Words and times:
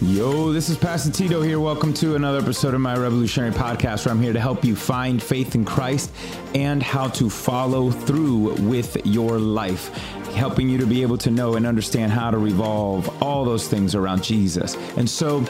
Yo, 0.00 0.52
this 0.52 0.68
is 0.68 0.76
Pastor 0.76 1.10
Tito 1.10 1.42
here. 1.42 1.58
Welcome 1.58 1.92
to 1.94 2.14
another 2.14 2.38
episode 2.38 2.72
of 2.72 2.80
my 2.80 2.96
revolutionary 2.96 3.50
podcast 3.50 4.06
where 4.06 4.14
I'm 4.14 4.22
here 4.22 4.32
to 4.32 4.38
help 4.38 4.64
you 4.64 4.76
find 4.76 5.20
faith 5.20 5.56
in 5.56 5.64
Christ 5.64 6.12
and 6.54 6.80
how 6.80 7.08
to 7.08 7.28
follow 7.28 7.90
through 7.90 8.54
with 8.62 9.04
your 9.04 9.40
life, 9.40 9.88
helping 10.36 10.68
you 10.68 10.78
to 10.78 10.86
be 10.86 11.02
able 11.02 11.18
to 11.18 11.32
know 11.32 11.56
and 11.56 11.66
understand 11.66 12.12
how 12.12 12.30
to 12.30 12.38
revolve 12.38 13.20
all 13.20 13.44
those 13.44 13.66
things 13.66 13.96
around 13.96 14.22
Jesus. 14.22 14.76
And 14.96 15.10
so, 15.10 15.40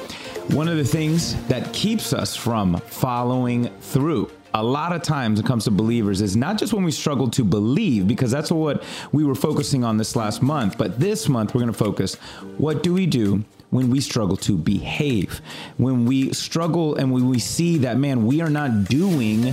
one 0.55 0.67
of 0.67 0.79
the 0.79 0.85
things 0.85 1.35
that 1.49 1.71
keeps 1.75 2.15
us 2.15 2.35
from 2.35 2.79
following 2.87 3.67
through 3.81 4.31
a 4.55 4.63
lot 4.63 4.95
of 4.95 5.03
times 5.03 5.39
when 5.39 5.45
it 5.45 5.47
comes 5.47 5.65
to 5.65 5.71
believers 5.71 6.23
is 6.23 6.35
not 6.35 6.57
just 6.57 6.73
when 6.73 6.85
we 6.85 6.91
struggle 6.91 7.29
to 7.29 7.45
believe 7.45 8.09
because 8.09 8.31
that's 8.31 8.51
what 8.51 8.83
we 9.13 9.25
were 9.25 9.35
focusing 9.35 9.85
on 9.85 9.99
this 9.99 10.17
last 10.17 10.41
month 10.41 10.79
but 10.79 10.99
this 10.99 11.29
month 11.29 11.55
we're 11.55 11.61
going 11.61 11.71
to 11.71 11.79
focus 11.79 12.15
what 12.57 12.83
do 12.83 12.95
we 12.95 13.05
do 13.05 13.45
when 13.71 13.91
we 13.91 14.01
struggle 14.01 14.37
to 14.37 14.57
behave, 14.57 15.41
when 15.77 16.07
we 16.07 16.33
struggle 16.33 16.97
and 16.97 17.13
when 17.13 17.29
we 17.29 17.39
see 17.39 17.79
that, 17.79 17.99
man, 17.99 18.27
we 18.27 18.41
are 18.41 18.51
not 18.51 18.85
doing 18.85 19.53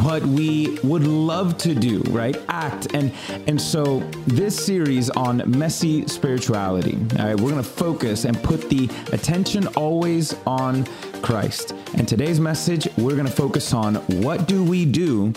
what 0.00 0.22
we 0.22 0.78
would 0.82 1.06
love 1.06 1.58
to 1.58 1.74
do, 1.74 2.00
right? 2.08 2.36
Act. 2.48 2.94
And 2.94 3.12
and 3.46 3.60
so 3.60 4.00
this 4.26 4.56
series 4.56 5.10
on 5.10 5.42
messy 5.46 6.06
spirituality, 6.08 6.98
all 7.18 7.26
right, 7.26 7.40
we're 7.40 7.50
gonna 7.50 7.62
focus 7.62 8.24
and 8.24 8.40
put 8.42 8.68
the 8.68 8.88
attention 9.12 9.66
always 9.68 10.34
on 10.46 10.84
Christ. 11.22 11.74
And 11.94 12.08
today's 12.08 12.40
message, 12.40 12.88
we're 12.96 13.16
gonna 13.16 13.30
focus 13.30 13.72
on 13.72 13.96
what 14.22 14.48
do 14.48 14.64
we 14.64 14.84
do 14.84 15.32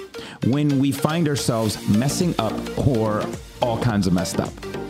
when 0.48 0.80
we 0.80 0.92
find 0.92 1.28
ourselves 1.28 1.88
messing 1.90 2.34
up 2.40 2.54
or 2.88 3.26
all 3.62 3.80
kinds 3.80 4.08
of 4.08 4.14
messed 4.14 4.40
up 4.40 4.85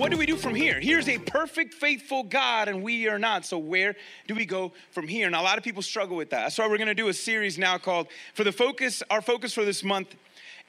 what 0.00 0.10
do 0.10 0.16
we 0.16 0.24
do 0.24 0.36
from 0.36 0.54
here? 0.54 0.80
Here's 0.80 1.10
a 1.10 1.18
perfect, 1.18 1.74
faithful 1.74 2.22
God, 2.22 2.68
and 2.68 2.82
we 2.82 3.06
are 3.06 3.18
not. 3.18 3.44
So, 3.44 3.58
where 3.58 3.94
do 4.26 4.34
we 4.34 4.46
go 4.46 4.72
from 4.92 5.06
here? 5.06 5.26
And 5.26 5.36
a 5.36 5.42
lot 5.42 5.58
of 5.58 5.62
people 5.62 5.82
struggle 5.82 6.16
with 6.16 6.30
that. 6.30 6.44
That's 6.44 6.56
why 6.56 6.66
we're 6.68 6.78
going 6.78 6.88
to 6.88 6.94
do 6.94 7.08
a 7.08 7.12
series 7.12 7.58
now 7.58 7.76
called, 7.76 8.06
for 8.32 8.42
the 8.42 8.50
focus, 8.50 9.02
our 9.10 9.20
focus 9.20 9.52
for 9.52 9.62
this 9.62 9.84
month 9.84 10.16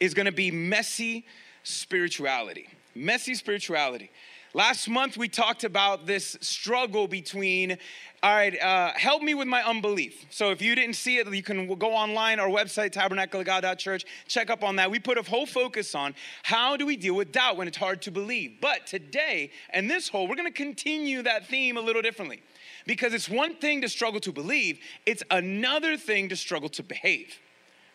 is 0.02 0.14
going 0.14 0.26
to 0.26 0.34
be 0.34 0.52
messy 0.52 1.26
spirituality. 1.64 2.68
Messy 2.94 3.34
spirituality. 3.34 4.12
Last 4.54 4.90
month, 4.90 5.16
we 5.16 5.30
talked 5.30 5.64
about 5.64 6.06
this 6.06 6.38
struggle 6.42 7.08
between, 7.08 7.78
all 8.24 8.36
right, 8.36 8.60
uh, 8.62 8.92
help 8.94 9.24
me 9.24 9.34
with 9.34 9.48
my 9.48 9.64
unbelief. 9.64 10.28
So 10.30 10.52
if 10.52 10.62
you 10.62 10.76
didn't 10.76 10.96
see 10.96 11.18
it, 11.18 11.34
you 11.34 11.42
can 11.42 11.68
go 11.80 11.92
online, 11.92 12.40
our 12.40 12.50
website, 12.50 12.92
tabernacleofgod.church, 12.92 14.06
check 14.28 14.52
up 14.52 14.64
on 14.64 14.76
that. 14.76 14.92
We 14.92 15.00
put 15.00 15.18
a 15.18 15.24
whole 15.24 15.48
focus 15.48 15.96
on 15.96 16.14
how 16.44 16.78
do 16.78 16.86
we 16.86 16.98
deal 16.98 17.16
with 17.16 17.32
doubt 17.32 17.58
when 17.58 17.68
it's 17.68 17.78
hard 17.78 18.00
to 18.04 18.12
believe. 18.12 18.58
But 18.62 18.86
today, 18.86 19.50
and 19.72 19.90
this 19.90 20.08
whole, 20.08 20.28
we're 20.28 20.36
gonna 20.36 20.52
continue 20.52 21.24
that 21.24 21.48
theme 21.48 21.78
a 21.78 21.82
little 21.82 22.04
differently. 22.04 22.44
Because 22.86 23.16
it's 23.16 23.28
one 23.28 23.56
thing 23.56 23.82
to 23.82 23.90
struggle 23.90 24.20
to 24.20 24.32
believe, 24.32 24.80
it's 25.08 25.24
another 25.32 25.98
thing 25.98 26.30
to 26.30 26.36
struggle 26.36 26.70
to 26.70 26.84
behave, 26.84 27.40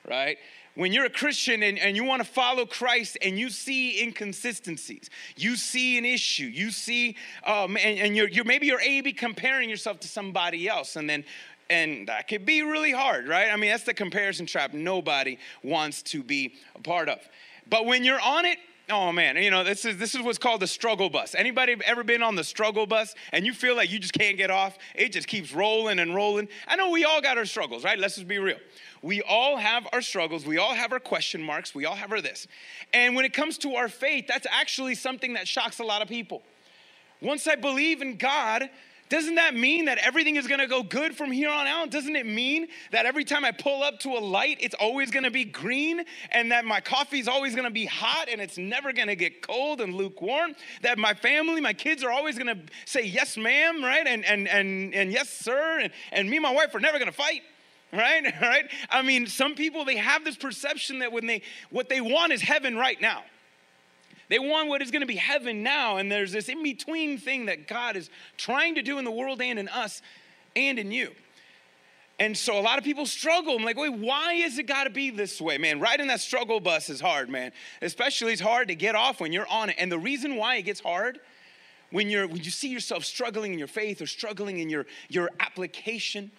right? 0.08 0.38
When 0.76 0.92
you're 0.92 1.06
a 1.06 1.10
Christian 1.10 1.62
and, 1.62 1.78
and 1.78 1.96
you 1.96 2.04
want 2.04 2.22
to 2.22 2.28
follow 2.28 2.64
Christ 2.66 3.18
and 3.22 3.38
you 3.38 3.50
see 3.50 4.02
inconsistencies, 4.02 5.10
you 5.36 5.56
see 5.56 5.98
an 5.98 6.04
issue, 6.04 6.44
you 6.44 6.70
see, 6.70 7.16
um, 7.44 7.76
and, 7.76 7.98
and 7.98 8.16
you're, 8.16 8.28
you're 8.28 8.44
maybe 8.44 8.66
you're 8.66 8.80
A, 8.80 9.00
B 9.00 9.12
comparing 9.12 9.68
yourself 9.68 9.98
to 10.00 10.08
somebody 10.08 10.68
else, 10.68 10.94
and 10.96 11.10
then 11.10 11.24
and 11.68 12.06
that 12.06 12.28
could 12.28 12.46
be 12.46 12.62
really 12.62 12.92
hard, 12.92 13.26
right? 13.26 13.50
I 13.50 13.56
mean, 13.56 13.70
that's 13.70 13.82
the 13.82 13.94
comparison 13.94 14.46
trap 14.46 14.72
nobody 14.72 15.36
wants 15.64 16.00
to 16.02 16.22
be 16.22 16.54
a 16.76 16.80
part 16.80 17.08
of. 17.08 17.18
But 17.68 17.86
when 17.86 18.04
you're 18.04 18.20
on 18.20 18.44
it, 18.44 18.58
Oh 18.88 19.10
man, 19.10 19.36
you 19.36 19.50
know, 19.50 19.64
this 19.64 19.84
is 19.84 19.96
this 19.96 20.14
is 20.14 20.22
what's 20.22 20.38
called 20.38 20.60
the 20.60 20.66
struggle 20.68 21.10
bus. 21.10 21.34
Anybody 21.34 21.74
ever 21.84 22.04
been 22.04 22.22
on 22.22 22.36
the 22.36 22.44
struggle 22.44 22.86
bus 22.86 23.16
and 23.32 23.44
you 23.44 23.52
feel 23.52 23.74
like 23.74 23.90
you 23.90 23.98
just 23.98 24.12
can't 24.12 24.36
get 24.36 24.48
off? 24.48 24.78
It 24.94 25.10
just 25.10 25.26
keeps 25.26 25.52
rolling 25.52 25.98
and 25.98 26.14
rolling. 26.14 26.48
I 26.68 26.76
know 26.76 26.90
we 26.90 27.04
all 27.04 27.20
got 27.20 27.36
our 27.36 27.46
struggles, 27.46 27.82
right? 27.82 27.98
Let's 27.98 28.14
just 28.14 28.28
be 28.28 28.38
real. 28.38 28.58
We 29.02 29.22
all 29.22 29.56
have 29.56 29.88
our 29.92 30.00
struggles. 30.00 30.46
We 30.46 30.58
all 30.58 30.72
have 30.72 30.92
our 30.92 31.00
question 31.00 31.42
marks. 31.42 31.74
We 31.74 31.84
all 31.84 31.96
have 31.96 32.12
our 32.12 32.20
this. 32.20 32.46
And 32.94 33.16
when 33.16 33.24
it 33.24 33.32
comes 33.32 33.58
to 33.58 33.74
our 33.74 33.88
faith, 33.88 34.26
that's 34.28 34.46
actually 34.48 34.94
something 34.94 35.32
that 35.34 35.48
shocks 35.48 35.80
a 35.80 35.84
lot 35.84 36.00
of 36.00 36.06
people. 36.06 36.42
Once 37.20 37.48
I 37.48 37.56
believe 37.56 38.02
in 38.02 38.16
God, 38.16 38.70
doesn't 39.08 39.36
that 39.36 39.54
mean 39.54 39.84
that 39.84 39.98
everything 39.98 40.36
is 40.36 40.46
gonna 40.46 40.66
go 40.66 40.82
good 40.82 41.16
from 41.16 41.30
here 41.30 41.50
on 41.50 41.66
out? 41.66 41.90
Doesn't 41.90 42.16
it 42.16 42.26
mean 42.26 42.66
that 42.90 43.06
every 43.06 43.24
time 43.24 43.44
I 43.44 43.52
pull 43.52 43.82
up 43.82 44.00
to 44.00 44.10
a 44.10 44.18
light, 44.20 44.58
it's 44.60 44.74
always 44.74 45.10
gonna 45.10 45.30
be 45.30 45.44
green 45.44 46.04
and 46.32 46.50
that 46.50 46.64
my 46.64 46.80
coffee 46.80 47.20
is 47.20 47.28
always 47.28 47.54
gonna 47.54 47.70
be 47.70 47.86
hot 47.86 48.28
and 48.28 48.40
it's 48.40 48.58
never 48.58 48.92
gonna 48.92 49.14
get 49.14 49.42
cold 49.42 49.80
and 49.80 49.94
lukewarm? 49.94 50.54
That 50.82 50.98
my 50.98 51.14
family, 51.14 51.60
my 51.60 51.72
kids 51.72 52.02
are 52.02 52.10
always 52.10 52.36
gonna 52.36 52.60
say 52.84 53.04
yes, 53.04 53.36
ma'am, 53.36 53.84
right? 53.84 54.06
And, 54.06 54.24
and, 54.24 54.48
and, 54.48 54.94
and 54.94 55.12
yes, 55.12 55.28
sir. 55.28 55.80
And, 55.80 55.92
and 56.12 56.28
me 56.28 56.36
and 56.36 56.42
my 56.42 56.52
wife 56.52 56.74
are 56.74 56.80
never 56.80 56.98
gonna 56.98 57.12
fight 57.12 57.42
right 57.92 58.24
right 58.42 58.68
i 58.90 59.00
mean 59.00 59.28
some 59.28 59.54
people 59.54 59.84
they 59.84 59.96
have 59.96 60.24
this 60.24 60.36
perception 60.36 60.98
that 60.98 61.12
when 61.12 61.24
they 61.26 61.40
what 61.70 61.88
they 61.88 62.00
want 62.00 62.32
is 62.32 62.42
heaven 62.42 62.76
right 62.76 63.00
now 63.00 63.22
they 64.28 64.38
want 64.38 64.68
what 64.68 64.82
is 64.82 64.90
going 64.90 65.00
to 65.00 65.06
be 65.06 65.16
heaven 65.16 65.62
now, 65.62 65.98
and 65.98 66.10
there's 66.10 66.32
this 66.32 66.48
in 66.48 66.62
between 66.62 67.18
thing 67.18 67.46
that 67.46 67.68
God 67.68 67.96
is 67.96 68.10
trying 68.36 68.74
to 68.74 68.82
do 68.82 68.98
in 68.98 69.04
the 69.04 69.10
world 69.10 69.40
and 69.40 69.58
in 69.58 69.68
us 69.68 70.02
and 70.54 70.78
in 70.78 70.90
you. 70.90 71.12
And 72.18 72.36
so 72.36 72.58
a 72.58 72.62
lot 72.62 72.78
of 72.78 72.84
people 72.84 73.04
struggle. 73.04 73.56
I'm 73.56 73.62
like, 73.62 73.76
wait, 73.76 73.92
why 73.92 74.34
is 74.34 74.58
it 74.58 74.66
got 74.66 74.84
to 74.84 74.90
be 74.90 75.10
this 75.10 75.38
way, 75.40 75.58
man? 75.58 75.80
Riding 75.80 76.06
that 76.06 76.20
struggle 76.20 76.60
bus 76.60 76.88
is 76.88 77.00
hard, 77.00 77.28
man. 77.28 77.52
Especially 77.82 78.32
it's 78.32 78.40
hard 78.40 78.68
to 78.68 78.74
get 78.74 78.94
off 78.94 79.20
when 79.20 79.32
you're 79.32 79.48
on 79.48 79.68
it. 79.68 79.76
And 79.78 79.92
the 79.92 79.98
reason 79.98 80.36
why 80.36 80.56
it 80.56 80.62
gets 80.62 80.80
hard 80.80 81.20
when 81.90 82.08
you're 82.08 82.26
when 82.26 82.42
you 82.42 82.50
see 82.50 82.68
yourself 82.68 83.04
struggling 83.04 83.52
in 83.52 83.58
your 83.58 83.68
faith 83.68 84.00
or 84.00 84.06
struggling 84.06 84.58
in 84.58 84.70
your 84.70 84.86
your 85.08 85.30
application, 85.40 86.30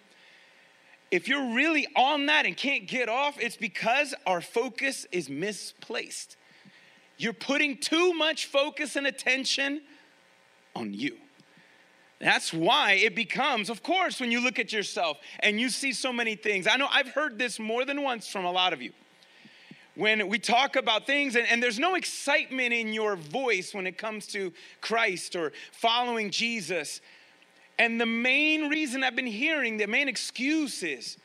if 1.10 1.28
you're 1.28 1.54
really 1.54 1.86
on 1.96 2.26
that 2.26 2.44
and 2.44 2.56
can't 2.56 2.86
get 2.86 3.08
off, 3.08 3.38
it's 3.40 3.56
because 3.56 4.14
our 4.26 4.40
focus 4.40 5.06
is 5.12 5.30
misplaced. 5.30 6.36
You're 7.18 7.32
putting 7.32 7.76
too 7.76 8.14
much 8.14 8.46
focus 8.46 8.96
and 8.96 9.06
attention 9.06 9.82
on 10.74 10.94
you. 10.94 11.16
That's 12.20 12.52
why 12.52 12.92
it 12.92 13.14
becomes, 13.14 13.70
of 13.70 13.82
course, 13.82 14.20
when 14.20 14.32
you 14.32 14.40
look 14.40 14.58
at 14.58 14.72
yourself 14.72 15.18
and 15.40 15.60
you 15.60 15.68
see 15.68 15.92
so 15.92 16.12
many 16.12 16.34
things. 16.34 16.66
I 16.66 16.76
know 16.76 16.88
I've 16.90 17.08
heard 17.08 17.38
this 17.38 17.60
more 17.60 17.84
than 17.84 18.02
once 18.02 18.28
from 18.28 18.44
a 18.44 18.50
lot 18.50 18.72
of 18.72 18.82
you. 18.82 18.92
When 19.94 20.28
we 20.28 20.38
talk 20.38 20.76
about 20.76 21.06
things, 21.06 21.34
and, 21.34 21.46
and 21.48 21.60
there's 21.60 21.78
no 21.78 21.96
excitement 21.96 22.72
in 22.72 22.92
your 22.92 23.16
voice 23.16 23.74
when 23.74 23.86
it 23.86 23.98
comes 23.98 24.26
to 24.28 24.52
Christ 24.80 25.34
or 25.34 25.52
following 25.72 26.30
Jesus. 26.30 27.00
And 27.80 28.00
the 28.00 28.06
main 28.06 28.68
reason 28.68 29.02
I've 29.02 29.16
been 29.16 29.26
hearing, 29.26 29.76
the 29.76 29.86
main 29.86 30.08
excuse 30.08 30.82
is, 30.84 31.18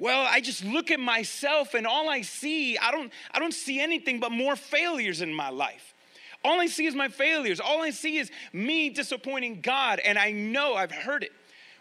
well 0.00 0.26
i 0.28 0.40
just 0.40 0.64
look 0.64 0.90
at 0.90 0.98
myself 0.98 1.74
and 1.74 1.86
all 1.86 2.08
i 2.08 2.22
see 2.22 2.76
i 2.78 2.90
don't 2.90 3.12
i 3.30 3.38
don't 3.38 3.54
see 3.54 3.80
anything 3.80 4.18
but 4.18 4.32
more 4.32 4.56
failures 4.56 5.20
in 5.20 5.32
my 5.32 5.50
life. 5.50 5.94
All 6.42 6.58
i 6.58 6.66
see 6.66 6.86
is 6.86 6.94
my 6.94 7.08
failures. 7.08 7.60
All 7.60 7.82
i 7.82 7.90
see 7.90 8.16
is 8.16 8.30
me 8.52 8.88
disappointing 8.90 9.60
god 9.60 10.00
and 10.00 10.18
i 10.18 10.32
know 10.32 10.74
i've 10.74 10.90
heard 10.90 11.22
it. 11.22 11.30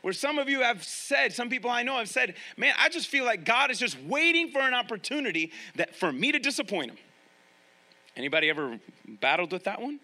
Where 0.01 0.13
some 0.13 0.37
of 0.37 0.47
you 0.47 0.61
have 0.61 0.83
said 0.83 1.33
some 1.33 1.49
people 1.49 1.71
i 1.71 1.81
know 1.81 1.97
have 1.97 2.09
said 2.09 2.35
man 2.57 2.75
i 2.77 2.89
just 2.89 3.07
feel 3.07 3.25
like 3.25 3.45
god 3.45 3.71
is 3.71 3.79
just 3.79 3.99
waiting 4.03 4.51
for 4.51 4.59
an 4.59 4.73
opportunity 4.73 5.51
that 5.75 5.95
for 5.95 6.11
me 6.11 6.31
to 6.31 6.39
disappoint 6.39 6.91
him. 6.91 6.97
Anybody 8.15 8.49
ever 8.49 8.79
battled 9.07 9.53
with 9.53 9.63
that 9.63 9.81
one? 9.81 9.99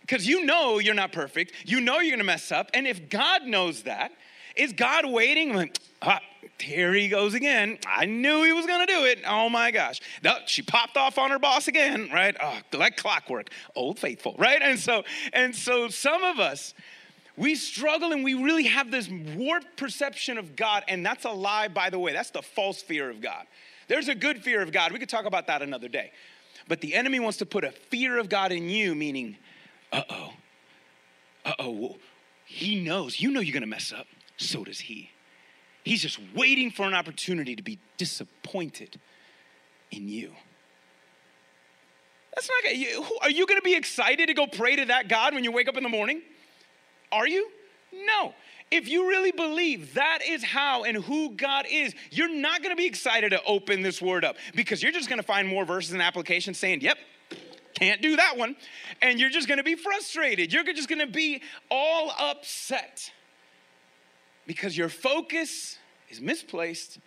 Because 0.00 0.28
you 0.28 0.44
know 0.44 0.78
you're 0.78 0.94
not 0.94 1.10
perfect. 1.10 1.52
You 1.64 1.80
know 1.80 1.98
you're 1.98 2.16
gonna 2.16 2.22
mess 2.22 2.52
up. 2.52 2.70
And 2.72 2.86
if 2.86 3.10
god 3.10 3.42
knows 3.42 3.82
that 3.82 4.12
is 4.56 4.72
god 4.72 5.06
waiting 5.06 5.54
like, 5.54 5.78
ah, 6.02 6.20
here 6.58 6.92
he 6.94 7.08
goes 7.08 7.34
again. 7.34 7.78
I 7.86 8.06
knew 8.06 8.42
he 8.44 8.52
was 8.52 8.66
going 8.66 8.86
to 8.86 8.92
do 8.92 9.04
it. 9.04 9.20
Oh 9.26 9.48
my 9.48 9.70
gosh. 9.70 10.00
She 10.46 10.62
popped 10.62 10.96
off 10.96 11.18
on 11.18 11.30
her 11.30 11.38
boss 11.38 11.68
again, 11.68 12.08
right? 12.12 12.36
Oh, 12.42 12.58
like 12.72 12.96
clockwork. 12.96 13.50
Old 13.74 13.98
faithful, 13.98 14.34
right? 14.38 14.60
And 14.62 14.78
so 14.78 15.04
and 15.32 15.54
so 15.54 15.88
some 15.88 16.22
of 16.22 16.38
us 16.38 16.74
we 17.36 17.54
struggle 17.54 18.12
and 18.12 18.24
we 18.24 18.32
really 18.32 18.64
have 18.64 18.90
this 18.90 19.10
warped 19.36 19.76
perception 19.76 20.38
of 20.38 20.56
God 20.56 20.84
and 20.88 21.04
that's 21.04 21.24
a 21.24 21.30
lie 21.30 21.68
by 21.68 21.90
the 21.90 21.98
way. 21.98 22.12
That's 22.12 22.30
the 22.30 22.42
false 22.42 22.82
fear 22.82 23.10
of 23.10 23.20
God. 23.20 23.46
There's 23.88 24.08
a 24.08 24.14
good 24.14 24.42
fear 24.42 24.62
of 24.62 24.72
God. 24.72 24.92
We 24.92 24.98
could 24.98 25.08
talk 25.08 25.26
about 25.26 25.46
that 25.48 25.62
another 25.62 25.88
day. 25.88 26.12
But 26.68 26.80
the 26.80 26.94
enemy 26.94 27.20
wants 27.20 27.38
to 27.38 27.46
put 27.46 27.62
a 27.62 27.70
fear 27.70 28.18
of 28.18 28.28
God 28.28 28.50
in 28.52 28.68
you 28.68 28.94
meaning 28.94 29.36
uh-oh. 29.92 30.32
Uh-oh. 31.44 31.96
He 32.44 32.82
knows. 32.82 33.20
You 33.20 33.30
know 33.30 33.40
you're 33.40 33.52
going 33.52 33.62
to 33.62 33.68
mess 33.68 33.92
up. 33.92 34.06
So 34.36 34.64
does 34.64 34.80
he. 34.80 35.10
He's 35.84 36.02
just 36.02 36.18
waiting 36.34 36.70
for 36.70 36.82
an 36.84 36.94
opportunity 36.94 37.54
to 37.56 37.62
be 37.62 37.78
disappointed 37.96 38.98
in 39.90 40.08
you. 40.08 40.32
That's 42.34 42.48
not, 42.48 42.72
are 43.22 43.30
you 43.30 43.46
going 43.46 43.58
to 43.58 43.64
be 43.64 43.74
excited 43.74 44.26
to 44.26 44.34
go 44.34 44.46
pray 44.46 44.76
to 44.76 44.84
that 44.86 45.08
God 45.08 45.32
when 45.32 45.44
you 45.44 45.52
wake 45.52 45.68
up 45.68 45.76
in 45.76 45.82
the 45.82 45.88
morning? 45.88 46.22
Are 47.10 47.26
you? 47.26 47.48
No. 47.92 48.34
If 48.70 48.88
you 48.88 49.08
really 49.08 49.30
believe 49.30 49.94
that 49.94 50.18
is 50.26 50.42
how 50.42 50.84
and 50.84 50.96
who 50.96 51.30
God 51.30 51.66
is, 51.70 51.94
you're 52.10 52.34
not 52.34 52.62
going 52.62 52.74
to 52.74 52.76
be 52.76 52.86
excited 52.86 53.30
to 53.30 53.42
open 53.44 53.80
this 53.80 54.02
word 54.02 54.24
up 54.24 54.36
because 54.54 54.82
you're 54.82 54.92
just 54.92 55.08
going 55.08 55.20
to 55.20 55.26
find 55.26 55.46
more 55.46 55.64
verses 55.64 55.92
and 55.92 56.02
applications 56.02 56.58
saying, 56.58 56.80
yep, 56.80 56.98
can't 57.78 58.00
do 58.00 58.16
that 58.16 58.36
one. 58.36 58.56
And 59.02 59.20
you're 59.20 59.30
just 59.30 59.48
gonna 59.48 59.62
be 59.62 59.74
frustrated. 59.74 60.50
You're 60.50 60.64
just 60.64 60.88
gonna 60.88 61.06
be 61.06 61.42
all 61.70 62.10
upset 62.18 63.12
because 64.46 64.76
your 64.76 64.88
focus 64.88 65.78
is 66.08 66.20
misplaced 66.20 66.98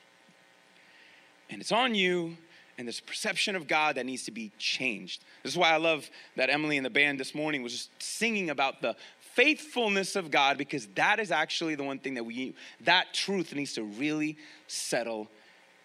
and 1.50 1.62
it's 1.62 1.71
on 1.71 1.95
you 1.95 2.38
and 2.77 2.88
this 2.88 3.00
perception 3.00 3.56
of 3.56 3.68
God 3.68 3.95
that 3.95 4.06
needs 4.06 4.24
to 4.25 4.31
be 4.31 4.51
changed. 4.57 5.24
This 5.44 5.53
is 5.53 5.57
why 5.57 5.71
I 5.71 5.77
love 5.77 6.09
that 6.38 6.50
Emily 6.50 6.77
and 6.77 6.86
the 6.86 6.89
band 6.89 7.19
this 7.19 7.36
morning 7.36 7.62
was 7.62 7.74
just 7.74 7.89
singing 8.01 8.50
about 8.50 8.81
the 8.81 8.95
faithfulness 9.33 10.15
of 10.15 10.31
God 10.31 10.57
because 10.57 10.88
that 10.95 11.19
is 11.19 11.31
actually 11.31 11.75
the 11.75 11.83
one 11.83 12.00
thing 12.00 12.13
that 12.15 12.24
we 12.24 12.36
need, 12.36 12.56
that 12.81 13.13
truth 13.13 13.53
needs 13.53 13.74
to 13.74 13.83
really 13.83 14.38
settle 14.68 15.30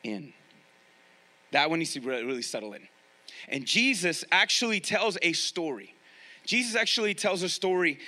in. 0.03 0.33
That 1.53 1.71
one 1.71 1.79
needs 1.79 1.95
to 1.95 2.01
really 2.01 2.43
settle 2.43 2.73
in. 2.73 2.87
And 3.49 3.65
Jesus 3.65 4.25
actually 4.31 4.81
tells 4.81 5.19
a 5.23 5.33
story. 5.33 5.95
Jesus 6.47 6.77
actually 6.77 7.15
tells 7.15 7.43
a 7.43 7.49
story 7.49 7.99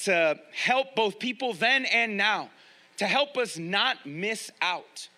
to 0.00 0.38
help 0.52 0.94
both 0.94 1.18
people 1.18 1.54
then 1.54 1.84
and 1.86 2.16
now, 2.16 2.50
to 2.98 3.06
help 3.06 3.36
us 3.36 3.58
not 3.58 4.06
miss 4.06 4.50
out 4.62 5.08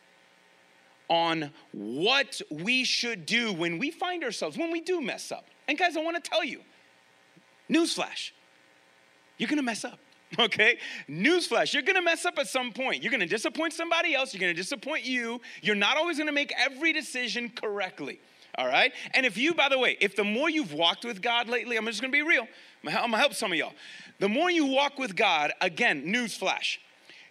on 1.09 1.51
what 1.73 2.41
we 2.51 2.85
should 2.85 3.27
do 3.27 3.53
when 3.53 3.79
we 3.79 3.91
find 3.91 4.25
ourselves, 4.25 4.57
when 4.57 4.73
we 4.73 4.81
do 4.81 5.01
mess 5.01 5.31
up. 5.31 5.47
And 5.69 5.79
guys, 5.79 5.97
I 5.97 6.03
wanna 6.03 6.21
tell 6.21 6.45
you 6.45 6.61
newsflash, 7.71 8.33
you're 9.39 9.49
gonna 9.49 9.63
mess 9.63 9.85
up. 9.85 9.99
Okay? 10.41 10.79
Newsflash, 11.09 11.73
you're 11.73 11.85
gonna 11.85 12.03
mess 12.03 12.25
up 12.25 12.37
at 12.39 12.49
some 12.49 12.73
point. 12.73 13.03
You're 13.03 13.13
gonna 13.13 13.27
disappoint 13.27 13.73
somebody 13.73 14.15
else, 14.15 14.35
you're 14.35 14.41
gonna 14.41 14.55
disappoint 14.55 15.05
you. 15.05 15.41
You're 15.63 15.77
not 15.77 15.97
always 15.97 16.19
gonna 16.19 16.33
make 16.33 16.53
every 16.59 16.93
decision 16.93 17.49
correctly. 17.49 18.21
All 18.59 18.67
right? 18.67 18.93
And 19.15 19.25
if 19.25 19.39
you, 19.39 19.55
by 19.55 19.69
the 19.69 19.79
way, 19.79 19.97
if 20.01 20.17
the 20.17 20.25
more 20.25 20.51
you've 20.51 20.73
walked 20.73 21.05
with 21.05 21.23
God 21.23 21.49
lately, 21.49 21.77
I'm 21.77 21.87
just 21.87 22.01
gonna 22.01 22.11
be 22.11 22.23
real, 22.23 22.49
I'm 22.85 22.93
gonna 22.93 23.19
help 23.19 23.35
some 23.35 23.53
of 23.53 23.59
y'all. 23.59 23.73
The 24.19 24.29
more 24.29 24.51
you 24.51 24.67
walk 24.67 24.99
with 24.99 25.15
God, 25.15 25.53
again, 25.61 26.07
newsflash, 26.07 26.79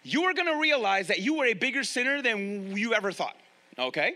you 0.06 0.24
are 0.24 0.34
gonna 0.34 0.58
realize 0.58 1.08
that 1.08 1.20
you 1.20 1.40
are 1.40 1.46
a 1.46 1.54
bigger 1.54 1.84
sinner 1.84 2.22
than 2.22 2.76
you 2.76 2.94
ever 2.94 3.12
thought 3.12 3.36
okay? 3.78 4.14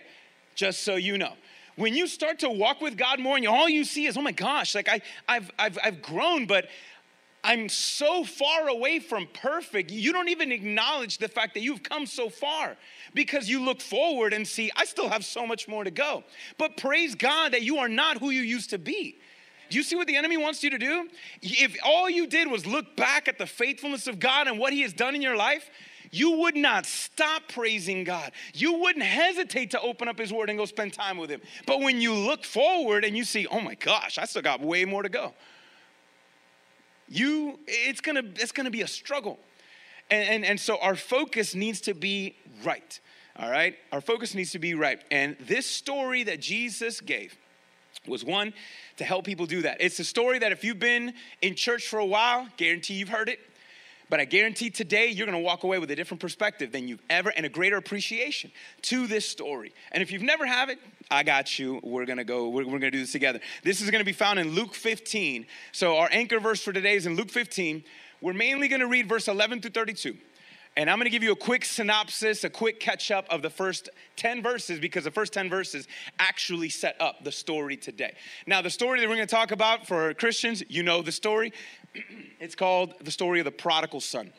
Just 0.54 0.82
so 0.82 0.96
you 0.96 1.18
know. 1.18 1.32
When 1.76 1.94
you 1.94 2.06
start 2.06 2.40
to 2.40 2.50
walk 2.50 2.80
with 2.80 2.96
God 2.96 3.20
more 3.20 3.36
and 3.36 3.46
all 3.46 3.68
you 3.68 3.84
see 3.84 4.06
is, 4.06 4.16
oh 4.16 4.22
my 4.22 4.32
gosh, 4.32 4.74
like 4.74 4.88
I, 4.88 5.00
I've, 5.28 5.50
I've, 5.58 5.78
I've 5.82 6.02
grown, 6.02 6.46
but 6.46 6.68
I'm 7.42 7.68
so 7.70 8.22
far 8.22 8.68
away 8.68 8.98
from 8.98 9.26
perfect, 9.32 9.90
you 9.90 10.12
don't 10.12 10.28
even 10.28 10.52
acknowledge 10.52 11.18
the 11.18 11.28
fact 11.28 11.54
that 11.54 11.60
you've 11.60 11.82
come 11.82 12.04
so 12.04 12.28
far 12.28 12.76
because 13.14 13.48
you 13.48 13.64
look 13.64 13.80
forward 13.80 14.34
and 14.34 14.46
see, 14.46 14.70
I 14.76 14.84
still 14.84 15.08
have 15.08 15.24
so 15.24 15.46
much 15.46 15.66
more 15.66 15.84
to 15.84 15.90
go. 15.90 16.24
But 16.58 16.76
praise 16.76 17.14
God 17.14 17.52
that 17.52 17.62
you 17.62 17.78
are 17.78 17.88
not 17.88 18.18
who 18.18 18.30
you 18.30 18.42
used 18.42 18.70
to 18.70 18.78
be. 18.78 19.18
Do 19.70 19.76
you 19.76 19.84
see 19.84 19.96
what 19.96 20.08
the 20.08 20.16
enemy 20.16 20.36
wants 20.36 20.62
you 20.64 20.70
to 20.70 20.78
do? 20.78 21.08
If 21.40 21.76
all 21.84 22.10
you 22.10 22.26
did 22.26 22.50
was 22.50 22.66
look 22.66 22.96
back 22.96 23.28
at 23.28 23.38
the 23.38 23.46
faithfulness 23.46 24.08
of 24.08 24.18
God 24.18 24.48
and 24.48 24.58
what 24.58 24.72
He 24.72 24.82
has 24.82 24.92
done 24.92 25.14
in 25.14 25.22
your 25.22 25.36
life, 25.36 25.70
you 26.10 26.38
would 26.40 26.56
not 26.56 26.86
stop 26.86 27.42
praising 27.48 28.02
God. 28.02 28.32
You 28.52 28.74
wouldn't 28.74 29.04
hesitate 29.04 29.70
to 29.70 29.80
open 29.80 30.08
up 30.08 30.18
His 30.18 30.32
Word 30.32 30.50
and 30.50 30.58
go 30.58 30.64
spend 30.64 30.92
time 30.92 31.18
with 31.18 31.30
Him. 31.30 31.40
But 31.66 31.80
when 31.80 32.00
you 32.00 32.12
look 32.12 32.44
forward 32.44 33.04
and 33.04 33.16
you 33.16 33.22
see, 33.22 33.46
oh 33.46 33.60
my 33.60 33.76
gosh, 33.76 34.18
I 34.18 34.24
still 34.24 34.42
got 34.42 34.60
way 34.60 34.84
more 34.84 35.04
to 35.04 35.08
go, 35.08 35.34
you, 37.08 37.60
it's 37.66 38.00
gonna, 38.00 38.22
it's 38.36 38.52
gonna 38.52 38.70
be 38.70 38.82
a 38.82 38.88
struggle. 38.88 39.38
And, 40.10 40.28
and, 40.28 40.44
and 40.44 40.60
so 40.60 40.78
our 40.78 40.96
focus 40.96 41.54
needs 41.54 41.80
to 41.82 41.94
be 41.94 42.34
right. 42.64 42.98
All 43.36 43.50
right? 43.50 43.76
Our 43.92 44.00
focus 44.00 44.34
needs 44.34 44.50
to 44.52 44.58
be 44.58 44.74
right. 44.74 45.00
And 45.12 45.36
this 45.38 45.66
story 45.66 46.24
that 46.24 46.40
Jesus 46.40 47.00
gave 47.00 47.36
was 48.06 48.24
one 48.24 48.52
to 48.96 49.04
help 49.04 49.24
people 49.24 49.46
do 49.46 49.62
that. 49.62 49.78
It's 49.80 49.98
a 49.98 50.04
story 50.04 50.38
that 50.38 50.52
if 50.52 50.64
you've 50.64 50.78
been 50.78 51.14
in 51.42 51.54
church 51.54 51.86
for 51.86 51.98
a 51.98 52.06
while, 52.06 52.48
guarantee 52.56 52.94
you've 52.94 53.08
heard 53.08 53.28
it. 53.28 53.40
But 54.08 54.18
I 54.18 54.24
guarantee 54.24 54.70
today 54.70 55.08
you're 55.08 55.26
gonna 55.26 55.38
walk 55.38 55.62
away 55.62 55.78
with 55.78 55.90
a 55.92 55.96
different 55.96 56.20
perspective 56.20 56.72
than 56.72 56.88
you've 56.88 57.02
ever 57.08 57.30
and 57.30 57.46
a 57.46 57.48
greater 57.48 57.76
appreciation 57.76 58.50
to 58.82 59.06
this 59.06 59.28
story. 59.28 59.72
And 59.92 60.02
if 60.02 60.10
you've 60.10 60.22
never 60.22 60.44
have 60.44 60.68
it, 60.68 60.80
I 61.10 61.22
got 61.22 61.58
you. 61.60 61.78
We're 61.84 62.06
gonna 62.06 62.24
go, 62.24 62.48
we're, 62.48 62.64
we're 62.64 62.80
gonna 62.80 62.90
do 62.90 62.98
this 62.98 63.12
together. 63.12 63.38
This 63.62 63.80
is 63.80 63.88
gonna 63.90 64.02
be 64.02 64.12
found 64.12 64.40
in 64.40 64.50
Luke 64.50 64.74
15. 64.74 65.46
So 65.70 65.96
our 65.96 66.08
anchor 66.10 66.40
verse 66.40 66.60
for 66.60 66.72
today 66.72 66.96
is 66.96 67.06
in 67.06 67.14
Luke 67.14 67.30
15. 67.30 67.84
We're 68.20 68.32
mainly 68.32 68.66
gonna 68.66 68.88
read 68.88 69.08
verse 69.08 69.28
11 69.28 69.60
through 69.60 69.70
32. 69.70 70.16
And 70.76 70.88
I'm 70.88 70.98
gonna 70.98 71.10
give 71.10 71.22
you 71.22 71.32
a 71.32 71.36
quick 71.36 71.64
synopsis, 71.64 72.44
a 72.44 72.50
quick 72.50 72.80
catch 72.80 73.10
up 73.10 73.26
of 73.28 73.42
the 73.42 73.50
first 73.50 73.90
10 74.16 74.42
verses 74.42 74.78
because 74.78 75.04
the 75.04 75.10
first 75.10 75.32
10 75.32 75.50
verses 75.50 75.88
actually 76.18 76.68
set 76.68 76.96
up 77.00 77.24
the 77.24 77.32
story 77.32 77.76
today. 77.76 78.14
Now, 78.46 78.62
the 78.62 78.70
story 78.70 79.00
that 79.00 79.08
we're 79.08 79.16
gonna 79.16 79.26
talk 79.26 79.50
about 79.50 79.86
for 79.86 80.14
Christians, 80.14 80.62
you 80.68 80.82
know 80.82 81.02
the 81.02 81.12
story. 81.12 81.52
it's 82.40 82.54
called 82.54 82.94
the 83.00 83.10
story 83.10 83.40
of 83.40 83.44
the 83.44 83.50
prodigal 83.50 84.00
son. 84.00 84.32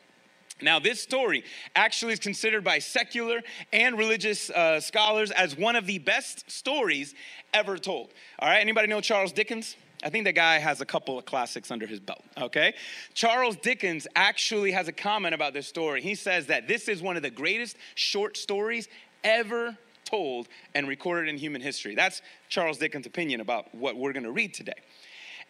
Now, 0.62 0.78
this 0.78 1.00
story 1.00 1.44
actually 1.74 2.12
is 2.12 2.20
considered 2.20 2.62
by 2.62 2.78
secular 2.78 3.42
and 3.72 3.98
religious 3.98 4.48
uh, 4.50 4.80
scholars 4.80 5.30
as 5.32 5.56
one 5.56 5.76
of 5.76 5.86
the 5.86 5.98
best 5.98 6.50
stories 6.50 7.14
ever 7.52 7.78
told. 7.78 8.12
All 8.38 8.48
right, 8.48 8.60
anybody 8.60 8.86
know 8.86 9.00
Charles 9.00 9.32
Dickens? 9.32 9.76
I 10.02 10.10
think 10.10 10.24
the 10.24 10.32
guy 10.32 10.58
has 10.58 10.80
a 10.80 10.86
couple 10.86 11.18
of 11.18 11.24
classics 11.24 11.70
under 11.70 11.86
his 11.86 12.00
belt, 12.00 12.24
okay? 12.36 12.74
Charles 13.14 13.56
Dickens 13.56 14.06
actually 14.16 14.72
has 14.72 14.88
a 14.88 14.92
comment 14.92 15.34
about 15.34 15.54
this 15.54 15.66
story. 15.66 16.02
He 16.02 16.14
says 16.14 16.46
that 16.46 16.66
this 16.66 16.88
is 16.88 17.00
one 17.00 17.16
of 17.16 17.22
the 17.22 17.30
greatest 17.30 17.76
short 17.94 18.36
stories 18.36 18.88
ever 19.22 19.76
told 20.04 20.48
and 20.74 20.88
recorded 20.88 21.28
in 21.28 21.38
human 21.38 21.60
history. 21.60 21.94
That's 21.94 22.20
Charles 22.48 22.78
Dickens' 22.78 23.06
opinion 23.06 23.40
about 23.40 23.72
what 23.74 23.96
we're 23.96 24.12
gonna 24.12 24.32
read 24.32 24.54
today. 24.54 24.74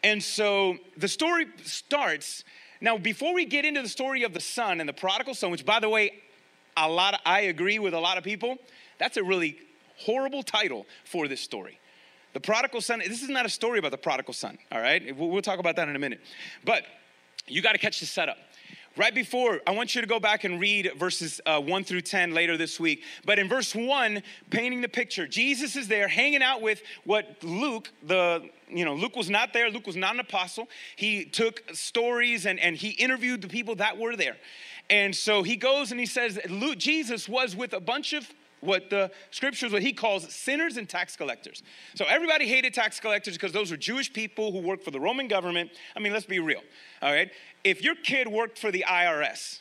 And 0.03 0.23
so 0.23 0.77
the 0.97 1.09
story 1.09 1.47
starts. 1.65 2.45
Now, 2.81 2.99
before 2.99 3.33
we 3.35 3.45
get 3.45 3.65
into 3.65 3.83
the 3.83 3.89
story 3.89 4.25
of 4.25 4.35
the 4.35 4.41
son 4.41 4.81
and 4.81 4.89
the 4.89 4.93
prodigal 4.93 5.35
son, 5.35 5.51
which 5.51 5.65
by 5.65 5.81
the 5.81 5.89
way, 5.89 6.13
a 6.77 6.89
lot 6.89 7.15
of, 7.15 7.21
I 7.25 7.43
agree 7.43 7.79
with 7.79 7.95
a 7.95 8.01
lot 8.01 8.19
of 8.19 8.25
people, 8.25 8.57
that's 8.99 9.17
a 9.17 9.23
really 9.23 9.59
horrible 9.97 10.43
title 10.43 10.87
for 11.05 11.29
this 11.29 11.41
story. 11.41 11.79
The 12.33 12.41
prodigal 12.41 12.81
son, 12.81 13.01
this 13.01 13.23
is 13.23 13.29
not 13.29 13.45
a 13.45 13.51
story 13.51 13.79
about 13.79 13.91
the 13.91 13.99
prodigal 13.99 14.35
son, 14.35 14.59
all 14.71 14.81
right? 14.81 15.17
We'll 15.17 15.43
talk 15.43 15.59
about 15.59 15.77
that 15.77 15.89
in 15.89 15.97
a 15.97 15.99
minute. 15.99 16.21
But 16.65 16.85
you 17.47 17.61
got 17.63 17.73
to 17.73 17.79
catch 17.79 18.01
the 18.01 18.07
setup. 18.07 18.39
Right 18.95 19.15
before, 19.15 19.61
I 19.67 19.71
want 19.71 19.95
you 19.95 20.03
to 20.03 20.07
go 20.07 20.21
back 20.21 20.45
and 20.45 20.61
read 20.61 20.93
verses 20.99 21.41
uh, 21.47 21.59
1 21.59 21.85
through 21.85 22.03
10 22.03 22.35
later 22.35 22.59
this 22.59 22.79
week. 22.79 23.03
But 23.25 23.39
in 23.39 23.49
verse 23.49 23.75
1, 23.75 24.23
painting 24.51 24.83
the 24.83 24.89
picture, 24.89 25.27
Jesus 25.27 25.77
is 25.77 25.89
there 25.89 26.09
hanging 26.09 26.43
out 26.43 26.61
with 26.61 26.83
what 27.05 27.39
Luke, 27.43 27.91
the, 28.03 28.51
you 28.69 28.85
know, 28.85 28.95
Luke 28.95 29.17
was 29.17 29.31
not 29.31 29.55
there. 29.55 29.71
Luke 29.71 29.87
was 29.87 29.97
not 29.97 30.13
an 30.13 30.21
apostle. 30.21 30.69
He 30.97 31.25
took 31.25 31.63
stories 31.73 32.45
and, 32.45 32.61
and 32.61 32.77
he 32.77 32.91
interviewed 32.91 33.41
the 33.41 33.49
people 33.49 33.77
that 33.77 33.97
were 33.97 34.15
there. 34.15 34.37
And 34.91 35.17
so 35.17 35.43
he 35.43 35.57
goes 35.57 35.91
and 35.91 35.99
he 35.99 36.05
says, 36.05 36.39
Luke, 36.51 36.77
Jesus 36.77 37.27
was 37.31 37.57
with 37.57 37.73
a 37.73 37.81
bunch 37.81 38.13
of 38.13 38.31
what 38.63 38.91
the 38.91 39.11
scriptures, 39.31 39.73
what 39.73 39.83
he 39.83 39.93
calls 39.93 40.33
sinners 40.33 40.77
and 40.77 40.89
tax 40.89 41.17
collectors. 41.17 41.63
So 41.95 42.05
everybody 42.09 42.47
hated 42.47 42.73
tax 42.73 43.01
collectors 43.01 43.35
because 43.35 43.53
those 43.53 43.71
were 43.71 43.77
Jewish 43.77 44.13
people 44.13 44.53
who 44.53 44.61
worked 44.61 44.85
for 44.85 44.93
the 44.93 45.01
Roman 45.01 45.29
government. 45.29 45.71
I 45.97 46.01
mean, 46.01 46.13
let's 46.13 46.27
be 46.27 46.39
real, 46.39 46.63
all 47.03 47.13
right? 47.13 47.31
If 47.65 47.83
your 47.83 47.97
kid 47.97 48.29
worked 48.29 48.59
for 48.59 48.71
the 48.71 48.85
IRS, 48.89 49.59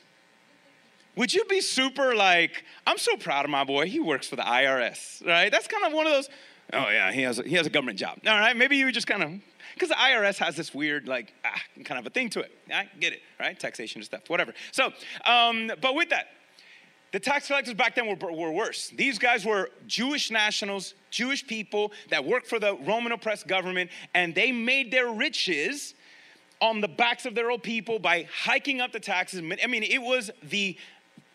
would 1.15 1.33
you 1.33 1.43
be 1.45 1.61
super 1.61 2.15
like, 2.15 2.63
I'm 2.85 2.99
so 2.99 3.17
proud 3.17 3.43
of 3.43 3.51
my 3.51 3.63
boy, 3.63 3.87
he 3.87 3.99
works 3.99 4.27
for 4.27 4.35
the 4.35 4.43
IRS, 4.43 5.25
right? 5.25 5.51
That's 5.51 5.67
kind 5.67 5.83
of 5.83 5.93
one 5.93 6.05
of 6.05 6.13
those, 6.13 6.29
oh 6.71 6.89
yeah, 6.89 7.11
he 7.11 7.23
has 7.23 7.39
a, 7.39 7.43
he 7.43 7.55
has 7.55 7.65
a 7.65 7.71
government 7.71 7.97
job, 7.97 8.19
all 8.25 8.39
right? 8.39 8.55
Maybe 8.55 8.77
you 8.77 8.91
just 8.91 9.07
kind 9.07 9.23
of, 9.23 9.31
because 9.73 9.89
the 9.89 9.95
IRS 9.95 10.37
has 10.37 10.55
this 10.55 10.75
weird, 10.75 11.07
like, 11.07 11.33
ah, 11.43 11.59
kind 11.83 11.99
of 11.99 12.05
a 12.05 12.11
thing 12.11 12.29
to 12.29 12.41
it. 12.41 12.51
I 12.71 12.87
get 12.99 13.13
it, 13.13 13.21
right? 13.39 13.59
Taxation 13.59 13.99
and 13.99 14.05
stuff, 14.05 14.29
whatever. 14.29 14.53
So, 14.71 14.91
um, 15.25 15.71
but 15.81 15.95
with 15.95 16.09
that, 16.09 16.27
the 17.11 17.19
tax 17.19 17.47
collectors 17.47 17.73
back 17.73 17.95
then 17.95 18.07
were, 18.07 18.31
were 18.31 18.51
worse. 18.51 18.91
These 18.95 19.19
guys 19.19 19.45
were 19.45 19.69
Jewish 19.85 20.31
nationals, 20.31 20.93
Jewish 21.09 21.45
people 21.45 21.91
that 22.09 22.23
worked 22.23 22.47
for 22.47 22.59
the 22.59 22.75
Roman 22.77 23.11
oppressed 23.11 23.47
government, 23.47 23.91
and 24.13 24.33
they 24.33 24.51
made 24.51 24.91
their 24.91 25.11
riches 25.11 25.93
on 26.61 26.79
the 26.79 26.87
backs 26.87 27.25
of 27.25 27.35
their 27.35 27.51
own 27.51 27.59
people 27.59 27.99
by 27.99 28.27
hiking 28.43 28.79
up 28.79 28.91
the 28.91 28.99
taxes. 28.99 29.39
I 29.41 29.67
mean, 29.67 29.83
it 29.83 30.01
was 30.01 30.31
the 30.43 30.77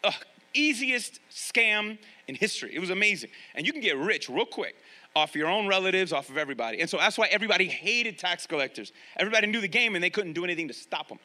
uh, 0.03 0.13
easiest 0.55 1.21
scam 1.31 1.99
in 2.29 2.35
history. 2.35 2.75
It 2.75 2.79
was 2.79 2.91
amazing. 2.91 3.31
And 3.55 3.67
you 3.67 3.73
can 3.73 3.83
get 3.83 3.97
rich 3.99 4.29
real 4.29 4.47
quick 4.47 4.77
off 5.15 5.35
your 5.35 5.49
own 5.49 5.67
relatives, 5.67 6.13
off 6.13 6.29
of 6.29 6.37
everybody. 6.37 6.81
And 6.81 6.89
so 6.89 6.99
that's 6.99 7.19
why 7.19 7.27
everybody 7.29 7.67
hated 7.67 8.19
tax 8.19 8.47
collectors. 8.47 8.93
Everybody 9.17 9.47
knew 9.47 9.61
the 9.61 9.69
game 9.69 9.95
and 9.95 10.05
they 10.05 10.11
couldn't 10.11 10.35
do 10.35 10.45
anything 10.45 10.69
to 10.69 10.75
stop 10.75 11.09
them. 11.09 11.19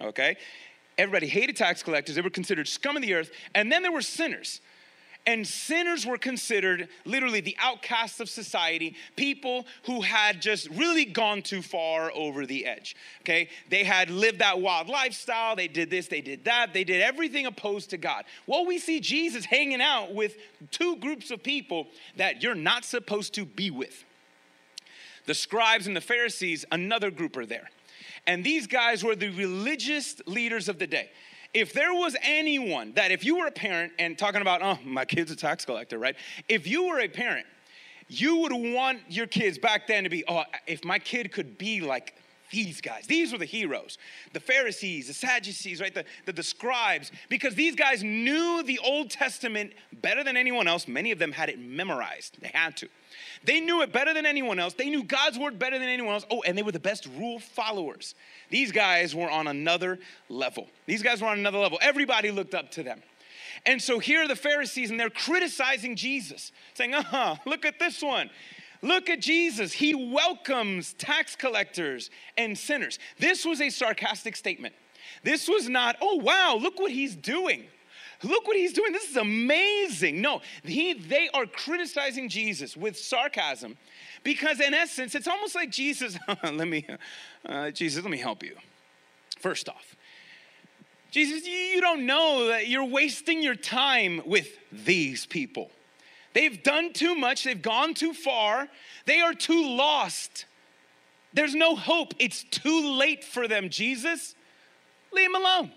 Okay? 0.00 0.36
Everybody 0.98 1.26
hated 1.26 1.56
tax 1.56 1.82
collectors. 1.82 2.14
They 2.14 2.22
were 2.22 2.30
considered 2.30 2.68
scum 2.68 2.96
of 2.96 3.02
the 3.02 3.14
earth. 3.14 3.30
And 3.54 3.70
then 3.70 3.82
there 3.82 3.92
were 3.92 4.02
sinners. 4.02 4.60
And 5.28 5.44
sinners 5.44 6.06
were 6.06 6.18
considered 6.18 6.88
literally 7.04 7.40
the 7.40 7.56
outcasts 7.58 8.20
of 8.20 8.28
society, 8.28 8.94
people 9.16 9.66
who 9.84 10.00
had 10.00 10.40
just 10.40 10.70
really 10.70 11.04
gone 11.04 11.42
too 11.42 11.62
far 11.62 12.12
over 12.14 12.46
the 12.46 12.64
edge. 12.64 12.94
Okay? 13.22 13.48
They 13.68 13.82
had 13.82 14.08
lived 14.08 14.38
that 14.38 14.60
wild 14.60 14.88
lifestyle. 14.88 15.56
They 15.56 15.66
did 15.66 15.90
this, 15.90 16.06
they 16.06 16.20
did 16.20 16.44
that. 16.44 16.72
They 16.72 16.84
did 16.84 17.02
everything 17.02 17.44
opposed 17.44 17.90
to 17.90 17.96
God. 17.96 18.24
Well, 18.46 18.64
we 18.64 18.78
see 18.78 19.00
Jesus 19.00 19.44
hanging 19.44 19.80
out 19.80 20.14
with 20.14 20.36
two 20.70 20.96
groups 20.96 21.32
of 21.32 21.42
people 21.42 21.88
that 22.16 22.40
you're 22.40 22.54
not 22.54 22.84
supposed 22.84 23.34
to 23.34 23.44
be 23.44 23.70
with 23.70 24.04
The 25.26 25.34
scribes 25.34 25.88
and 25.88 25.96
the 25.96 26.00
Pharisees, 26.00 26.64
another 26.70 27.10
group 27.10 27.36
are 27.36 27.46
there. 27.46 27.68
And 28.26 28.42
these 28.42 28.66
guys 28.66 29.04
were 29.04 29.14
the 29.14 29.30
religious 29.30 30.20
leaders 30.26 30.68
of 30.68 30.78
the 30.78 30.86
day. 30.86 31.10
If 31.54 31.72
there 31.72 31.94
was 31.94 32.16
anyone 32.22 32.92
that, 32.94 33.10
if 33.12 33.24
you 33.24 33.38
were 33.38 33.46
a 33.46 33.52
parent 33.52 33.92
and 33.98 34.18
talking 34.18 34.40
about, 34.40 34.62
oh, 34.62 34.78
my 34.84 35.04
kid's 35.04 35.30
a 35.30 35.36
tax 35.36 35.64
collector, 35.64 35.98
right? 35.98 36.16
If 36.48 36.66
you 36.66 36.88
were 36.88 37.00
a 37.00 37.08
parent, 37.08 37.46
you 38.08 38.38
would 38.38 38.52
want 38.52 39.00
your 39.08 39.26
kids 39.26 39.58
back 39.58 39.86
then 39.86 40.04
to 40.04 40.10
be, 40.10 40.24
oh, 40.28 40.44
if 40.66 40.84
my 40.84 40.98
kid 40.98 41.32
could 41.32 41.56
be 41.56 41.80
like 41.80 42.14
these 42.50 42.80
guys. 42.80 43.06
These 43.06 43.32
were 43.32 43.38
the 43.38 43.44
heroes 43.44 43.98
the 44.32 44.40
Pharisees, 44.40 45.08
the 45.08 45.14
Sadducees, 45.14 45.80
right? 45.80 45.94
The, 45.94 46.04
the, 46.26 46.32
the, 46.32 46.42
scribes, 46.42 47.10
because 47.28 47.54
these 47.54 47.74
guys 47.74 48.02
knew 48.02 48.62
the 48.62 48.78
Old 48.84 49.10
Testament 49.10 49.72
better 49.92 50.22
than 50.22 50.36
anyone 50.36 50.68
else. 50.68 50.86
Many 50.86 51.10
of 51.10 51.18
them 51.18 51.32
had 51.32 51.48
it 51.48 51.58
memorized, 51.58 52.38
they 52.40 52.50
had 52.52 52.76
to. 52.78 52.88
They 53.46 53.60
knew 53.60 53.80
it 53.82 53.92
better 53.92 54.12
than 54.12 54.26
anyone 54.26 54.58
else. 54.58 54.74
They 54.74 54.90
knew 54.90 55.04
God's 55.04 55.38
word 55.38 55.56
better 55.56 55.78
than 55.78 55.88
anyone 55.88 56.14
else. 56.14 56.26
Oh, 56.30 56.42
and 56.42 56.58
they 56.58 56.64
were 56.64 56.72
the 56.72 56.80
best 56.80 57.06
rule 57.16 57.38
followers. 57.38 58.16
These 58.50 58.72
guys 58.72 59.14
were 59.14 59.30
on 59.30 59.46
another 59.46 60.00
level. 60.28 60.66
These 60.86 61.02
guys 61.02 61.22
were 61.22 61.28
on 61.28 61.38
another 61.38 61.58
level. 61.58 61.78
Everybody 61.80 62.32
looked 62.32 62.56
up 62.56 62.72
to 62.72 62.82
them. 62.82 63.02
And 63.64 63.80
so 63.80 64.00
here 64.00 64.22
are 64.22 64.28
the 64.28 64.36
Pharisees, 64.36 64.90
and 64.90 64.98
they're 64.98 65.10
criticizing 65.10 65.94
Jesus, 65.94 66.50
saying, 66.74 66.92
uh 66.92 67.02
huh, 67.02 67.36
look 67.46 67.64
at 67.64 67.78
this 67.78 68.02
one. 68.02 68.30
Look 68.82 69.08
at 69.08 69.20
Jesus. 69.20 69.72
He 69.72 69.94
welcomes 69.94 70.92
tax 70.94 71.36
collectors 71.36 72.10
and 72.36 72.58
sinners. 72.58 72.98
This 73.18 73.44
was 73.44 73.60
a 73.60 73.70
sarcastic 73.70 74.34
statement. 74.34 74.74
This 75.22 75.48
was 75.48 75.68
not, 75.68 75.96
oh, 76.00 76.16
wow, 76.16 76.58
look 76.60 76.80
what 76.80 76.90
he's 76.90 77.14
doing. 77.14 77.64
Look 78.22 78.46
what 78.46 78.56
he's 78.56 78.72
doing. 78.72 78.92
This 78.92 79.10
is 79.10 79.16
amazing. 79.16 80.20
No, 80.20 80.40
he, 80.62 80.94
they 80.94 81.28
are 81.34 81.46
criticizing 81.46 82.28
Jesus 82.28 82.76
with 82.76 82.96
sarcasm 82.96 83.76
because, 84.22 84.60
in 84.60 84.74
essence, 84.74 85.14
it's 85.14 85.28
almost 85.28 85.54
like 85.54 85.70
Jesus, 85.70 86.18
let 86.42 86.68
me, 86.68 86.86
uh, 87.46 87.70
Jesus, 87.70 88.02
let 88.02 88.10
me 88.10 88.18
help 88.18 88.42
you. 88.42 88.56
First 89.38 89.68
off, 89.68 89.96
Jesus, 91.10 91.46
you 91.46 91.80
don't 91.80 92.06
know 92.06 92.48
that 92.48 92.68
you're 92.68 92.84
wasting 92.84 93.42
your 93.42 93.54
time 93.54 94.22
with 94.24 94.58
these 94.72 95.26
people. 95.26 95.70
They've 96.32 96.62
done 96.62 96.92
too 96.92 97.14
much, 97.14 97.44
they've 97.44 97.60
gone 97.60 97.94
too 97.94 98.12
far, 98.12 98.68
they 99.04 99.20
are 99.20 99.34
too 99.34 99.76
lost. 99.76 100.46
There's 101.32 101.54
no 101.54 101.76
hope. 101.76 102.14
It's 102.18 102.44
too 102.44 102.96
late 102.96 103.22
for 103.22 103.46
them. 103.46 103.68
Jesus, 103.68 104.34
leave 105.12 105.30
them 105.30 105.40
alone. 105.40 105.70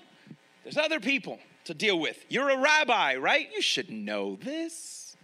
There's 0.63 0.77
other 0.77 1.01
people 1.01 1.39
to 1.69 1.75
deal 1.75 1.99
with. 1.99 2.17
You're 2.29 2.49
a 2.49 2.59
rabbi, 2.59 3.15
right? 3.15 3.47
You 3.53 3.61
should 3.61 3.91
know 3.91 4.38
this. 4.43 5.15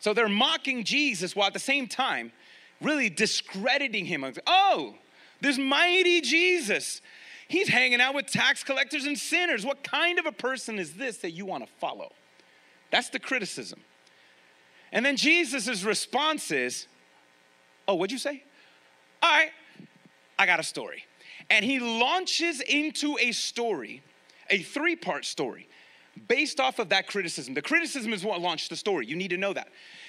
So 0.00 0.14
they're 0.14 0.28
mocking 0.28 0.82
Jesus 0.82 1.36
while 1.36 1.48
at 1.48 1.52
the 1.52 1.58
same 1.58 1.86
time 1.86 2.32
really 2.80 3.10
discrediting 3.10 4.06
him. 4.06 4.24
Oh, 4.46 4.94
this 5.42 5.58
mighty 5.58 6.22
Jesus. 6.22 7.02
He's 7.48 7.68
hanging 7.68 8.00
out 8.00 8.14
with 8.14 8.26
tax 8.26 8.64
collectors 8.64 9.04
and 9.04 9.18
sinners. 9.18 9.66
What 9.66 9.84
kind 9.84 10.18
of 10.18 10.24
a 10.24 10.32
person 10.32 10.78
is 10.78 10.94
this 10.94 11.18
that 11.18 11.32
you 11.32 11.44
want 11.44 11.66
to 11.66 11.70
follow? 11.78 12.12
That's 12.90 13.10
the 13.10 13.18
criticism. 13.18 13.80
And 14.90 15.04
then 15.04 15.16
Jesus' 15.16 15.82
response 15.82 16.50
is, 16.50 16.86
Oh, 17.86 17.94
what'd 17.94 18.12
you 18.12 18.18
say? 18.18 18.42
All 19.22 19.30
right, 19.30 19.50
I 20.38 20.46
got 20.46 20.60
a 20.60 20.62
story. 20.62 21.04
And 21.50 21.64
he 21.64 21.78
launches 21.78 22.60
into 22.60 23.18
a 23.18 23.32
story, 23.32 24.02
a 24.50 24.62
three 24.62 24.96
part 24.96 25.24
story, 25.24 25.68
based 26.26 26.60
off 26.60 26.78
of 26.78 26.88
that 26.88 27.06
criticism. 27.06 27.54
The 27.54 27.62
criticism 27.62 28.12
is 28.12 28.24
what 28.24 28.40
launched 28.40 28.70
the 28.70 28.76
story. 28.76 29.06
You 29.06 29.16
need 29.16 29.30
to 29.30 29.36
know 29.36 29.52
that. 29.52 29.68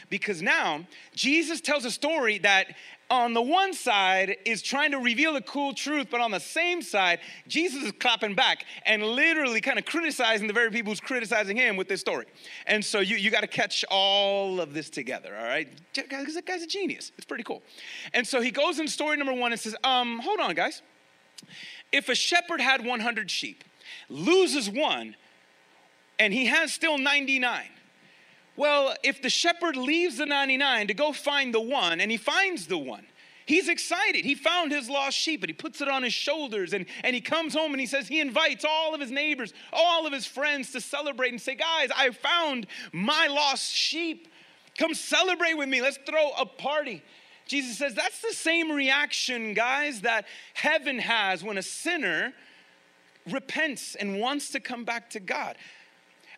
Because 0.10 0.42
now 0.42 0.88
Jesus 1.14 1.62
tells 1.62 1.86
a 1.86 1.92
story 1.92 2.40
that 2.40 2.76
on 3.12 3.34
the 3.34 3.42
one 3.42 3.74
side 3.74 4.38
is 4.46 4.62
trying 4.62 4.92
to 4.92 5.00
reveal 5.00 5.36
a 5.36 5.42
cool 5.42 5.74
truth, 5.74 6.08
but 6.12 6.22
on 6.22 6.32
the 6.32 6.40
same 6.40 6.82
side, 6.82 7.20
Jesus 7.48 7.84
is 7.84 7.92
clapping 7.94 8.36
back 8.36 8.66
and 8.86 9.04
literally 9.04 9.62
kind 9.62 9.80
of 9.80 9.86
criticizing 9.86 10.48
the 10.48 10.54
very 10.54 10.70
people 10.70 10.92
who's 10.92 11.00
criticizing 11.00 11.58
him 11.58 11.76
with 11.76 11.88
this 11.88 12.02
story. 12.02 12.26
And 12.68 12.84
so 12.84 13.00
you, 13.00 13.18
you 13.18 13.32
got 13.32 13.42
to 13.42 13.48
catch 13.48 13.84
all 13.90 14.62
of 14.62 14.74
this 14.74 14.90
together, 14.90 15.36
all 15.36 15.46
right? 15.46 15.68
Because 15.94 16.36
that 16.36 16.46
guy's 16.46 16.62
a 16.62 16.68
genius. 16.68 17.12
It's 17.18 17.26
pretty 17.26 17.44
cool. 17.44 17.64
And 18.14 18.28
so 18.28 18.42
he 18.42 18.52
goes 18.52 18.80
in 18.80 18.88
story 18.88 19.18
number 19.18 19.34
one 19.34 19.52
and 19.52 19.60
says, 19.60 19.76
um, 19.84 20.20
hold 20.20 20.40
on, 20.40 20.54
guys. 20.54 20.82
If 21.92 22.10
a 22.10 22.16
shepherd 22.16 22.62
had 22.62 22.86
100 22.86 23.32
sheep, 23.32 23.64
loses 24.10 24.70
one, 24.70 25.16
and 26.18 26.34
he 26.34 26.48
has 26.48 26.74
still 26.74 26.98
99, 26.98 27.64
well, 28.60 28.94
if 29.04 29.22
the 29.22 29.30
shepherd 29.30 29.78
leaves 29.78 30.18
the 30.18 30.26
99 30.26 30.88
to 30.88 30.94
go 30.94 31.14
find 31.14 31.54
the 31.54 31.62
one 31.62 32.02
and 32.02 32.12
he 32.12 32.18
finds 32.18 32.68
the 32.68 32.78
one, 32.78 33.06
he's 33.46 33.70
excited. 33.70 34.26
He 34.26 34.36
found 34.36 34.74
his 34.74 34.90
lost 34.90 35.18
sheep 35.18 35.42
and 35.44 35.50
he 35.50 35.54
puts 35.54 35.80
it 35.80 35.88
on 35.88 36.04
his 36.04 36.12
shoulders 36.12 36.74
and, 36.74 36.86
and 37.06 37.16
he 37.16 37.22
comes 37.22 37.54
home 37.54 37.72
and 37.72 37.80
he 37.80 37.88
says 37.88 38.10
he 38.10 38.20
invites 38.20 38.66
all 38.68 38.94
of 38.94 39.00
his 39.00 39.12
neighbors, 39.12 39.54
all 39.72 40.06
of 40.06 40.12
his 40.12 40.26
friends 40.26 40.74
to 40.74 40.82
celebrate 40.82 41.30
and 41.30 41.42
say, 41.42 41.56
Guys, 41.56 41.90
I 41.96 42.10
found 42.10 42.68
my 42.92 43.28
lost 43.28 43.74
sheep. 43.74 44.28
Come 44.78 44.94
celebrate 44.94 45.54
with 45.54 45.70
me. 45.70 45.82
Let's 45.82 46.00
throw 46.06 46.32
a 46.38 46.46
party. 46.46 47.02
Jesus 47.48 47.78
says 47.78 47.96
that's 47.96 48.22
the 48.22 48.34
same 48.34 48.74
reaction, 48.74 49.54
guys, 49.54 50.02
that 50.02 50.26
heaven 50.54 51.00
has 51.00 51.46
when 51.46 51.58
a 51.58 51.64
sinner 51.64 52.34
repents 53.28 53.96
and 53.96 54.20
wants 54.20 54.52
to 54.52 54.60
come 54.60 54.84
back 54.84 55.10
to 55.12 55.20
God. 55.20 55.56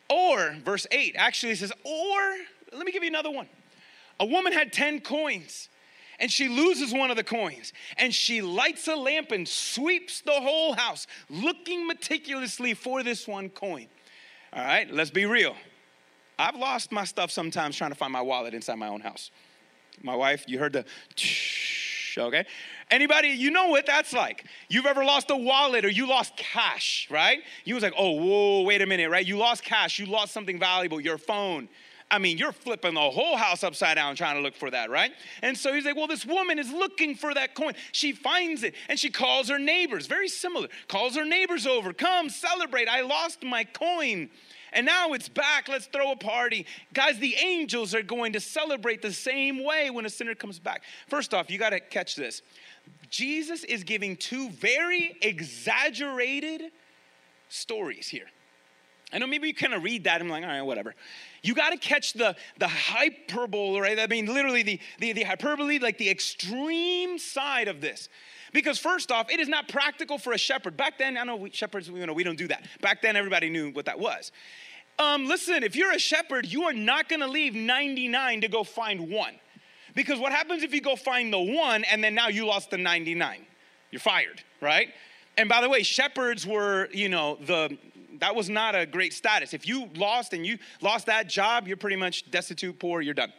Or, 0.10 0.56
verse 0.64 0.88
8 0.92 1.16
actually 1.18 1.56
says, 1.56 1.72
or, 1.84 2.36
let 2.74 2.86
me 2.86 2.92
give 2.92 3.04
you 3.04 3.10
another 3.10 3.32
one. 3.32 3.48
A 4.20 4.26
woman 4.26 4.54
had 4.54 4.72
10 4.74 5.02
coins 5.02 5.70
and 6.20 6.32
she 6.32 6.48
loses 6.48 6.94
one 6.94 7.10
of 7.10 7.18
the 7.18 7.24
coins 7.24 7.74
and 7.98 8.14
she 8.14 8.42
lights 8.42 8.88
a 8.88 8.96
lamp 8.96 9.32
and 9.32 9.48
sweeps 9.48 10.22
the 10.22 10.32
whole 10.32 10.74
house 10.74 11.08
looking 11.30 11.88
meticulously 11.88 12.74
for 12.74 13.04
this 13.04 13.28
one 13.28 13.50
coin. 13.50 13.88
All 14.54 14.64
right, 14.64 14.92
let's 14.92 15.10
be 15.10 15.26
real. 15.26 15.56
I've 16.38 16.56
lost 16.56 16.92
my 16.92 17.06
stuff 17.06 17.32
sometimes 17.32 17.76
trying 17.76 17.92
to 17.92 17.96
find 17.96 18.12
my 18.12 18.22
wallet 18.22 18.54
inside 18.54 18.76
my 18.76 18.88
own 18.88 19.02
house. 19.02 19.32
My 20.04 20.16
wife, 20.16 20.46
you 20.48 20.60
heard 20.60 20.74
the 20.74 20.86
okay? 22.18 22.46
Anybody, 22.90 23.30
you 23.30 23.52
know 23.52 23.68
what 23.68 23.86
that's 23.86 24.14
like. 24.14 24.46
You've 24.70 24.86
ever 24.86 25.04
lost 25.04 25.30
a 25.30 25.36
wallet 25.36 25.86
or 25.86 25.90
you 25.90 26.08
lost 26.08 26.36
cash, 26.38 27.08
right? 27.10 27.40
You 27.66 27.76
was 27.76 27.84
like, 27.84 27.94
oh, 27.98 28.12
whoa, 28.12 28.62
wait 28.64 28.82
a 28.82 28.86
minute, 28.86 29.10
right? 29.10 29.26
You 29.26 29.38
lost 29.38 29.64
cash, 29.64 30.00
you 30.00 30.06
lost 30.06 30.34
something 30.34 30.60
valuable, 30.60 31.00
your 31.00 31.18
phone. 31.18 31.70
I 32.12 32.18
mean, 32.18 32.38
you're 32.38 32.52
flipping 32.52 32.94
the 32.94 33.00
whole 33.00 33.38
house 33.38 33.64
upside 33.64 33.96
down 33.96 34.18
trying 34.18 34.36
to 34.36 34.42
look 34.42 34.56
for 34.56 34.70
that, 34.70 34.90
right? 34.90 35.14
And 35.42 35.58
so 35.58 35.72
he's 35.72 35.86
like, 35.86 35.96
well, 35.96 36.08
this 36.08 36.26
woman 36.26 36.60
is 36.60 36.70
looking 36.70 37.16
for 37.16 37.34
that 37.34 37.56
coin. 37.56 37.74
She 37.94 38.12
finds 38.12 38.64
it 38.64 38.76
and 38.90 39.00
she 39.00 39.10
calls 39.10 39.48
her 39.48 39.58
neighbors, 39.58 40.08
very 40.08 40.28
similar, 40.28 40.68
calls 40.90 41.16
her 41.16 41.24
neighbors 41.24 41.66
over, 41.66 41.94
come 41.94 42.30
celebrate. 42.30 42.90
I 42.90 43.02
lost 43.02 43.44
my 43.44 43.64
coin 43.64 44.30
and 44.74 44.86
now 44.86 45.14
it's 45.14 45.30
back. 45.30 45.68
Let's 45.68 45.86
throw 45.88 46.12
a 46.12 46.16
party. 46.16 46.66
Guys, 46.94 47.20
the 47.20 47.36
angels 47.36 47.94
are 47.94 48.02
going 48.02 48.34
to 48.34 48.40
celebrate 48.40 49.02
the 49.02 49.12
same 49.12 49.64
way 49.64 49.90
when 49.90 50.06
a 50.06 50.10
sinner 50.10 50.36
comes 50.36 50.60
back. 50.60 50.84
First 51.08 51.34
off, 51.34 51.50
you 51.50 51.58
got 51.58 51.72
to 51.72 51.80
catch 51.80 52.16
this. 52.16 52.42
Jesus 53.10 53.64
is 53.64 53.84
giving 53.84 54.16
two 54.16 54.50
very 54.50 55.18
exaggerated 55.22 56.72
stories 57.50 58.08
here. 58.08 58.28
I 59.14 59.18
know 59.18 59.28
maybe 59.28 59.48
you 59.48 59.54
kind 59.54 59.74
of 59.74 59.84
read 59.84 60.06
that 60.06 60.22
and 60.22 60.32
I'm 60.32 60.42
like, 60.42 60.44
all 60.44 60.50
right, 60.50 60.62
whatever. 60.62 60.96
You 61.44 61.54
got 61.54 61.72
to 61.72 61.78
catch 61.78 62.14
the, 62.14 62.36
the 62.60 62.68
hyperbole, 62.68 63.80
right? 63.80 64.00
I 64.00 64.08
mean, 64.08 64.28
literally 64.28 64.64
the, 64.64 64.80
the, 65.00 65.12
the 65.12 65.24
hyperbole, 65.24 65.80
like 65.80 65.98
the 65.98 66.10
extreme 66.10 67.20
side 67.20 67.68
of 67.68 67.82
this. 67.82 68.08
Because 68.54 68.78
first 68.78 69.12
off, 69.12 69.30
it 69.30 69.40
is 69.40 69.48
not 69.48 69.68
practical 69.68 70.18
for 70.18 70.34
a 70.34 70.38
shepherd. 70.38 70.76
Back 70.76 70.98
then, 70.98 71.18
I 71.18 71.24
know 71.24 71.36
we, 71.36 71.52
shepherds, 71.52 71.88
you 71.88 72.06
know, 72.06 72.14
we 72.14 72.24
don't 72.24 72.38
do 72.38 72.48
that. 72.50 72.66
Back 72.82 73.02
then, 73.02 73.16
everybody 73.16 73.50
knew 73.50 73.72
what 73.72 73.86
that 73.86 74.00
was. 74.00 74.32
Um, 75.00 75.26
listen, 75.26 75.64
if 75.64 75.76
you're 75.76 75.94
a 75.94 76.00
shepherd, 76.00 76.46
you 76.46 76.64
are 76.64 76.74
not 76.74 77.10
gonna 77.10 77.28
leave 77.28 77.56
99 77.56 78.42
to 78.42 78.48
go 78.48 78.64
find 78.64 79.10
one. 79.10 79.34
Because 79.96 80.20
what 80.20 80.32
happens 80.32 80.64
if 80.64 80.74
you 80.74 80.82
go 80.82 80.96
find 80.96 81.34
the 81.34 81.40
one 81.40 81.84
and 81.86 82.04
then 82.04 82.14
now 82.14 82.28
you 82.28 82.46
lost 82.46 82.70
the 82.70 82.78
99? 82.78 83.46
You're 83.92 84.00
fired, 84.00 84.44
right? 84.62 84.90
And 85.38 85.50
by 85.50 85.62
the 85.62 85.70
way, 85.70 85.84
shepherds 85.84 86.46
were, 86.46 86.88
you 86.92 87.10
know, 87.10 87.38
the 87.46 87.78
that 88.20 88.36
was 88.36 88.50
not 88.50 88.76
a 88.76 88.86
great 88.86 89.14
status. 89.14 89.52
If 89.54 89.68
you 89.68 89.90
lost 89.96 90.34
and 90.34 90.46
you 90.46 90.60
lost 90.80 91.08
that 91.08 91.28
job, 91.28 91.68
you're 91.68 91.76
pretty 91.76 91.96
much 91.96 92.30
destitute, 92.30 92.78
poor, 92.78 93.02
you're 93.02 93.16
done. 93.16 93.34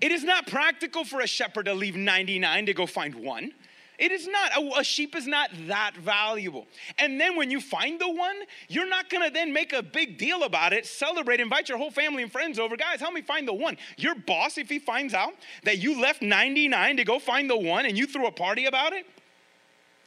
It 0.00 0.10
is 0.10 0.24
not 0.24 0.46
practical 0.46 1.04
for 1.04 1.20
a 1.20 1.26
shepherd 1.26 1.66
to 1.66 1.74
leave 1.74 1.96
99 1.96 2.66
to 2.66 2.72
go 2.72 2.86
find 2.86 3.14
one. 3.14 3.52
It 4.00 4.10
is 4.12 4.26
not. 4.26 4.56
A, 4.56 4.80
a, 4.80 4.84
sheep 4.84 5.14
is 5.14 5.26
not 5.26 5.50
that 5.66 5.94
valuable. 5.94 6.66
And 6.98 7.20
then 7.20 7.36
when 7.36 7.50
you 7.50 7.60
find 7.60 8.00
the 8.00 8.08
one, 8.08 8.36
you're 8.68 8.88
not 8.88 9.10
gonna 9.10 9.30
then 9.30 9.52
make 9.52 9.74
a 9.74 9.82
big 9.82 10.16
deal 10.16 10.42
about 10.42 10.72
it, 10.72 10.86
celebrate, 10.86 11.38
invite 11.38 11.68
your 11.68 11.76
whole 11.76 11.90
family 11.90 12.22
and 12.22 12.32
friends 12.32 12.58
over. 12.58 12.76
Guys, 12.78 13.00
help 13.00 13.12
me 13.12 13.20
find 13.20 13.46
the 13.46 13.52
one. 13.52 13.76
Your 13.98 14.14
boss, 14.14 14.56
if 14.56 14.70
he 14.70 14.78
finds 14.78 15.12
out 15.12 15.34
that 15.64 15.78
you 15.78 16.00
left 16.00 16.22
99 16.22 16.96
to 16.96 17.04
go 17.04 17.18
find 17.18 17.50
the 17.50 17.58
one 17.58 17.84
and 17.84 17.98
you 17.98 18.06
threw 18.06 18.26
a 18.26 18.32
party 18.32 18.64
about 18.64 18.94
it, 18.94 19.04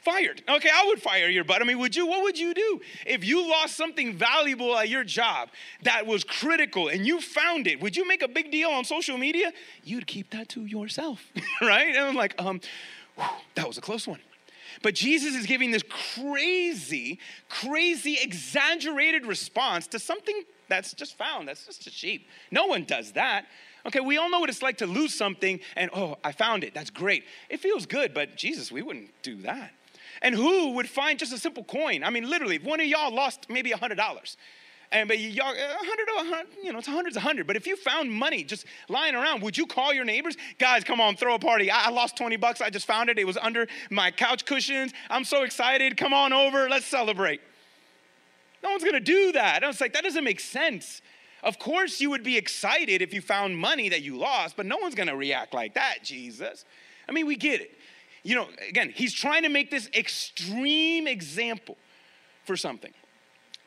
fired. 0.04 0.42
Okay, 0.50 0.70
I 0.74 0.86
would 0.88 1.02
fire 1.02 1.30
your 1.30 1.44
butt. 1.44 1.62
I 1.62 1.66
mean, 1.66 1.80
would 1.80 1.96
you? 1.96 2.06
What 2.08 2.24
would 2.24 2.38
you 2.38 2.54
do 2.54 2.82
if 3.06 3.24
you 3.24 3.48
lost 3.50 3.76
something 3.76 4.14
valuable 4.14 4.76
at 4.76 4.90
your 4.90 5.04
job 5.04 5.50
that 5.84 6.06
was 6.06 6.24
critical 6.24 6.90
and 6.90 7.06
you 7.06 7.22
found 7.22 7.68
it? 7.68 7.80
Would 7.80 7.96
you 7.96 8.08
make 8.08 8.22
a 8.22 8.28
big 8.28 8.52
deal 8.52 8.70
on 8.70 8.86
social 8.86 9.18
media? 9.18 9.54
You'd 9.84 10.08
keep 10.08 10.32
that 10.32 10.50
to 10.50 10.66
yourself, 10.66 11.32
right? 11.62 11.96
And 11.96 12.06
I'm 12.06 12.16
like, 12.16 12.36
um, 12.42 12.60
that 13.56 13.68
was 13.68 13.78
a 13.78 13.82
close 13.82 14.08
one. 14.08 14.20
But 14.82 14.96
Jesus 14.96 15.36
is 15.36 15.46
giving 15.46 15.72
this 15.72 15.84
crazy, 16.16 17.20
crazy, 17.48 18.18
exaggerated 18.22 19.26
response 19.26 19.88
to 19.88 20.00
something 20.00 20.44
that's 20.68 20.94
just 20.94 21.18
found. 21.18 21.48
That's 21.48 21.66
just 21.66 21.86
a 21.88 21.92
sheep. 21.92 22.28
No 22.50 22.66
one 22.66 22.84
does 22.84 23.12
that. 23.14 23.46
Okay, 23.86 24.00
we 24.00 24.18
all 24.18 24.30
know 24.30 24.40
what 24.40 24.50
it's 24.50 24.62
like 24.62 24.78
to 24.78 24.88
lose 24.88 25.14
something 25.14 25.60
and, 25.76 25.92
oh, 25.94 26.18
I 26.24 26.32
found 26.32 26.64
it. 26.64 26.74
That's 26.74 26.90
great. 26.90 27.26
It 27.50 27.60
feels 27.60 27.86
good, 27.86 28.14
but 28.14 28.36
Jesus, 28.36 28.72
we 28.72 28.82
wouldn't 28.82 29.12
do 29.22 29.36
that. 29.42 29.72
And 30.22 30.34
who 30.34 30.72
would 30.72 30.88
find 30.88 31.20
just 31.20 31.34
a 31.34 31.38
simple 31.38 31.64
coin? 31.64 32.04
I 32.04 32.10
mean, 32.10 32.30
literally, 32.30 32.56
if 32.56 32.64
one 32.64 32.80
of 32.80 32.88
y'all 32.88 33.14
lost 33.14 33.48
maybe 33.50 33.74
a 33.74 33.78
$100, 33.78 34.36
and 34.94 35.08
but 35.08 35.20
y'all, 35.20 35.52
a 35.52 35.86
hundred, 35.86 36.48
you 36.64 36.72
know, 36.72 36.78
it's 36.78 36.88
a 36.88 36.92
hundred's 36.92 37.18
a 37.18 37.20
hundred. 37.20 37.48
But 37.48 37.56
if 37.56 37.66
you 37.66 37.76
found 37.76 38.12
money 38.12 38.44
just 38.44 38.66
lying 38.88 39.16
around, 39.16 39.42
would 39.42 39.58
you 39.58 39.66
call 39.66 39.92
your 39.92 40.06
neighbors? 40.06 40.38
Guys, 40.60 40.84
come 40.84 41.02
on, 41.02 41.16
throw 41.16 41.34
a 41.34 41.40
party. 41.40 41.72
I, 41.72 41.86
I 41.86 41.90
lost 41.90 42.16
20 42.16 42.38
bucks. 42.38 42.62
I 42.62 42.70
just 42.70 42.86
found 42.86 43.10
it. 43.10 43.18
It 43.18 43.26
was 43.26 43.38
under 43.38 43.68
my 43.90 44.12
couch 44.12 44.46
cushions. 44.46 44.94
I'm 45.10 45.24
so 45.24 45.42
excited. 45.42 45.98
Come 45.98 46.14
on 46.14 46.32
over. 46.32 46.70
Let's 46.70 46.86
celebrate. 46.86 47.42
No 48.62 48.70
one's 48.70 48.84
gonna 48.84 49.00
do 49.00 49.32
that. 49.32 49.64
I 49.64 49.68
was 49.68 49.82
like, 49.82 49.94
that 49.94 50.04
doesn't 50.04 50.24
make 50.24 50.40
sense. 50.40 51.02
Of 51.42 51.58
course, 51.58 52.00
you 52.00 52.12
would 52.12 52.24
be 52.24 52.38
excited 52.38 53.02
if 53.02 53.14
you 53.14 53.20
found 53.20 53.58
money 53.58 53.90
that 53.90 54.04
you 54.04 54.18
lost, 54.18 54.56
but 54.56 54.68
no 54.68 54.78
one's 54.78 54.96
gonna 54.96 55.16
react 55.16 55.56
like 55.56 55.74
that, 55.74 56.04
Jesus. 56.04 56.66
I 57.10 57.12
mean, 57.12 57.26
we 57.26 57.36
get 57.36 57.62
it. 57.62 57.78
You 58.22 58.36
know, 58.36 58.48
again, 58.70 58.94
he's 58.96 59.12
trying 59.12 59.44
to 59.44 59.50
make 59.50 59.72
this 59.72 59.90
extreme 59.94 61.08
example 61.08 61.78
for 62.46 62.56
something. 62.56 62.94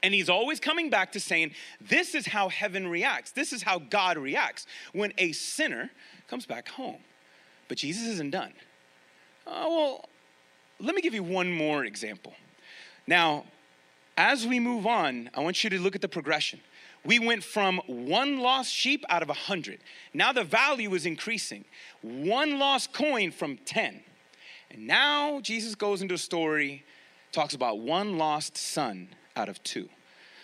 And 0.06 0.14
he's 0.14 0.28
always 0.28 0.60
coming 0.60 0.88
back 0.88 1.10
to 1.12 1.20
saying, 1.20 1.50
This 1.80 2.14
is 2.14 2.28
how 2.28 2.48
heaven 2.48 2.86
reacts. 2.86 3.32
This 3.32 3.52
is 3.52 3.64
how 3.64 3.80
God 3.80 4.16
reacts 4.16 4.64
when 4.92 5.12
a 5.18 5.32
sinner 5.32 5.90
comes 6.28 6.46
back 6.46 6.68
home. 6.68 6.98
But 7.66 7.78
Jesus 7.78 8.06
isn't 8.06 8.30
done. 8.30 8.52
Uh, 9.48 9.66
well, 9.66 10.08
let 10.78 10.94
me 10.94 11.02
give 11.02 11.12
you 11.12 11.24
one 11.24 11.52
more 11.52 11.84
example. 11.84 12.34
Now, 13.08 13.46
as 14.16 14.46
we 14.46 14.60
move 14.60 14.86
on, 14.86 15.28
I 15.34 15.40
want 15.40 15.64
you 15.64 15.70
to 15.70 15.80
look 15.80 15.96
at 15.96 16.02
the 16.02 16.08
progression. 16.08 16.60
We 17.04 17.18
went 17.18 17.42
from 17.42 17.80
one 17.88 18.38
lost 18.38 18.72
sheep 18.72 19.04
out 19.08 19.24
of 19.24 19.28
a 19.28 19.34
hundred. 19.34 19.80
Now 20.14 20.32
the 20.32 20.44
value 20.44 20.94
is 20.94 21.04
increasing. 21.04 21.64
One 22.02 22.60
lost 22.60 22.92
coin 22.92 23.32
from 23.32 23.56
10. 23.56 24.02
And 24.70 24.86
now 24.86 25.40
Jesus 25.40 25.74
goes 25.74 26.00
into 26.00 26.14
a 26.14 26.18
story, 26.18 26.84
talks 27.32 27.54
about 27.54 27.80
one 27.80 28.18
lost 28.18 28.56
son 28.56 29.08
out 29.34 29.48
of 29.48 29.60
two. 29.64 29.88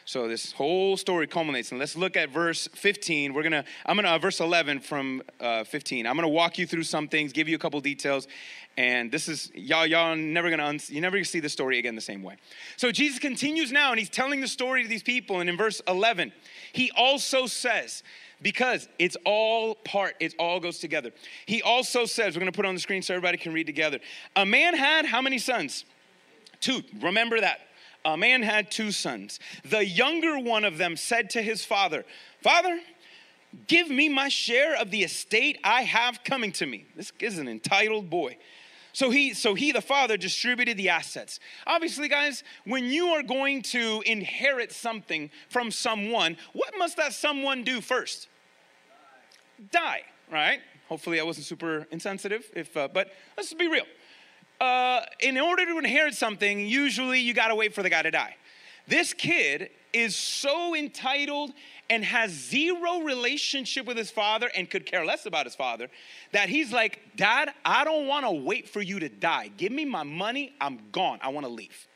So 0.05 0.27
this 0.27 0.53
whole 0.53 0.97
story 0.97 1.29
culminates, 1.29 1.71
and 1.71 1.79
let's 1.79 1.97
look 1.97 2.17
at 2.17 2.31
verse 2.31 2.69
15. 2.75 3.35
We're 3.35 3.45
gonna, 3.45 3.65
I'm 3.87 3.97
gonna, 3.97 4.09
uh, 4.09 4.19
verse 4.19 4.41
11 4.41 4.81
from 4.81 5.23
uh, 5.41 5.63
15. 5.65 6.07
I'm 6.07 6.17
gonna 6.17 6.29
walk 6.29 6.59
you 6.59 6.67
through 6.67 6.83
some 6.83 7.07
things, 7.07 7.33
give 7.33 7.49
you 7.49 7.55
a 7.55 7.59
couple 7.59 7.81
details, 7.81 8.27
and 8.77 9.13
this 9.13 9.29
is 9.29 9.53
y'all, 9.55 9.87
y'all 9.87 10.17
never 10.17 10.51
gonna, 10.51 10.65
un- 10.65 10.81
you 10.89 11.01
never 11.01 11.17
gonna 11.17 11.25
see 11.25 11.39
the 11.39 11.49
story 11.49 11.79
again 11.79 11.95
the 11.95 12.01
same 12.01 12.23
way. 12.23 12.37
So 12.77 12.91
Jesus 12.91 13.21
continues 13.21 13.71
now, 13.71 13.91
and 13.91 13.99
he's 13.99 14.11
telling 14.11 14.41
the 14.41 14.49
story 14.49 14.83
to 14.83 14.89
these 14.89 15.05
people, 15.05 15.41
and 15.41 15.49
in 15.49 15.57
verse 15.57 15.81
11, 15.87 16.33
he 16.73 16.91
also 16.97 17.47
says, 17.47 18.03
because 18.41 18.89
it's 18.99 19.17
all 19.25 19.77
part, 19.77 20.17
it 20.19 20.35
all 20.37 20.59
goes 20.59 20.81
together. 20.81 21.13
He 21.47 21.63
also 21.63 22.07
says, 22.07 22.35
we're 22.35 22.41
gonna 22.41 22.51
put 22.51 22.67
on 22.67 22.75
the 22.75 22.81
screen 22.81 23.03
so 23.03 23.15
everybody 23.15 23.39
can 23.39 23.53
read 23.53 23.67
together. 23.67 24.01
A 24.35 24.45
man 24.45 24.75
had 24.75 25.07
how 25.07 25.23
many 25.23 25.39
sons? 25.39 25.85
Two. 26.61 26.83
Remember 27.01 27.41
that. 27.41 27.61
A 28.05 28.17
man 28.17 28.43
had 28.43 28.71
two 28.71 28.91
sons. 28.91 29.39
The 29.65 29.85
younger 29.85 30.39
one 30.39 30.65
of 30.65 30.79
them 30.79 30.97
said 30.97 31.31
to 31.31 31.43
his 31.43 31.65
father, 31.65 32.05
Father, 32.43 32.81
give 33.69 33.89
me 33.89 34.09
my 34.09 34.29
share 34.29 34.77
of 34.77 34.91
the 34.91 35.05
estate 35.05 35.59
I 35.63 35.83
have 35.83 36.25
coming 36.25 36.53
to 36.53 36.67
me. 36.67 36.87
This 36.97 37.13
is 37.21 37.39
an 37.39 37.49
entitled 37.49 38.11
boy. 38.11 38.39
So 38.93 39.11
he, 39.11 39.33
so 39.33 39.55
he, 39.55 39.73
the 39.73 39.81
father, 39.81 40.17
distributed 40.17 40.77
the 40.77 40.91
assets. 40.91 41.41
Obviously, 41.67 42.09
guys, 42.09 42.45
when 42.65 42.87
you 42.87 43.09
are 43.09 43.23
going 43.23 43.63
to 43.63 44.03
inherit 44.05 44.71
something 44.71 45.31
from 45.49 45.71
someone, 45.71 46.37
what 46.53 46.75
must 46.77 46.99
that 46.99 47.15
someone 47.15 47.65
do 47.65 47.81
first? 47.81 48.29
Die, 49.71 50.03
right? 50.31 50.61
Hopefully, 50.89 51.21
I 51.21 51.23
wasn't 51.23 51.47
super 51.47 51.87
insensitive. 51.91 52.51
If, 52.55 52.77
uh, 52.77 52.89
but 52.93 53.13
let's 53.37 53.55
be 53.55 53.67
real. 53.67 53.87
Uh, 54.63 55.05
in 55.19 55.37
order 55.39 55.67
to 55.67 55.77
inherit 55.77 56.15
something, 56.15 56.65
usually 56.65 57.19
you 57.19 57.35
gotta 57.35 57.55
wait 57.57 57.75
for 57.75 57.83
the 57.83 57.91
guy 57.91 58.01
to 58.01 58.13
die. 58.13 58.37
This 58.87 59.13
kid 59.13 59.71
is 59.93 60.15
so 60.15 60.77
entitled 60.77 61.51
and 61.91 62.05
has 62.05 62.31
zero 62.31 63.01
relationship 63.01 63.87
with 63.87 63.97
his 63.97 64.13
father 64.13 64.49
and 64.55 64.71
could 64.71 64.87
care 64.87 65.05
less 65.05 65.27
about 65.27 65.47
his 65.47 65.57
father 65.57 65.89
that 66.31 66.49
he's 66.49 66.73
like, 66.73 67.01
Dad, 67.17 67.53
I 67.65 67.83
don't 67.83 68.07
wanna 68.07 68.31
wait 68.31 68.69
for 68.69 68.81
you 68.81 69.01
to 69.01 69.09
die. 69.09 69.51
Give 69.57 69.73
me 69.73 69.85
my 69.85 70.05
money, 70.05 70.55
I'm 70.61 70.79
gone, 70.93 71.19
I 71.23 71.31
wanna 71.31 71.49
leave. 71.49 71.89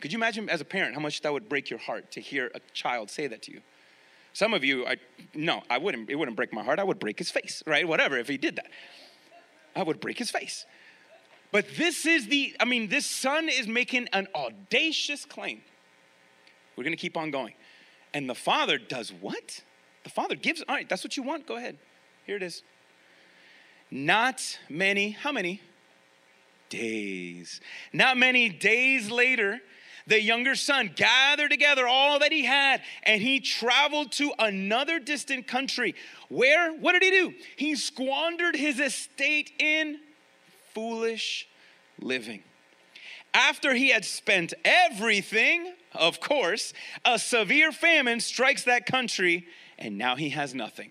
Could 0.00 0.12
you 0.12 0.18
imagine 0.18 0.48
as 0.48 0.60
a 0.60 0.64
parent 0.64 0.94
how 0.94 1.00
much 1.00 1.20
that 1.20 1.32
would 1.32 1.48
break 1.48 1.70
your 1.70 1.78
heart 1.78 2.10
to 2.10 2.20
hear 2.20 2.50
a 2.56 2.60
child 2.72 3.10
say 3.10 3.28
that 3.28 3.42
to 3.42 3.52
you? 3.52 3.60
Some 4.32 4.54
of 4.54 4.64
you, 4.64 4.88
I, 4.88 4.96
no, 5.34 5.62
I 5.70 5.78
wouldn't, 5.78 6.10
it 6.10 6.16
wouldn't 6.16 6.36
break 6.36 6.52
my 6.52 6.64
heart. 6.64 6.80
I 6.80 6.84
would 6.84 6.98
break 6.98 7.16
his 7.16 7.30
face, 7.30 7.62
right? 7.64 7.86
Whatever, 7.86 8.18
if 8.18 8.26
he 8.26 8.38
did 8.38 8.56
that. 8.56 8.66
I 9.76 9.84
would 9.84 10.00
break 10.00 10.18
his 10.18 10.32
face. 10.32 10.66
But 11.54 11.76
this 11.76 12.04
is 12.04 12.26
the, 12.26 12.52
I 12.58 12.64
mean, 12.64 12.88
this 12.88 13.06
son 13.06 13.48
is 13.48 13.68
making 13.68 14.08
an 14.12 14.26
audacious 14.34 15.24
claim. 15.24 15.62
We're 16.74 16.82
gonna 16.82 16.96
keep 16.96 17.16
on 17.16 17.30
going. 17.30 17.54
And 18.12 18.28
the 18.28 18.34
father 18.34 18.76
does 18.76 19.12
what? 19.12 19.62
The 20.02 20.10
father 20.10 20.34
gives, 20.34 20.64
all 20.68 20.74
right, 20.74 20.88
that's 20.88 21.04
what 21.04 21.16
you 21.16 21.22
want, 21.22 21.46
go 21.46 21.54
ahead. 21.54 21.78
Here 22.26 22.34
it 22.34 22.42
is. 22.42 22.64
Not 23.88 24.58
many, 24.68 25.10
how 25.10 25.30
many? 25.30 25.62
Days. 26.70 27.60
Not 27.92 28.16
many 28.16 28.48
days 28.48 29.08
later, 29.12 29.60
the 30.08 30.20
younger 30.20 30.56
son 30.56 30.90
gathered 30.96 31.52
together 31.52 31.86
all 31.86 32.18
that 32.18 32.32
he 32.32 32.44
had 32.44 32.80
and 33.04 33.22
he 33.22 33.38
traveled 33.38 34.10
to 34.12 34.32
another 34.40 34.98
distant 34.98 35.46
country. 35.46 35.94
Where? 36.28 36.72
What 36.72 36.94
did 36.94 37.04
he 37.04 37.10
do? 37.10 37.34
He 37.54 37.76
squandered 37.76 38.56
his 38.56 38.80
estate 38.80 39.52
in 39.60 40.00
foolish 40.74 41.48
living. 42.00 42.42
After 43.32 43.74
he 43.74 43.88
had 43.88 44.04
spent 44.04 44.54
everything, 44.64 45.74
of 45.92 46.20
course, 46.20 46.72
a 47.04 47.18
severe 47.18 47.72
famine 47.72 48.20
strikes 48.20 48.64
that 48.64 48.86
country 48.86 49.46
and 49.78 49.98
now 49.98 50.16
he 50.16 50.30
has 50.30 50.54
nothing. 50.54 50.90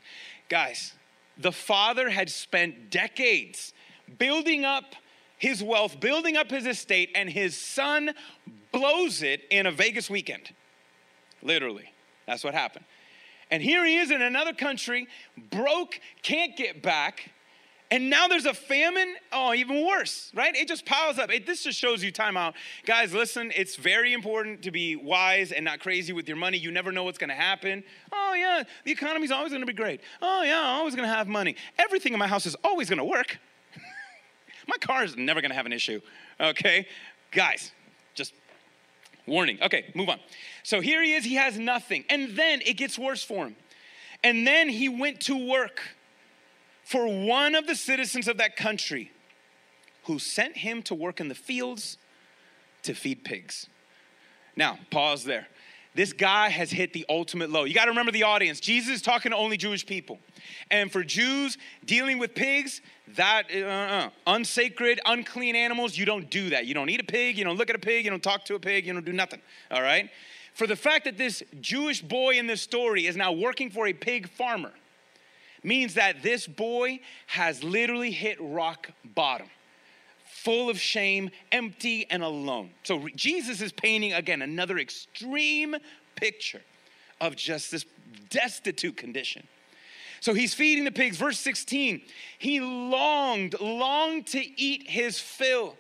Guys, 0.50 0.94
the 1.38 1.52
father 1.52 2.10
had 2.10 2.30
spent 2.30 2.90
decades 2.90 3.74
building 4.18 4.66
up 4.66 4.96
his 5.38 5.64
wealth, 5.64 6.00
building 6.00 6.38
up 6.38 6.50
his 6.50 6.66
estate, 6.66 7.10
and 7.16 7.30
his 7.30 7.58
son 7.58 8.14
blows 8.72 9.22
it 9.22 9.42
in 9.50 9.66
a 9.66 9.72
Vegas 9.72 10.10
weekend. 10.10 10.54
Literally, 11.42 11.92
that's 12.26 12.44
what 12.44 12.54
happened. 12.54 12.86
And 13.52 13.62
here 13.62 13.86
he 13.86 13.98
is 13.98 14.10
in 14.10 14.22
another 14.22 14.54
country, 14.54 15.08
broke, 15.50 16.00
can't 16.22 16.56
get 16.56 16.82
back. 16.82 17.33
And 17.94 18.10
now 18.10 18.28
there's 18.28 18.48
a 18.48 18.56
famine. 18.56 19.14
Oh, 19.32 19.54
even 19.54 19.86
worse, 19.86 20.32
right? 20.34 20.56
It 20.56 20.68
just 20.68 20.84
piles 20.84 21.20
up. 21.20 21.32
It, 21.32 21.46
this 21.46 21.64
just 21.64 21.78
shows 21.78 22.04
you 22.04 22.12
time 22.12 22.36
out. 22.36 22.56
Guys, 22.88 23.14
listen, 23.14 23.52
it's 23.56 23.76
very 23.76 24.14
important 24.14 24.64
to 24.64 24.72
be 24.72 24.96
wise 24.96 25.52
and 25.52 25.64
not 25.64 25.80
crazy 25.80 26.12
with 26.12 26.28
your 26.28 26.36
money. 26.36 26.58
You 26.58 26.72
never 26.72 26.92
know 26.92 27.04
what's 27.04 27.20
gonna 27.20 27.36
happen. 27.36 27.84
Oh, 28.12 28.34
yeah, 28.34 28.64
the 28.84 28.92
economy's 28.92 29.30
always 29.30 29.52
gonna 29.52 29.68
be 29.68 29.74
great. 29.74 30.02
Oh, 30.24 30.42
yeah, 30.42 30.60
I'm 30.60 30.80
always 30.80 30.96
gonna 30.96 31.08
have 31.08 31.28
money. 31.28 31.56
Everything 31.78 32.14
in 32.14 32.18
my 32.18 32.26
house 32.26 32.48
is 32.48 32.56
always 32.64 32.90
gonna 32.90 33.06
work. 33.06 33.38
my 34.68 34.78
car 34.78 35.04
is 35.04 35.16
never 35.16 35.40
gonna 35.40 35.54
have 35.54 35.68
an 35.68 35.74
issue, 35.74 36.02
okay? 36.42 36.88
Guys, 37.30 37.74
just 38.16 38.34
warning. 39.28 39.60
Okay, 39.62 39.92
move 39.94 40.10
on. 40.10 40.20
So 40.64 40.82
here 40.82 41.04
he 41.04 41.14
is, 41.14 41.26
he 41.26 41.36
has 41.36 41.60
nothing. 41.60 42.06
And 42.10 42.36
then 42.36 42.62
it 42.66 42.74
gets 42.74 42.98
worse 42.98 43.24
for 43.24 43.46
him. 43.46 43.56
And 44.24 44.48
then 44.48 44.68
he 44.68 44.90
went 44.90 45.20
to 45.22 45.48
work 45.48 45.80
for 46.84 47.08
one 47.08 47.56
of 47.56 47.68
the 47.68 47.76
citizens 47.76 48.28
of 48.28 48.38
that 48.38 48.56
country 48.56 49.12
who 50.06 50.20
sent 50.20 50.58
him 50.58 50.82
to 50.84 50.96
work 50.96 51.20
in 51.20 51.30
the 51.30 51.36
fields 51.36 51.98
to 52.84 52.94
feed 52.94 53.24
pigs. 53.24 53.68
Now, 54.56 54.78
pause 54.92 55.24
there. 55.24 55.48
This 55.96 56.12
guy 56.12 56.50
has 56.50 56.72
hit 56.72 56.92
the 56.92 57.06
ultimate 57.08 57.52
low. 57.52 57.66
You 57.66 57.74
got 57.74 57.86
to 57.86 57.92
remember 57.92 58.12
the 58.12 58.24
audience. 58.24 58.60
Jesus 58.60 58.96
is 58.96 59.02
talking 59.02 59.32
to 59.32 59.38
only 59.38 59.58
Jewish 59.58 59.86
people. 59.86 60.20
And 60.72 60.92
for 60.92 61.04
Jews, 61.04 61.58
dealing 61.86 62.18
with 62.18 62.34
pigs, 62.34 62.82
that 63.16 63.44
uh, 63.54 63.60
uh, 63.60 64.10
unsacred, 64.26 65.00
unclean 65.06 65.56
animals, 65.56 65.96
you 65.96 66.06
don't 66.06 66.30
do 66.32 66.50
that. 66.50 66.66
You 66.66 66.74
don't 66.74 66.90
eat 66.90 67.00
a 67.00 67.06
pig, 67.06 67.38
you 67.38 67.44
don't 67.44 67.58
look 67.58 67.70
at 67.70 67.76
a 67.76 67.80
pig, 67.80 68.06
you 68.06 68.12
don't 68.12 68.24
talk 68.24 68.44
to 68.46 68.56
a 68.56 68.60
pig, 68.60 68.88
you 68.88 68.94
don't 68.94 69.06
do 69.06 69.14
nothing. 69.14 69.40
All 69.70 69.84
right? 69.84 70.10
For 70.56 70.66
the 70.66 70.76
fact 70.76 71.06
that 71.06 71.18
this 71.18 71.44
Jewish 71.62 72.02
boy 72.02 72.36
in 72.38 72.48
this 72.48 72.62
story 72.62 73.06
is 73.06 73.16
now 73.16 73.32
working 73.32 73.70
for 73.70 73.88
a 73.88 73.94
pig 73.94 74.30
farmer 74.30 74.72
means 75.64 75.96
that 75.96 76.22
this 76.24 76.48
boy 76.48 77.00
has 77.28 77.64
literally 77.64 78.12
hit 78.12 78.38
rock 78.40 78.92
bottom 79.04 79.48
full 80.44 80.70
of 80.70 80.78
shame, 80.78 81.30
empty, 81.54 82.06
and 82.10 82.22
alone. 82.22 82.72
So 82.84 83.08
Jesus 83.16 83.62
is 83.62 83.72
painting 83.72 84.12
again 84.12 84.42
another 84.42 84.78
extreme 84.78 85.76
picture 86.16 86.62
of 87.22 87.38
just 87.38 87.72
this 87.72 87.86
destitute 88.30 88.98
condition. 88.98 89.48
So 90.20 90.34
he's 90.34 90.54
feeding 90.54 90.84
the 90.84 90.92
pigs. 90.92 91.18
Verse 91.18 91.40
16, 91.40 92.02
he 92.40 92.60
longed, 92.60 93.56
longed 93.62 94.28
to 94.28 94.62
eat 94.62 94.90
his 94.90 95.18
fill 95.18 95.78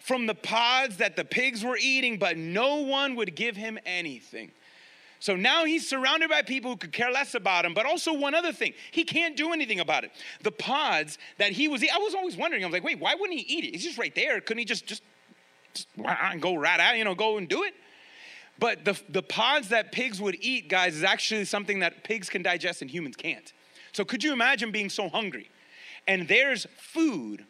from 0.00 0.26
the 0.26 0.34
pods 0.34 0.96
that 0.98 1.16
the 1.16 1.24
pigs 1.24 1.62
were 1.62 1.78
eating, 1.78 2.18
but 2.18 2.38
no 2.38 2.76
one 2.76 3.14
would 3.16 3.34
give 3.34 3.56
him 3.56 3.78
anything. 3.84 4.50
So 5.20 5.34
now 5.34 5.64
he's 5.64 5.88
surrounded 5.88 6.30
by 6.30 6.42
people 6.42 6.70
who 6.70 6.76
could 6.76 6.92
care 6.92 7.10
less 7.10 7.34
about 7.34 7.64
him, 7.64 7.74
but 7.74 7.86
also 7.86 8.12
one 8.12 8.34
other 8.34 8.52
thing, 8.52 8.72
he 8.92 9.04
can't 9.04 9.36
do 9.36 9.52
anything 9.52 9.80
about 9.80 10.04
it. 10.04 10.12
The 10.42 10.52
pods 10.52 11.18
that 11.38 11.52
he 11.52 11.66
was 11.66 11.82
eating, 11.82 11.94
I 11.94 11.98
was 11.98 12.14
always 12.14 12.36
wondering, 12.36 12.62
I 12.62 12.66
was 12.66 12.72
like, 12.72 12.84
wait, 12.84 13.00
why 13.00 13.14
wouldn't 13.14 13.38
he 13.38 13.44
eat 13.52 13.64
it? 13.64 13.72
He's 13.72 13.84
just 13.84 13.98
right 13.98 14.14
there. 14.14 14.40
Couldn't 14.40 14.60
he 14.60 14.64
just, 14.64 14.86
just, 14.86 15.02
just 15.74 15.88
go 16.40 16.56
right 16.56 16.78
out, 16.78 16.96
you 16.96 17.04
know, 17.04 17.14
go 17.14 17.36
and 17.36 17.48
do 17.48 17.64
it? 17.64 17.74
But 18.60 18.84
the, 18.84 19.00
the 19.08 19.22
pods 19.22 19.68
that 19.68 19.92
pigs 19.92 20.20
would 20.20 20.36
eat, 20.40 20.68
guys, 20.68 20.96
is 20.96 21.04
actually 21.04 21.44
something 21.44 21.80
that 21.80 22.04
pigs 22.04 22.28
can 22.28 22.42
digest 22.42 22.82
and 22.82 22.90
humans 22.90 23.16
can't. 23.16 23.52
So 23.92 24.04
could 24.04 24.22
you 24.22 24.32
imagine 24.32 24.70
being 24.72 24.90
so 24.90 25.08
hungry? 25.08 25.50
And 26.06 26.28
there's 26.28 26.66
food, 26.76 27.44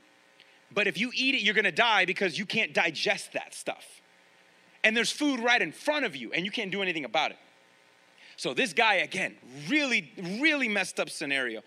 but 0.72 0.87
if 0.87 0.98
you 0.98 1.11
eat 1.14 1.35
it, 1.35 1.42
you're 1.42 1.54
gonna 1.54 1.72
die 1.72 2.04
because 2.04 2.38
you 2.38 2.46
can't 2.46 2.74
digest 2.74 3.33
that 3.33 3.54
stuff. 3.54 4.00
And 4.85 4.96
there's 4.96 5.12
food 5.12 5.40
right 5.40 5.61
in 5.61 5.72
front 5.72 6.04
of 6.04 6.16
you, 6.16 6.33
and 6.33 6.44
you 6.44 6.50
can't 6.50 6.70
do 6.70 6.83
anything 6.83 7.04
about 7.04 7.31
it. 7.31 7.37
So 8.38 8.55
this 8.55 8.72
guy, 8.72 8.94
again, 8.94 9.35
really, 9.68 10.12
really 10.40 10.68
messed 10.68 11.01
up 11.01 11.11
scenario. 11.11 11.61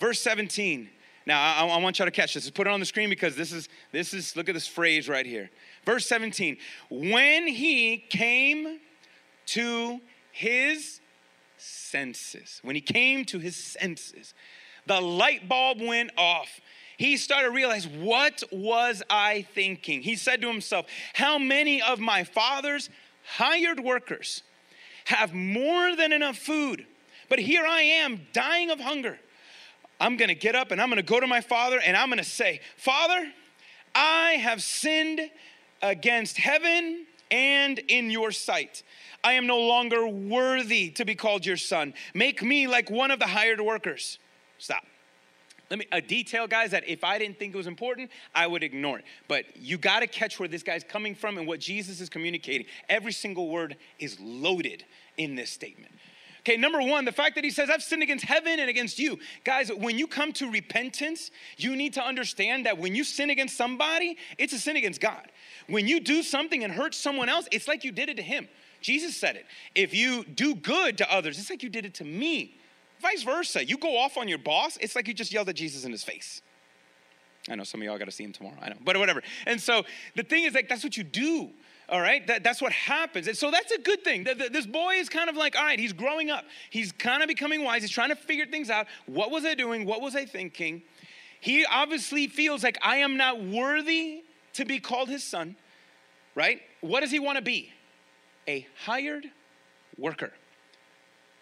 Verse 0.00 0.18
17. 0.20 0.88
Now 1.26 1.40
I, 1.40 1.66
I 1.66 1.76
want 1.82 1.98
y'all 1.98 2.06
to 2.06 2.10
catch 2.10 2.32
this. 2.32 2.48
Put 2.48 2.66
it 2.66 2.70
on 2.70 2.80
the 2.80 2.86
screen 2.86 3.10
because 3.10 3.36
this 3.36 3.52
is 3.52 3.68
this 3.92 4.14
is 4.14 4.34
look 4.34 4.48
at 4.48 4.54
this 4.54 4.66
phrase 4.66 5.06
right 5.06 5.26
here. 5.26 5.50
Verse 5.84 6.06
17. 6.06 6.56
When 6.88 7.46
he 7.46 7.98
came 8.08 8.80
to 9.48 10.00
his 10.32 11.00
senses, 11.58 12.58
when 12.62 12.74
he 12.74 12.80
came 12.80 13.26
to 13.26 13.38
his 13.38 13.54
senses, 13.54 14.32
the 14.86 15.02
light 15.02 15.46
bulb 15.46 15.82
went 15.82 16.10
off. 16.16 16.60
He 16.96 17.18
started 17.18 17.48
to 17.48 17.54
realize, 17.54 17.86
what 17.86 18.42
was 18.50 19.02
I 19.10 19.46
thinking? 19.54 20.00
He 20.00 20.16
said 20.16 20.40
to 20.40 20.48
himself, 20.48 20.86
How 21.12 21.38
many 21.38 21.82
of 21.82 22.00
my 22.00 22.24
father's 22.24 22.88
hired 23.24 23.80
workers 23.80 24.42
have 25.04 25.32
more 25.32 25.94
than 25.96 26.12
enough 26.12 26.38
food. 26.38 26.86
But 27.28 27.38
here 27.38 27.64
I 27.64 27.82
am 27.82 28.26
dying 28.32 28.70
of 28.70 28.80
hunger. 28.80 29.18
I'm 30.00 30.16
gonna 30.16 30.34
get 30.34 30.54
up 30.54 30.70
and 30.70 30.80
I'm 30.80 30.88
gonna 30.88 31.02
go 31.02 31.20
to 31.20 31.26
my 31.26 31.40
father 31.40 31.80
and 31.80 31.96
I'm 31.96 32.08
gonna 32.08 32.24
say, 32.24 32.60
Father, 32.76 33.32
I 33.94 34.32
have 34.32 34.62
sinned 34.62 35.20
against 35.82 36.36
heaven 36.36 37.06
and 37.30 37.78
in 37.78 38.10
your 38.10 38.32
sight. 38.32 38.82
I 39.22 39.34
am 39.34 39.46
no 39.46 39.58
longer 39.60 40.06
worthy 40.06 40.90
to 40.90 41.04
be 41.04 41.14
called 41.14 41.46
your 41.46 41.56
son. 41.56 41.94
Make 42.12 42.42
me 42.42 42.66
like 42.66 42.90
one 42.90 43.10
of 43.10 43.18
the 43.18 43.26
hired 43.26 43.60
workers. 43.60 44.18
Stop. 44.58 44.84
Let 45.70 45.78
me 45.78 45.86
a 45.92 46.00
detail, 46.00 46.46
guys, 46.46 46.70
that 46.72 46.86
if 46.86 47.04
I 47.04 47.18
didn't 47.18 47.38
think 47.38 47.54
it 47.54 47.56
was 47.56 47.66
important, 47.66 48.10
I 48.34 48.46
would 48.46 48.62
ignore 48.62 48.98
it. 48.98 49.04
But 49.28 49.56
you 49.56 49.78
got 49.78 50.00
to 50.00 50.06
catch 50.06 50.38
where 50.38 50.48
this 50.48 50.62
guy's 50.62 50.84
coming 50.84 51.14
from 51.14 51.38
and 51.38 51.46
what 51.46 51.60
Jesus 51.60 52.00
is 52.00 52.08
communicating. 52.08 52.66
Every 52.88 53.12
single 53.12 53.48
word 53.48 53.76
is 53.98 54.18
loaded 54.20 54.84
in 55.16 55.34
this 55.34 55.50
statement. 55.50 55.92
Okay, 56.40 56.58
number 56.58 56.82
one, 56.82 57.06
the 57.06 57.12
fact 57.12 57.36
that 57.36 57.44
he 57.44 57.50
says, 57.50 57.70
I've 57.70 57.82
sinned 57.82 58.02
against 58.02 58.22
heaven 58.22 58.60
and 58.60 58.68
against 58.68 58.98
you. 58.98 59.18
Guys, 59.44 59.70
when 59.72 59.98
you 59.98 60.06
come 60.06 60.30
to 60.34 60.50
repentance, 60.50 61.30
you 61.56 61.74
need 61.74 61.94
to 61.94 62.02
understand 62.04 62.66
that 62.66 62.76
when 62.76 62.94
you 62.94 63.02
sin 63.02 63.30
against 63.30 63.56
somebody, 63.56 64.18
it's 64.36 64.52
a 64.52 64.58
sin 64.58 64.76
against 64.76 65.00
God. 65.00 65.30
When 65.68 65.88
you 65.88 66.00
do 66.00 66.22
something 66.22 66.62
and 66.62 66.70
hurt 66.70 66.94
someone 66.94 67.30
else, 67.30 67.48
it's 67.50 67.66
like 67.66 67.82
you 67.82 67.92
did 67.92 68.10
it 68.10 68.18
to 68.18 68.22
him. 68.22 68.46
Jesus 68.82 69.16
said 69.16 69.36
it. 69.36 69.46
If 69.74 69.94
you 69.94 70.22
do 70.22 70.54
good 70.54 70.98
to 70.98 71.10
others, 71.10 71.38
it's 71.38 71.48
like 71.48 71.62
you 71.62 71.70
did 71.70 71.86
it 71.86 71.94
to 71.94 72.04
me. 72.04 72.58
Vice 73.04 73.22
versa. 73.22 73.62
You 73.62 73.76
go 73.76 73.98
off 73.98 74.16
on 74.16 74.28
your 74.28 74.38
boss, 74.38 74.78
it's 74.80 74.96
like 74.96 75.06
you 75.06 75.12
just 75.12 75.30
yelled 75.30 75.50
at 75.50 75.56
Jesus 75.56 75.84
in 75.84 75.92
his 75.92 76.02
face. 76.02 76.40
I 77.50 77.54
know 77.54 77.64
some 77.64 77.82
of 77.82 77.84
y'all 77.84 77.98
got 77.98 78.06
to 78.06 78.10
see 78.10 78.24
him 78.24 78.32
tomorrow. 78.32 78.56
I 78.62 78.70
know, 78.70 78.76
but 78.82 78.96
whatever. 78.96 79.22
And 79.46 79.60
so 79.60 79.84
the 80.16 80.22
thing 80.22 80.44
is, 80.44 80.54
like, 80.54 80.70
that's 80.70 80.82
what 80.82 80.96
you 80.96 81.04
do. 81.04 81.50
All 81.90 82.00
right, 82.00 82.26
that, 82.28 82.42
that's 82.42 82.62
what 82.62 82.72
happens. 82.72 83.28
And 83.28 83.36
so 83.36 83.50
that's 83.50 83.70
a 83.70 83.78
good 83.78 84.02
thing. 84.02 84.24
The, 84.24 84.34
the, 84.34 84.48
this 84.48 84.64
boy 84.64 84.94
is 84.94 85.10
kind 85.10 85.28
of 85.28 85.36
like, 85.36 85.54
all 85.54 85.62
right, 85.62 85.78
he's 85.78 85.92
growing 85.92 86.30
up. 86.30 86.46
He's 86.70 86.92
kind 86.92 87.22
of 87.22 87.28
becoming 87.28 87.62
wise. 87.62 87.82
He's 87.82 87.90
trying 87.90 88.08
to 88.08 88.16
figure 88.16 88.46
things 88.46 88.70
out. 88.70 88.86
What 89.04 89.30
was 89.30 89.44
I 89.44 89.54
doing? 89.54 89.84
What 89.84 90.00
was 90.00 90.16
I 90.16 90.24
thinking? 90.24 90.80
He 91.40 91.66
obviously 91.66 92.26
feels 92.26 92.64
like 92.64 92.78
I 92.80 92.96
am 92.96 93.18
not 93.18 93.44
worthy 93.44 94.22
to 94.54 94.64
be 94.64 94.80
called 94.80 95.10
his 95.10 95.22
son, 95.22 95.56
right? 96.34 96.62
What 96.80 97.00
does 97.00 97.10
he 97.10 97.18
want 97.18 97.36
to 97.36 97.42
be? 97.42 97.70
A 98.48 98.66
hired 98.86 99.26
worker. 99.98 100.32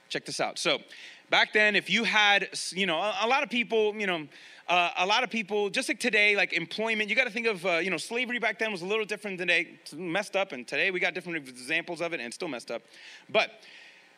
Check 0.09 0.25
this 0.27 0.41
out. 0.41 0.59
So, 0.59 0.81
back 1.33 1.55
then, 1.55 1.75
if 1.75 1.89
you 1.89 2.05
had, 2.05 2.51
you 2.73 2.85
know, 2.85 2.99
a, 2.99 3.21
a 3.23 3.27
lot 3.27 3.43
of 3.43 3.49
people, 3.49 3.95
you 3.97 4.07
know, 4.07 4.29
uh, 4.69 4.91
a 4.99 5.07
lot 5.07 5.25
of 5.25 5.31
people, 5.31 5.71
just 5.71 5.89
like 5.89 5.99
today, 5.99 6.37
like 6.37 6.53
employment, 6.53 7.09
you 7.09 7.17
got 7.17 7.25
to 7.25 7.31
think 7.31 7.47
of, 7.47 7.65
uh, 7.65 7.79
you 7.79 7.91
know, 7.91 7.97
slavery 7.97 8.39
back 8.39 8.59
then 8.59 8.71
was 8.71 8.83
a 8.83 8.87
little 8.87 9.07
different 9.07 9.39
than 9.39 9.49
today, 9.49 9.81
messed 9.97 10.37
up, 10.37 10.53
and 10.53 10.69
today 10.69 10.91
we 10.91 11.01
got 11.01 11.15
different 11.15 11.49
examples 11.49 12.03
of 12.03 12.13
it 12.13 12.21
and 12.21 12.35
still 12.35 12.49
messed 12.49 12.71
up. 12.71 12.83
But 13.31 13.51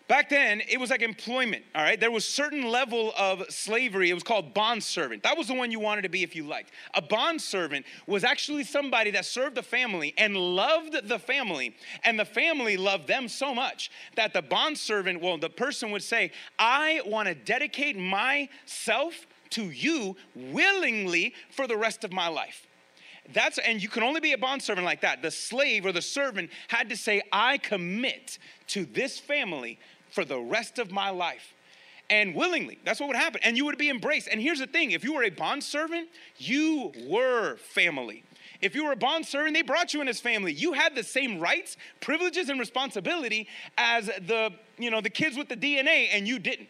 back 0.08 0.28
then, 0.28 0.62
it 0.68 0.78
was 0.78 0.90
like 0.90 1.02
employment, 1.02 1.64
all 1.74 1.82
right? 1.82 1.98
There 1.98 2.10
was 2.10 2.24
certain 2.24 2.70
level 2.70 3.12
of 3.16 3.44
slavery. 3.50 4.10
It 4.10 4.14
was 4.14 4.22
called 4.22 4.54
bond 4.54 4.82
servant. 4.82 5.22
That 5.22 5.36
was 5.36 5.48
the 5.48 5.54
one 5.54 5.70
you 5.70 5.80
wanted 5.80 6.02
to 6.02 6.08
be 6.08 6.22
if 6.22 6.36
you 6.36 6.44
liked. 6.44 6.70
A 6.94 7.02
bond 7.02 7.40
servant 7.40 7.86
was 8.06 8.24
actually 8.24 8.64
somebody 8.64 9.10
that 9.12 9.24
served 9.24 9.56
the 9.56 9.62
family 9.62 10.14
and 10.18 10.36
loved 10.36 11.08
the 11.08 11.18
family, 11.18 11.76
and 12.04 12.18
the 12.18 12.24
family 12.24 12.76
loved 12.76 13.06
them 13.06 13.28
so 13.28 13.54
much 13.54 13.90
that 14.16 14.32
the 14.32 14.42
bond 14.42 14.78
servant, 14.78 15.20
well, 15.20 15.38
the 15.38 15.50
person 15.50 15.90
would 15.90 16.02
say, 16.02 16.32
I 16.58 17.00
want 17.06 17.28
to 17.28 17.34
dedicate 17.34 17.98
myself 17.98 19.26
to 19.50 19.70
you 19.70 20.16
willingly 20.34 21.34
for 21.50 21.66
the 21.66 21.76
rest 21.76 22.04
of 22.04 22.12
my 22.12 22.28
life. 22.28 22.66
That's 23.32 23.58
and 23.58 23.82
you 23.82 23.88
can 23.88 24.02
only 24.02 24.20
be 24.20 24.32
a 24.32 24.38
bondservant 24.38 24.84
like 24.84 25.00
that. 25.00 25.22
The 25.22 25.30
slave 25.30 25.86
or 25.86 25.92
the 25.92 26.02
servant 26.02 26.50
had 26.68 26.90
to 26.90 26.96
say, 26.96 27.22
I 27.32 27.56
commit 27.58 28.38
to 28.68 28.84
this 28.84 29.18
family 29.18 29.78
for 30.14 30.24
the 30.24 30.38
rest 30.38 30.78
of 30.78 30.92
my 30.92 31.10
life. 31.10 31.54
And 32.08 32.34
willingly, 32.34 32.78
that's 32.84 33.00
what 33.00 33.08
would 33.08 33.16
happen. 33.16 33.40
And 33.42 33.56
you 33.56 33.64
would 33.64 33.78
be 33.78 33.90
embraced. 33.90 34.28
And 34.28 34.40
here's 34.40 34.60
the 34.60 34.66
thing 34.66 34.92
if 34.92 35.02
you 35.04 35.14
were 35.14 35.24
a 35.24 35.30
bondservant, 35.30 36.08
you 36.38 36.92
were 37.06 37.56
family. 37.56 38.24
If 38.60 38.74
you 38.74 38.84
were 38.84 38.92
a 38.92 38.96
bondservant, 38.96 39.54
they 39.54 39.62
brought 39.62 39.92
you 39.92 40.00
in 40.00 40.08
as 40.08 40.20
family. 40.20 40.52
You 40.52 40.72
had 40.72 40.94
the 40.94 41.02
same 41.02 41.40
rights, 41.40 41.76
privileges, 42.00 42.48
and 42.48 42.60
responsibility 42.60 43.48
as 43.76 44.06
the, 44.06 44.52
you 44.78 44.90
know, 44.90 45.00
the 45.00 45.10
kids 45.10 45.36
with 45.36 45.48
the 45.48 45.56
DNA, 45.56 46.08
and 46.12 46.26
you 46.28 46.38
didn't. 46.38 46.68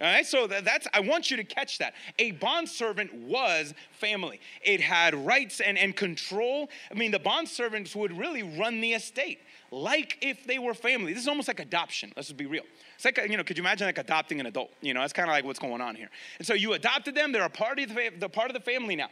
All 0.00 0.06
right, 0.06 0.24
so 0.24 0.46
that's, 0.46 0.86
I 0.94 1.00
want 1.00 1.30
you 1.30 1.36
to 1.36 1.44
catch 1.44 1.78
that. 1.78 1.94
A 2.20 2.30
bondservant 2.32 3.12
was 3.14 3.74
family, 3.92 4.40
it 4.62 4.80
had 4.80 5.14
rights 5.14 5.60
and, 5.60 5.76
and 5.76 5.94
control. 5.94 6.70
I 6.90 6.94
mean, 6.94 7.10
the 7.10 7.18
bondservants 7.18 7.94
would 7.96 8.16
really 8.16 8.42
run 8.42 8.80
the 8.80 8.94
estate 8.94 9.40
like 9.70 10.18
if 10.20 10.46
they 10.46 10.58
were 10.58 10.74
family. 10.74 11.12
This 11.12 11.22
is 11.22 11.28
almost 11.28 11.48
like 11.48 11.60
adoption, 11.60 12.12
let's 12.16 12.28
just 12.28 12.36
be 12.36 12.46
real. 12.46 12.64
It's 12.94 13.04
like, 13.04 13.18
you 13.30 13.36
know, 13.36 13.44
could 13.44 13.56
you 13.56 13.62
imagine 13.62 13.86
like 13.86 13.98
adopting 13.98 14.40
an 14.40 14.46
adult? 14.46 14.70
You 14.80 14.94
know, 14.94 15.00
that's 15.00 15.12
kind 15.12 15.28
of 15.28 15.32
like 15.32 15.44
what's 15.44 15.58
going 15.58 15.80
on 15.80 15.94
here. 15.94 16.08
And 16.38 16.46
so 16.46 16.54
you 16.54 16.72
adopted 16.72 17.14
them, 17.14 17.32
they're 17.32 17.44
a 17.44 17.50
part 17.50 17.78
of 17.78 17.90
the, 18.18 18.28
part 18.28 18.50
of 18.50 18.54
the 18.54 18.60
family 18.60 18.96
now. 18.96 19.08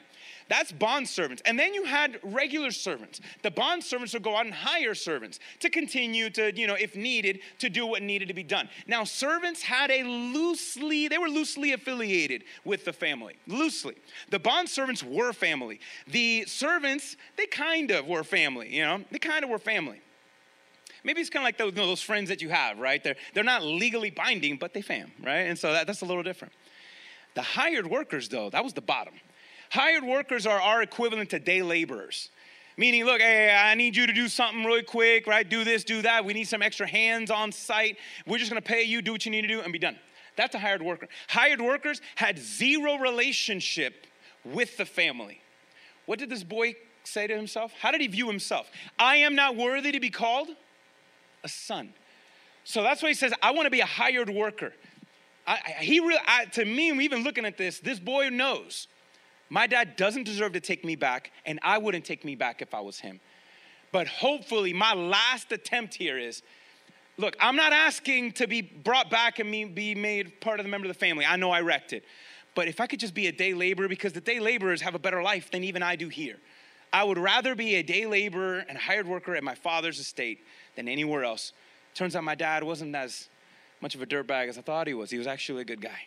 That's 0.49 0.73
bond 0.73 1.09
servants. 1.09 1.43
And 1.45 1.59
then 1.59 1.75
you 1.75 1.85
had 1.85 2.19
regular 2.23 2.71
servants. 2.71 3.21
The 3.43 3.51
bond 3.51 3.85
servants 3.85 4.13
would 4.15 4.23
go 4.23 4.37
out 4.37 4.45
and 4.45 4.55
hire 4.55 4.95
servants 4.95 5.39
to 5.61 5.71
continue 5.71 6.31
to, 6.31 6.57
you 6.57 6.67
know, 6.67 6.75
if 6.75 6.97
needed, 6.97 7.41
to 7.59 7.69
do 7.69 7.87
what 7.87 8.03
needed 8.03 8.29
to 8.29 8.35
be 8.35 8.43
done. 8.43 8.69
Now, 8.87 9.05
servants 9.05 9.63
had 9.63 9.91
a 9.91 10.03
loosely, 10.05 11.09
they 11.09 11.19
were 11.19 11.29
loosely 11.29 11.73
affiliated 11.73 12.45
with 12.65 12.85
the 12.85 12.93
family. 12.93 13.37
Loosely. 13.47 13.97
The 14.31 14.39
bond 14.39 14.69
servants 14.69 15.03
were 15.03 15.33
family. 15.33 15.81
The 16.07 16.45
servants, 16.47 17.17
they 17.37 17.47
kind 17.47 17.91
of 17.91 18.07
were 18.07 18.25
family, 18.25 18.75
you 18.75 18.83
know, 18.83 19.05
they 19.11 19.19
kind 19.19 19.45
of 19.45 19.51
were 19.51 19.59
family. 19.59 20.01
Maybe 21.07 21.21
it's 21.21 21.31
kind 21.31 21.45
of 21.45 21.45
like 21.45 21.57
those, 21.57 21.71
you 21.71 21.79
know, 21.79 21.87
those 21.87 22.03
friends 22.03 22.29
that 22.31 22.43
you 22.43 22.49
have, 22.49 22.81
right? 22.81 23.03
They're, 23.03 23.15
they're 23.33 23.45
not 23.45 23.63
legally 23.63 24.11
binding, 24.11 24.57
but 24.57 24.75
they 24.75 24.83
fam, 24.83 25.13
right? 25.23 25.43
And 25.43 25.57
so 25.57 25.73
that, 25.73 25.87
that's 25.87 26.01
a 26.01 26.05
little 26.05 26.25
different. 26.25 26.53
The 27.37 27.43
hired 27.43 27.87
workers, 27.87 28.29
though, 28.29 28.51
that 28.51 28.65
was 28.65 28.73
the 28.73 28.81
bottom. 28.81 29.15
Hired 29.71 30.03
workers 30.03 30.47
are 30.47 30.61
our 30.61 30.83
equivalent 30.83 31.31
to 31.31 31.39
day 31.39 31.63
laborers. 31.63 32.31
Meaning, 32.77 33.05
look, 33.05 33.21
hey, 33.21 33.55
I 33.55 33.77
need 33.77 33.95
you 33.95 34.09
to 34.09 34.13
do 34.13 34.27
something 34.27 34.65
really 34.65 34.83
quick, 34.83 35.29
right? 35.29 35.49
Do 35.49 35.63
this, 35.63 35.85
do 35.85 36.03
that. 36.03 36.25
We 36.25 36.35
need 36.35 36.49
some 36.49 36.61
extra 36.61 36.89
hands 36.89 37.31
on 37.31 37.53
site. 37.53 37.99
We're 38.27 38.39
just 38.39 38.51
gonna 38.51 38.61
pay 38.61 38.83
you, 38.83 39.01
do 39.01 39.13
what 39.13 39.25
you 39.25 39.31
need 39.31 39.43
to 39.43 39.49
do, 39.49 39.61
and 39.61 39.73
be 39.73 39.79
done. 39.79 39.97
That's 40.35 40.57
a 40.57 40.59
hired 40.59 40.83
worker. 40.83 41.07
Hired 41.29 41.61
workers 41.61 42.01
had 42.17 42.37
zero 42.37 42.97
relationship 42.97 44.09
with 44.45 44.77
the 44.77 44.85
family. 44.85 45.41
What 46.07 46.19
did 46.19 46.31
this 46.31 46.43
boy 46.43 46.75
say 47.05 47.29
to 47.29 47.37
himself? 47.37 47.73
How 47.81 47.93
did 47.93 48.01
he 48.01 48.09
view 48.09 48.27
himself? 48.27 48.69
I 48.99 49.17
am 49.17 49.37
not 49.37 49.57
worthy 49.57 49.93
to 49.93 50.01
be 50.01 50.11
called 50.11 50.49
a 51.47 51.49
son. 51.49 51.95
So 52.65 52.83
that's 52.83 53.03
why 53.03 53.09
he 53.09 53.15
says, 53.15 53.33
I 53.41 53.53
wanna 53.53 53.71
be 53.71 53.81
a 53.81 53.87
hired 53.87 54.29
worker. 54.29 54.73
I, 55.47 55.57
he 55.81 56.01
really, 56.01 56.21
I, 56.27 56.47
to 56.47 56.65
me, 56.65 56.91
even 57.05 57.23
looking 57.23 57.47
at 57.47 57.57
this, 57.57 57.79
this 57.79 57.99
boy 57.99 58.29
knows 58.29 58.89
My 59.49 59.69
dad 59.69 59.95
doesn't 59.95 60.25
deserve 60.25 60.55
to 60.55 60.61
take 60.61 60.85
me 60.85 60.97
back, 60.97 61.31
and 61.45 61.61
I 61.63 61.79
wouldn't 61.79 62.05
take 62.05 62.25
me 62.25 62.35
back 62.35 62.63
if 62.63 62.75
I 62.75 62.81
was 62.81 62.99
him. 62.99 63.21
But 63.93 64.09
hopefully, 64.09 64.73
my 64.73 64.93
last 64.93 65.53
attempt 65.53 65.95
here 65.95 66.19
is 66.19 66.43
look, 67.17 67.37
I'm 67.41 67.55
not 67.55 67.73
asking 67.73 68.33
to 68.33 68.49
be 68.49 68.61
brought 68.61 69.09
back 69.09 69.39
and 69.39 69.49
me 69.49 69.65
be 69.65 69.95
made 69.95 70.41
part 70.41 70.59
of 70.59 70.65
the 70.67 70.71
member 70.71 70.87
of 70.89 70.93
the 70.93 70.99
family. 70.99 71.25
I 71.25 71.37
know 71.37 71.51
I 71.51 71.61
wrecked 71.61 71.93
it. 71.93 72.05
But 72.57 72.67
if 72.69 72.81
I 72.81 72.87
could 72.87 73.01
just 73.01 73.15
be 73.15 73.29
a 73.29 73.33
day 73.33 73.55
laborer, 73.55 73.89
because 73.89 74.13
the 74.13 74.21
day 74.21 74.41
laborers 74.41 74.83
have 74.83 74.95
a 74.95 74.99
better 74.99 75.23
life 75.23 75.51
than 75.51 75.63
even 75.63 75.83
I 75.83 75.95
do 75.95 76.09
here. 76.09 76.39
I 76.93 77.05
would 77.05 77.19
rather 77.19 77.55
be 77.55 77.77
a 77.77 77.83
day 77.83 78.07
laborer 78.07 78.65
and 78.69 78.77
hired 78.79 79.07
worker 79.07 79.37
at 79.37 79.45
my 79.45 79.55
father's 79.55 79.99
estate 79.99 80.41
than 80.77 80.89
anywhere 80.89 81.25
else. 81.25 81.53
Turns 81.95 82.15
out 82.15 82.25
my 82.25 82.35
dad 82.35 82.63
wasn't 82.63 82.95
as 82.95 83.29
much 83.81 83.95
of 83.95 84.03
a 84.03 84.07
dirtbag 84.07 84.49
as 84.49 84.59
I 84.59 84.63
thought 84.63 84.87
he 84.87 84.95
was. 84.95 85.11
He 85.11 85.19
was 85.19 85.27
actually 85.27 85.63
a 85.63 85.65
good 85.65 85.81
guy. 85.81 86.07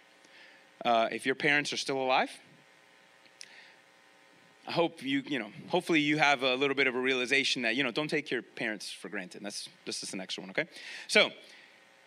Uh, 0.86 1.10
if 1.12 1.26
your 1.26 1.36
parents 1.36 1.74
are 1.74 1.78
still 1.78 1.98
alive, 1.98 2.32
I 4.68 4.72
hope 4.72 5.04
you, 5.04 5.24
you 5.26 5.40
know, 5.40 5.50
hopefully 5.68 6.00
you 6.00 6.18
have 6.18 6.44
a 6.44 6.56
little 6.56 6.76
bit 6.76 6.88
of 6.88 6.96
a 6.96 7.00
realization 7.00 7.64
that, 7.64 7.76
you 7.76 7.84
know, 7.84 7.92
don't 7.92 8.08
take 8.08 8.30
your 8.30 8.44
parents 8.44 8.92
for 8.92 9.10
granted. 9.10 9.42
That's 9.44 9.68
just 9.84 10.10
the 10.10 10.18
next 10.18 10.38
one, 10.38 10.52
okay? 10.52 10.66
So 11.08 11.32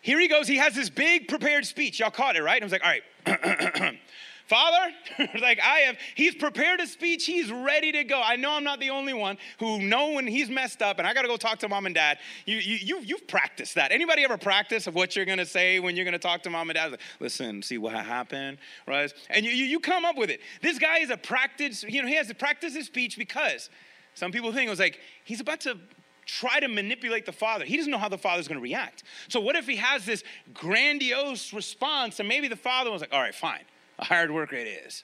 here 0.01 0.19
he 0.19 0.27
goes. 0.27 0.47
He 0.47 0.57
has 0.57 0.73
this 0.73 0.89
big 0.89 1.27
prepared 1.27 1.65
speech. 1.65 1.99
Y'all 1.99 2.09
caught 2.09 2.35
it, 2.35 2.43
right? 2.43 2.61
I 2.61 2.65
was 2.65 2.71
like, 2.71 2.83
all 2.83 2.93
right. 3.25 3.99
Father, 4.47 4.93
like 5.39 5.59
I 5.59 5.79
have, 5.79 5.97
he's 6.15 6.35
prepared 6.35 6.81
a 6.81 6.87
speech, 6.87 7.25
he's 7.25 7.51
ready 7.51 7.91
to 7.93 8.03
go. 8.03 8.21
I 8.23 8.35
know 8.35 8.51
I'm 8.51 8.63
not 8.63 8.79
the 8.79 8.89
only 8.89 9.13
one 9.13 9.37
who 9.59 9.81
know 9.81 10.11
when 10.11 10.27
he's 10.27 10.49
messed 10.49 10.81
up 10.81 10.99
and 10.99 11.07
I 11.07 11.13
gotta 11.13 11.29
go 11.29 11.37
talk 11.37 11.59
to 11.59 11.69
mom 11.69 11.85
and 11.85 11.95
dad. 11.95 12.19
You, 12.45 12.57
you, 12.57 12.75
you, 12.75 12.99
you've 13.01 13.27
practiced 13.27 13.75
that. 13.75 13.91
Anybody 13.91 14.23
ever 14.23 14.37
practice 14.37 14.85
of 14.87 14.95
what 14.95 15.15
you're 15.15 15.25
gonna 15.25 15.45
say 15.45 15.79
when 15.79 15.95
you're 15.95 16.05
gonna 16.05 16.19
talk 16.19 16.43
to 16.43 16.49
mom 16.49 16.69
and 16.69 16.75
dad? 16.75 16.91
Like, 16.91 16.99
Listen, 17.19 17.61
see 17.61 17.77
what 17.77 17.93
happened, 17.93 18.57
right? 18.85 19.13
And 19.29 19.45
you, 19.45 19.51
you, 19.51 19.65
you 19.65 19.79
come 19.79 20.03
up 20.03 20.17
with 20.17 20.29
it. 20.29 20.41
This 20.61 20.77
guy 20.77 20.99
is 20.99 21.09
a 21.09 21.17
practice, 21.17 21.83
you 21.83 22.01
know, 22.01 22.07
he 22.07 22.15
has 22.15 22.27
to 22.27 22.35
practice 22.35 22.75
his 22.75 22.87
speech 22.87 23.17
because 23.17 23.69
some 24.13 24.31
people 24.31 24.51
think 24.51 24.67
it 24.67 24.71
was 24.71 24.79
like, 24.79 24.99
he's 25.23 25.39
about 25.39 25.61
to 25.61 25.77
try 26.25 26.59
to 26.59 26.67
manipulate 26.67 27.25
the 27.25 27.31
father. 27.31 27.65
He 27.65 27.77
doesn't 27.77 27.91
know 27.91 27.97
how 27.97 28.09
the 28.09 28.17
father's 28.17 28.47
going 28.47 28.59
to 28.59 28.63
react. 28.63 29.03
So 29.27 29.41
what 29.41 29.55
if 29.55 29.67
he 29.67 29.75
has 29.77 30.05
this 30.05 30.23
grandiose 30.53 31.53
response 31.53 32.19
and 32.19 32.29
maybe 32.29 32.47
the 32.47 32.55
father 32.55 32.91
was 32.91 33.01
like, 33.01 33.11
"All 33.11 33.19
right, 33.19 33.35
fine 33.35 33.63
a 33.99 34.05
hired 34.05 34.31
worker 34.31 34.55
it 34.55 34.67
is. 34.67 35.03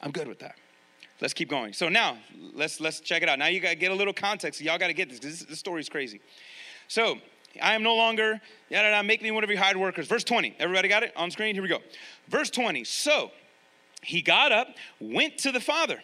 I'm 0.00 0.10
good 0.10 0.28
with 0.28 0.40
that. 0.40 0.56
Let's 1.20 1.32
keep 1.32 1.48
going. 1.48 1.72
So 1.72 1.88
now 1.88 2.18
let's 2.52 2.80
let's 2.80 3.00
check 3.00 3.22
it 3.22 3.28
out. 3.28 3.38
Now 3.38 3.46
you 3.46 3.60
gotta 3.60 3.76
get 3.76 3.92
a 3.92 3.94
little 3.94 4.12
context. 4.12 4.60
Y'all 4.60 4.78
gotta 4.78 4.92
get 4.92 5.08
this 5.08 5.20
because 5.20 5.38
this, 5.38 5.48
this 5.48 5.58
story 5.58 5.80
is 5.80 5.88
crazy. 5.88 6.20
So 6.88 7.18
I 7.62 7.74
am 7.74 7.82
no 7.82 7.94
longer 7.94 8.40
yada 8.68 8.90
yada. 8.90 9.06
Make 9.06 9.22
me 9.22 9.30
one 9.30 9.44
of 9.44 9.50
your 9.50 9.58
hired 9.58 9.76
workers. 9.76 10.06
Verse 10.08 10.24
20. 10.24 10.56
Everybody 10.58 10.88
got 10.88 11.02
it 11.02 11.12
on 11.16 11.30
screen? 11.30 11.54
Here 11.54 11.62
we 11.62 11.68
go. 11.68 11.78
Verse 12.28 12.50
20. 12.50 12.84
So 12.84 13.30
he 14.02 14.22
got 14.22 14.52
up, 14.52 14.68
went 15.00 15.38
to 15.38 15.52
the 15.52 15.60
father, 15.60 16.02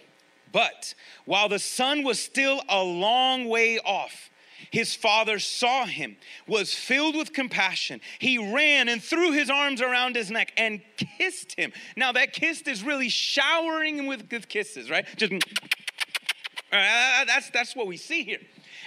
but 0.53 0.94
while 1.24 1.48
the 1.48 1.59
son 1.59 2.03
was 2.03 2.18
still 2.18 2.62
a 2.68 2.83
long 2.83 3.48
way 3.48 3.79
off, 3.79 4.30
his 4.70 4.94
father 4.94 5.38
saw 5.38 5.87
him, 5.87 6.16
was 6.46 6.75
filled 6.75 7.16
with 7.16 7.33
compassion. 7.33 8.01
He 8.18 8.38
ran 8.38 8.88
and 8.88 9.03
threw 9.03 9.33
his 9.33 9.51
arms 9.51 9.81
around 9.81 10.16
his 10.16 10.31
neck 10.31 10.53
and 10.57 10.81
kissed 10.96 11.55
him. 11.59 11.73
Now, 11.96 12.12
that 12.12 12.33
kiss 12.33 12.62
is 12.62 12.83
really 12.83 13.09
showering 13.09 13.99
him 13.99 14.07
with, 14.07 14.31
with 14.31 14.49
kisses, 14.49 14.90
right? 14.90 15.07
Just 15.16 15.33
uh, 15.33 17.25
that's, 17.25 17.51
that's 17.51 17.75
what 17.75 17.87
we 17.87 17.96
see 17.96 18.23
here. 18.23 18.40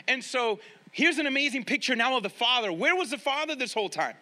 And 0.07 0.23
so 0.23 0.59
here's 0.91 1.17
an 1.17 1.27
amazing 1.27 1.65
picture 1.65 1.95
now 1.95 2.15
of 2.17 2.23
the 2.23 2.29
father. 2.29 2.71
Where 2.71 2.95
was 2.95 3.12
the 3.12 3.17
father 3.17 3.55
this 3.55 3.73
whole 3.73 3.89
time? 3.89 4.15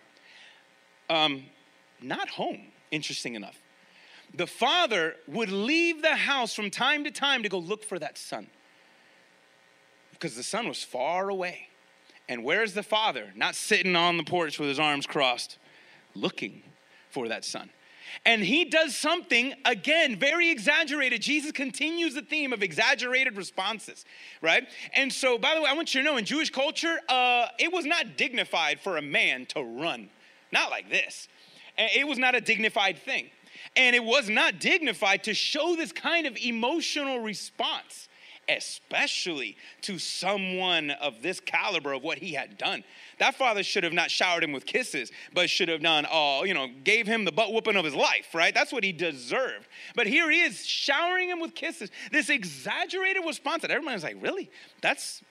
Um, 1.10 1.44
not 2.02 2.30
home, 2.30 2.72
interesting 2.90 3.36
enough. 3.36 3.62
The 4.34 4.48
father 4.48 5.16
would 5.28 5.52
leave 5.52 6.02
the 6.02 6.16
house 6.16 6.54
from 6.54 6.72
time 6.72 7.04
to 7.04 7.12
time 7.12 7.44
to 7.44 7.50
go 7.50 7.60
look 7.60 7.84
for 7.84 8.00
that 8.00 8.18
son 8.18 8.48
because 10.22 10.36
the 10.36 10.44
son 10.44 10.68
was 10.68 10.84
far 10.84 11.30
away. 11.30 11.68
And 12.30 12.44
where's 12.44 12.74
the 12.74 12.84
father? 12.84 13.34
Not 13.36 13.56
sitting 13.56 13.96
on 13.96 14.18
the 14.18 14.24
porch 14.24 14.60
with 14.60 14.70
his 14.70 14.80
arms 14.80 15.08
crossed, 15.08 15.58
looking 16.14 16.62
for 17.10 17.28
that 17.28 17.44
son. 17.44 17.72
And 18.26 18.44
he 18.44 18.66
does 18.66 18.96
something, 18.96 19.54
again, 19.66 20.18
very 20.18 20.52
exaggerated. 20.52 21.22
Jesus 21.22 21.52
continues 21.52 22.14
the 22.14 22.22
theme 22.22 22.54
of 22.54 22.62
exaggerated 22.62 23.36
responses, 23.36 24.06
right? 24.42 24.68
And 24.94 25.12
so, 25.12 25.38
by 25.38 25.56
the 25.56 25.62
way, 25.62 25.68
I 25.70 25.74
want 25.74 25.96
you 25.96 26.02
to 26.02 26.06
know 26.06 26.18
in 26.18 26.26
Jewish 26.26 26.52
culture, 26.52 27.00
uh, 27.10 27.48
it 27.58 27.74
was 27.74 27.86
not 27.86 28.18
dignified 28.18 28.80
for 28.80 28.98
a 28.98 29.02
man 29.02 29.48
to 29.48 29.64
run. 29.64 30.10
Not 30.52 30.70
like 30.70 30.90
this. 30.90 31.30
It 31.78 32.08
was 32.08 32.20
not 32.20 32.36
a 32.36 32.42
dignified 32.42 33.00
thing. 33.00 33.32
And 33.76 33.96
it 33.96 34.04
was 34.04 34.30
not 34.30 34.60
dignified 34.60 35.24
to 35.24 35.34
show 35.34 35.76
this 35.76 35.92
kind 35.92 36.28
of 36.28 36.38
emotional 36.38 37.20
response 37.20 38.10
especially 38.58 39.58
to 39.82 39.98
someone 39.98 40.92
of 40.92 41.22
this 41.22 41.40
caliber 41.40 41.94
of 41.94 42.04
what 42.04 42.18
he 42.18 42.34
had 42.34 42.58
done. 42.58 42.84
That 43.20 43.36
father 43.36 43.64
should 43.64 43.84
have 43.84 43.94
not 43.94 44.12
showered 44.12 44.44
him 44.44 44.52
with 44.52 44.66
kisses, 44.66 45.12
but 45.34 45.50
should 45.50 45.70
have 45.70 45.82
done, 45.82 46.06
oh, 46.12 46.44
you 46.44 46.54
know, 46.54 46.68
gave 46.84 47.08
him 47.08 47.26
the 47.26 47.32
butt 47.32 47.54
whooping 47.54 47.76
of 47.76 47.86
his 47.86 47.96
life, 47.96 48.34
right? 48.34 48.54
That's 48.54 48.72
what 48.72 48.84
he 48.84 48.92
deserved. 48.92 49.68
But 49.96 50.08
here 50.08 50.30
he 50.30 50.42
is 50.42 50.66
showering 50.66 51.30
him 51.30 51.40
with 51.40 51.56
kisses. 51.56 51.90
This 52.12 52.30
exaggerated 52.30 53.24
response 53.26 53.62
that 53.62 53.72
everybody's 53.72 54.04
like, 54.04 54.18
really? 54.22 54.50
That's 54.82 55.22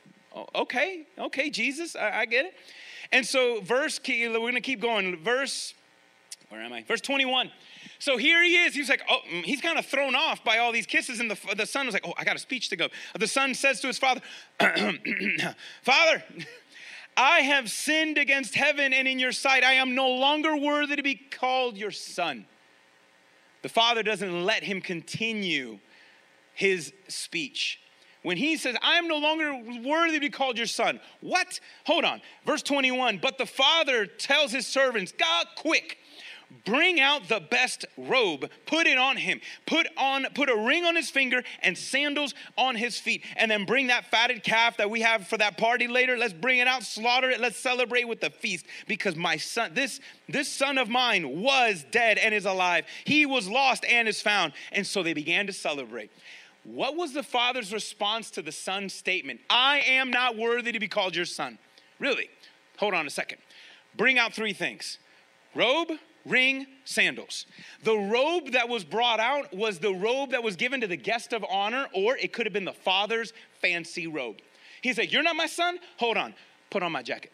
okay, 0.55 1.07
okay, 1.19 1.51
Jesus, 1.51 1.97
I, 1.97 2.21
I 2.21 2.25
get 2.27 2.47
it. 2.47 2.55
And 3.13 3.27
so, 3.27 3.61
verse, 3.61 4.01
we're 4.07 4.33
gonna 4.33 4.61
keep 4.61 4.81
going. 4.81 5.17
Verse, 5.23 5.75
where 6.49 6.61
am 6.61 6.73
I? 6.73 6.83
Verse 6.83 7.01
21. 7.01 7.51
So 8.01 8.17
here 8.17 8.43
he 8.43 8.57
is. 8.57 8.75
He's 8.75 8.89
like, 8.89 9.03
oh, 9.11 9.19
mm, 9.31 9.45
he's 9.45 9.61
kind 9.61 9.79
of 9.79 9.85
thrown 9.85 10.17
off 10.17 10.43
by 10.43 10.57
all 10.57 10.73
these 10.73 10.87
kisses. 10.87 11.21
And 11.21 11.31
the, 11.31 11.55
the 11.55 11.67
son 11.67 11.85
was 11.85 11.93
like, 11.93 12.07
oh, 12.07 12.15
I 12.17 12.25
got 12.25 12.35
a 12.35 12.39
speech 12.39 12.71
to 12.71 12.77
go. 12.77 12.89
The 13.17 13.27
son 13.27 13.55
says 13.55 13.81
to 13.83 13.89
his 13.89 13.99
father, 13.99 14.23
Father, 15.83 16.25
I 17.15 17.41
have 17.41 17.71
sinned 17.71 18.17
against 18.17 18.55
heaven 18.55 18.95
and 18.95 19.07
in 19.07 19.19
your 19.19 19.33
sight. 19.33 19.63
I 19.63 19.75
am 19.75 19.95
no 19.95 20.09
longer 20.09 20.57
worthy 20.57 20.97
to 20.97 21.03
be 21.03 21.15
called 21.15 21.77
your 21.77 21.91
son. 21.91 22.47
The 23.61 23.69
father 23.69 24.03
doesn't 24.03 24.47
let 24.47 24.63
him 24.63 24.81
continue 24.81 25.79
his 26.55 26.95
speech. 27.09 27.81
When 28.23 28.39
he 28.39 28.57
says, 28.57 28.77
I 28.83 28.97
am 28.97 29.09
no 29.09 29.19
longer 29.19 29.53
worthy 29.85 30.15
to 30.15 30.21
be 30.21 30.31
called 30.31 30.57
your 30.57 30.67
son. 30.67 31.01
What? 31.21 31.61
Hold 31.85 32.07
on. 32.07 32.23
Verse 32.47 32.63
21. 32.63 33.19
But 33.19 33.37
the 33.37 33.47
father 33.47 34.07
tells 34.07 34.53
his 34.53 34.67
servants, 34.67 35.13
God, 35.13 35.47
quick 35.57 35.99
bring 36.65 37.01
out 37.01 37.29
the 37.29 37.41
best 37.41 37.85
robe 37.97 38.51
put 38.67 38.87
it 38.87 38.99
on 38.99 39.17
him. 39.17 39.41
Put 39.67 39.87
on 39.97 40.27
put 40.35 40.49
a 40.49 40.57
ring 40.57 40.85
on 40.85 40.97
his 40.97 41.11
finger 41.11 41.43
and 41.63 41.77
sandals 41.77 42.35
on 42.57 42.77
his 42.77 42.99
feet. 42.99 43.25
And 43.37 43.51
then 43.51 43.65
bring 43.65 43.89
that 43.89 44.11
fatted 44.11 44.43
calf 44.43 44.77
that 44.77 44.91
we 44.91 45.01
have 45.01 45.27
for 45.27 45.37
that 45.39 45.59
party 45.59 45.89
later. 45.89 46.17
Let's 46.17 46.33
bring 46.33 46.59
it 46.59 46.69
out 46.69 46.83
slaughter 46.83 47.31
it. 47.31 47.41
Let's 47.41 47.59
celebrate 47.59 48.09
with 48.09 48.21
the 48.21 48.31
feast. 48.31 48.67
Because 48.87 49.17
my 49.17 49.37
son 49.37 49.73
this 49.75 50.01
this 50.29 50.49
son 50.49 50.79
of 50.79 50.89
mine 50.89 51.41
was 51.41 51.85
dead 51.91 52.19
and 52.19 52.35
is 52.35 52.47
alive. 52.47 52.85
He 53.05 53.27
was 53.27 53.49
lost 53.49 53.85
and 53.85 54.09
is 54.09 54.21
found. 54.21 54.53
And 54.73 54.87
so 54.87 55.03
they 55.03 55.13
began 55.13 55.47
to 55.47 55.53
celebrate. 55.53 56.11
What 56.65 56.95
was 56.95 57.15
the 57.15 57.23
father's 57.23 57.73
response 57.73 58.31
to 58.33 58.43
the 58.43 58.53
son's 58.53 58.93
statement? 58.93 59.41
I 59.49 59.79
am 59.81 60.11
not 60.11 60.37
worthy 60.37 60.73
to 60.73 60.81
be 60.81 60.89
called 60.89 61.17
your 61.17 61.25
son. 61.25 61.59
Really? 61.99 62.29
Hold 62.79 62.95
on 62.95 63.07
a 63.07 63.11
second. 63.11 63.39
Bring 63.97 64.19
out 64.19 64.35
three 64.35 64.53
things. 64.53 64.99
Robe 65.55 65.93
ring, 66.27 66.67
sandals. 66.85 67.47
The 67.85 67.97
robe 67.97 68.53
that 68.53 68.69
was 68.69 68.85
brought 68.85 69.21
out 69.21 69.55
was 69.55 69.79
the 69.79 69.93
robe 69.93 70.31
that 70.31 70.43
was 70.43 70.57
given 70.57 70.81
to 70.81 70.87
the 70.87 70.97
guest 70.97 71.33
of 71.33 71.45
honor, 71.49 71.87
or 71.95 72.17
it 72.17 72.33
could 72.33 72.47
have 72.47 72.53
been 72.53 72.65
the 72.65 72.73
father's 72.73 73.33
fancy 73.61 74.07
robe. 74.07 74.37
He 74.83 74.93
said, 74.93 75.13
You're 75.13 75.23
not 75.23 75.37
my 75.37 75.47
son? 75.47 75.79
Hold 75.99 76.17
on, 76.17 76.35
put 76.71 76.83
on 76.83 76.93
my 76.93 77.03
jacket. 77.03 77.33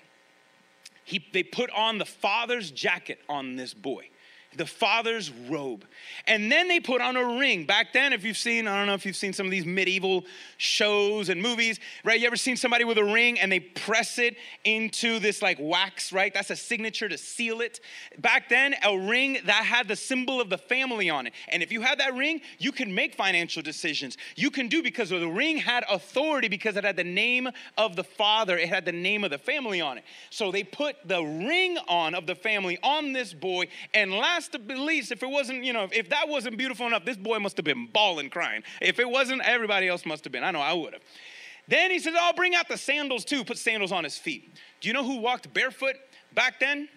He, 1.04 1.24
they 1.32 1.44
put 1.44 1.70
on 1.70 1.98
the 1.98 2.04
father's 2.04 2.70
jacket 2.70 3.20
on 3.28 3.56
this 3.56 3.74
boy 3.74 4.08
the 4.56 4.66
father's 4.66 5.30
robe. 5.30 5.84
And 6.26 6.50
then 6.50 6.68
they 6.68 6.80
put 6.80 7.00
on 7.00 7.16
a 7.16 7.38
ring. 7.38 7.64
Back 7.64 7.92
then, 7.92 8.12
if 8.12 8.24
you've 8.24 8.36
seen, 8.36 8.66
I 8.66 8.76
don't 8.78 8.86
know 8.86 8.94
if 8.94 9.04
you've 9.04 9.16
seen 9.16 9.32
some 9.32 9.46
of 9.46 9.50
these 9.50 9.66
medieval 9.66 10.24
shows 10.56 11.28
and 11.28 11.40
movies, 11.40 11.78
right? 12.04 12.18
You 12.18 12.26
ever 12.26 12.36
seen 12.36 12.56
somebody 12.56 12.84
with 12.84 12.98
a 12.98 13.04
ring 13.04 13.38
and 13.38 13.50
they 13.50 13.60
press 13.60 14.18
it 14.18 14.36
into 14.64 15.18
this 15.18 15.42
like 15.42 15.58
wax, 15.60 16.12
right? 16.12 16.32
That's 16.32 16.50
a 16.50 16.56
signature 16.56 17.08
to 17.08 17.18
seal 17.18 17.60
it. 17.60 17.80
Back 18.18 18.48
then, 18.48 18.74
a 18.84 18.98
ring 18.98 19.38
that 19.44 19.64
had 19.64 19.88
the 19.88 19.96
symbol 19.96 20.40
of 20.40 20.50
the 20.50 20.58
family 20.58 21.10
on 21.10 21.26
it. 21.26 21.34
And 21.48 21.62
if 21.62 21.70
you 21.70 21.82
had 21.82 22.00
that 22.00 22.14
ring, 22.14 22.40
you 22.58 22.72
could 22.72 22.88
make 22.88 23.14
financial 23.14 23.62
decisions. 23.62 24.16
You 24.36 24.50
can 24.50 24.68
do 24.68 24.82
because 24.82 25.10
the 25.10 25.26
ring 25.26 25.58
had 25.58 25.84
authority 25.90 26.48
because 26.48 26.76
it 26.76 26.84
had 26.84 26.96
the 26.96 27.04
name 27.04 27.48
of 27.76 27.96
the 27.96 28.04
father, 28.04 28.56
it 28.56 28.68
had 28.68 28.84
the 28.84 28.92
name 28.92 29.24
of 29.24 29.30
the 29.30 29.38
family 29.38 29.80
on 29.80 29.98
it. 29.98 30.04
So 30.30 30.50
they 30.50 30.64
put 30.64 30.96
the 31.04 31.22
ring 31.22 31.78
on 31.88 32.14
of 32.14 32.26
the 32.26 32.34
family 32.34 32.78
on 32.82 33.12
this 33.12 33.32
boy. 33.32 33.68
And 33.94 34.12
last 34.12 34.45
but 34.52 34.78
least, 34.78 35.12
if 35.12 35.22
it 35.22 35.28
wasn't, 35.28 35.64
you 35.64 35.72
know, 35.72 35.88
if 35.92 36.08
that 36.10 36.28
wasn't 36.28 36.56
beautiful 36.56 36.86
enough, 36.86 37.04
this 37.04 37.16
boy 37.16 37.38
must 37.38 37.56
have 37.56 37.64
been 37.64 37.86
bawling, 37.86 38.30
crying. 38.30 38.62
If 38.80 38.98
it 38.98 39.08
wasn't, 39.08 39.42
everybody 39.42 39.88
else 39.88 40.06
must 40.06 40.24
have 40.24 40.32
been. 40.32 40.44
I 40.44 40.50
know 40.50 40.60
I 40.60 40.72
would 40.72 40.92
have. 40.92 41.02
Then 41.68 41.90
he 41.90 41.98
says, 41.98 42.14
I'll 42.18 42.32
bring 42.32 42.54
out 42.54 42.68
the 42.68 42.76
sandals 42.76 43.24
too, 43.24 43.44
put 43.44 43.58
sandals 43.58 43.92
on 43.92 44.04
his 44.04 44.16
feet. 44.16 44.54
Do 44.80 44.88
you 44.88 44.94
know 44.94 45.04
who 45.04 45.18
walked 45.18 45.52
barefoot 45.52 45.96
back 46.34 46.60
then? 46.60 46.88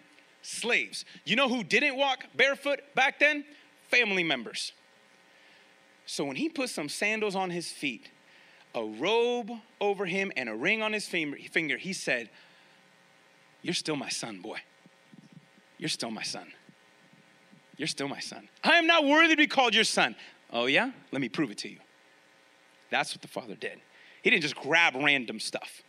Slaves. 0.41 1.05
You 1.25 1.35
know 1.35 1.49
who 1.49 1.63
didn't 1.63 1.97
walk 1.97 2.25
barefoot 2.35 2.81
back 2.95 3.19
then? 3.19 3.45
Family 3.89 4.23
members. 4.23 4.73
So 6.05 6.23
when 6.23 6.35
he 6.35 6.49
put 6.49 6.69
some 6.69 6.89
sandals 6.89 7.35
on 7.35 7.49
his 7.49 7.71
feet, 7.71 8.09
a 8.75 8.83
robe 8.83 9.51
over 9.81 10.05
him, 10.05 10.31
and 10.37 10.47
a 10.47 10.55
ring 10.55 10.81
on 10.81 10.93
his 10.93 11.07
finger, 11.07 11.77
he 11.77 11.93
said, 11.93 12.29
You're 13.61 13.73
still 13.73 13.95
my 13.95 14.09
son, 14.09 14.41
boy. 14.41 14.59
You're 15.77 15.89
still 15.89 16.11
my 16.11 16.23
son. 16.23 16.51
You're 17.79 17.87
still 17.87 18.09
my 18.09 18.19
son. 18.19 18.49
I 18.61 18.73
am 18.73 18.85
not 18.85 19.05
worthy 19.05 19.29
to 19.29 19.37
be 19.37 19.47
called 19.47 19.73
your 19.73 19.85
son. 19.85 20.13
Oh, 20.51 20.65
yeah? 20.65 20.91
Let 21.13 21.21
me 21.21 21.29
prove 21.29 21.49
it 21.49 21.57
to 21.59 21.69
you. 21.69 21.77
That's 22.91 23.13
what 23.13 23.21
the 23.21 23.29
father 23.29 23.55
did. 23.55 23.79
He 24.21 24.29
didn't 24.29 24.41
just 24.41 24.57
grab 24.57 24.95
random 24.95 25.39
stuff. 25.39 25.81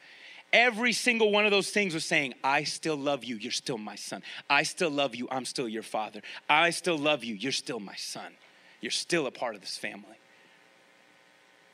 Every 0.52 0.92
single 0.92 1.32
one 1.32 1.46
of 1.46 1.50
those 1.50 1.70
things 1.70 1.92
was 1.92 2.04
saying, 2.04 2.34
I 2.44 2.62
still 2.62 2.96
love 2.96 3.24
you, 3.24 3.36
you're 3.36 3.50
still 3.50 3.76
my 3.76 3.96
son. 3.96 4.22
I 4.48 4.62
still 4.62 4.90
love 4.90 5.16
you, 5.16 5.26
I'm 5.32 5.44
still 5.44 5.68
your 5.68 5.82
father. 5.82 6.22
I 6.48 6.70
still 6.70 6.96
love 6.96 7.24
you, 7.24 7.34
you're 7.34 7.50
still 7.50 7.80
my 7.80 7.96
son. 7.96 8.34
You're 8.80 8.90
still 8.92 9.26
a 9.26 9.32
part 9.32 9.56
of 9.56 9.60
this 9.60 9.76
family. 9.76 10.18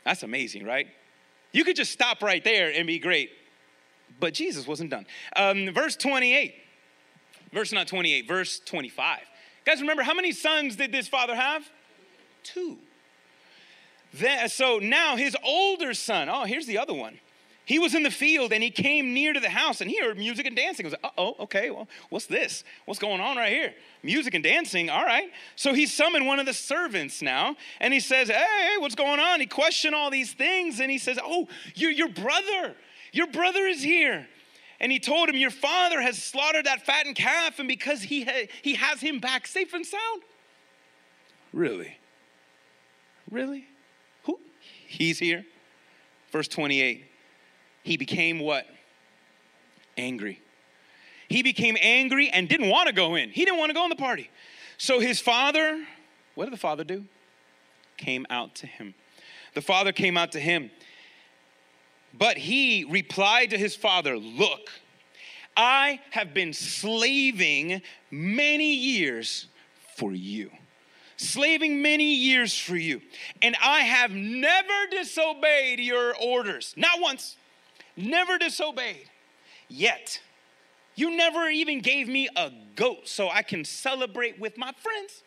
That's 0.04 0.22
amazing, 0.22 0.64
right? 0.64 0.86
You 1.52 1.62
could 1.62 1.76
just 1.76 1.92
stop 1.92 2.22
right 2.22 2.42
there 2.42 2.72
and 2.74 2.86
be 2.86 2.98
great. 2.98 3.30
But 4.18 4.32
Jesus 4.32 4.66
wasn't 4.66 4.90
done. 4.90 5.04
Um, 5.36 5.74
verse 5.74 5.94
28, 5.94 6.54
verse 7.52 7.70
not 7.70 7.86
28, 7.86 8.26
verse 8.26 8.60
25. 8.64 9.20
Guys, 9.66 9.80
remember 9.80 10.04
how 10.04 10.14
many 10.14 10.30
sons 10.30 10.76
did 10.76 10.92
this 10.92 11.08
father 11.08 11.34
have? 11.34 11.68
Two. 12.44 12.78
Then, 14.14 14.48
so 14.48 14.78
now 14.78 15.16
his 15.16 15.36
older 15.44 15.92
son, 15.92 16.28
oh, 16.28 16.44
here's 16.44 16.66
the 16.66 16.78
other 16.78 16.94
one. 16.94 17.18
He 17.64 17.80
was 17.80 17.96
in 17.96 18.04
the 18.04 18.12
field 18.12 18.52
and 18.52 18.62
he 18.62 18.70
came 18.70 19.12
near 19.12 19.32
to 19.32 19.40
the 19.40 19.50
house 19.50 19.80
and 19.80 19.90
he 19.90 19.98
heard 20.00 20.16
music 20.16 20.46
and 20.46 20.54
dancing. 20.54 20.86
He 20.86 20.92
was 20.92 20.98
like, 21.02 21.12
uh 21.12 21.20
oh, 21.20 21.34
okay, 21.40 21.70
well, 21.70 21.88
what's 22.10 22.26
this? 22.26 22.62
What's 22.84 23.00
going 23.00 23.20
on 23.20 23.36
right 23.36 23.52
here? 23.52 23.74
Music 24.04 24.34
and 24.34 24.44
dancing, 24.44 24.88
all 24.88 25.04
right. 25.04 25.32
So 25.56 25.74
he 25.74 25.86
summoned 25.86 26.28
one 26.28 26.38
of 26.38 26.46
the 26.46 26.54
servants 26.54 27.20
now 27.20 27.56
and 27.80 27.92
he 27.92 27.98
says, 27.98 28.28
hey, 28.28 28.76
what's 28.78 28.94
going 28.94 29.18
on? 29.18 29.40
He 29.40 29.46
questioned 29.46 29.96
all 29.96 30.10
these 30.10 30.32
things 30.32 30.78
and 30.78 30.92
he 30.92 30.98
says, 30.98 31.18
oh, 31.20 31.48
your, 31.74 31.90
your 31.90 32.08
brother, 32.08 32.76
your 33.12 33.26
brother 33.26 33.66
is 33.66 33.82
here. 33.82 34.28
And 34.80 34.92
he 34.92 34.98
told 34.98 35.28
him, 35.28 35.36
Your 35.36 35.50
father 35.50 36.00
has 36.00 36.22
slaughtered 36.22 36.66
that 36.66 36.84
fattened 36.84 37.16
calf, 37.16 37.58
and 37.58 37.68
because 37.68 38.02
he, 38.02 38.24
ha- 38.24 38.46
he 38.62 38.74
has 38.74 39.00
him 39.00 39.18
back 39.18 39.46
safe 39.46 39.72
and 39.72 39.86
sound. 39.86 40.22
Really? 41.52 41.96
Really? 43.30 43.66
Who? 44.24 44.38
He's 44.86 45.18
here. 45.18 45.44
Verse 46.30 46.48
28 46.48 47.04
he 47.86 47.96
became 47.96 48.40
what? 48.40 48.66
Angry. 49.96 50.40
He 51.28 51.44
became 51.44 51.76
angry 51.80 52.28
and 52.28 52.48
didn't 52.48 52.68
want 52.68 52.88
to 52.88 52.92
go 52.92 53.14
in. 53.14 53.30
He 53.30 53.44
didn't 53.44 53.60
want 53.60 53.70
to 53.70 53.74
go 53.74 53.84
in 53.84 53.90
the 53.90 53.94
party. 53.94 54.28
So 54.76 54.98
his 54.98 55.20
father, 55.20 55.84
what 56.34 56.46
did 56.46 56.52
the 56.52 56.58
father 56.58 56.82
do? 56.82 57.04
Came 57.96 58.26
out 58.28 58.56
to 58.56 58.66
him. 58.66 58.94
The 59.54 59.62
father 59.62 59.92
came 59.92 60.16
out 60.16 60.32
to 60.32 60.40
him. 60.40 60.72
But 62.18 62.38
he 62.38 62.84
replied 62.84 63.50
to 63.50 63.58
his 63.58 63.76
father, 63.76 64.16
Look, 64.18 64.70
I 65.56 66.00
have 66.10 66.34
been 66.34 66.52
slaving 66.52 67.82
many 68.10 68.74
years 68.74 69.46
for 69.96 70.12
you. 70.12 70.50
Slaving 71.16 71.80
many 71.80 72.14
years 72.14 72.56
for 72.58 72.76
you. 72.76 73.00
And 73.40 73.56
I 73.62 73.80
have 73.80 74.10
never 74.10 74.86
disobeyed 74.90 75.80
your 75.80 76.14
orders. 76.16 76.74
Not 76.76 77.00
once 77.00 77.36
never 77.96 78.36
disobeyed. 78.36 79.08
Yet, 79.68 80.20
you 80.94 81.16
never 81.16 81.48
even 81.48 81.80
gave 81.80 82.08
me 82.08 82.28
a 82.36 82.52
goat 82.76 83.08
so 83.08 83.28
I 83.28 83.42
can 83.42 83.64
celebrate 83.64 84.38
with 84.38 84.58
my 84.58 84.72
friends. 84.72 85.22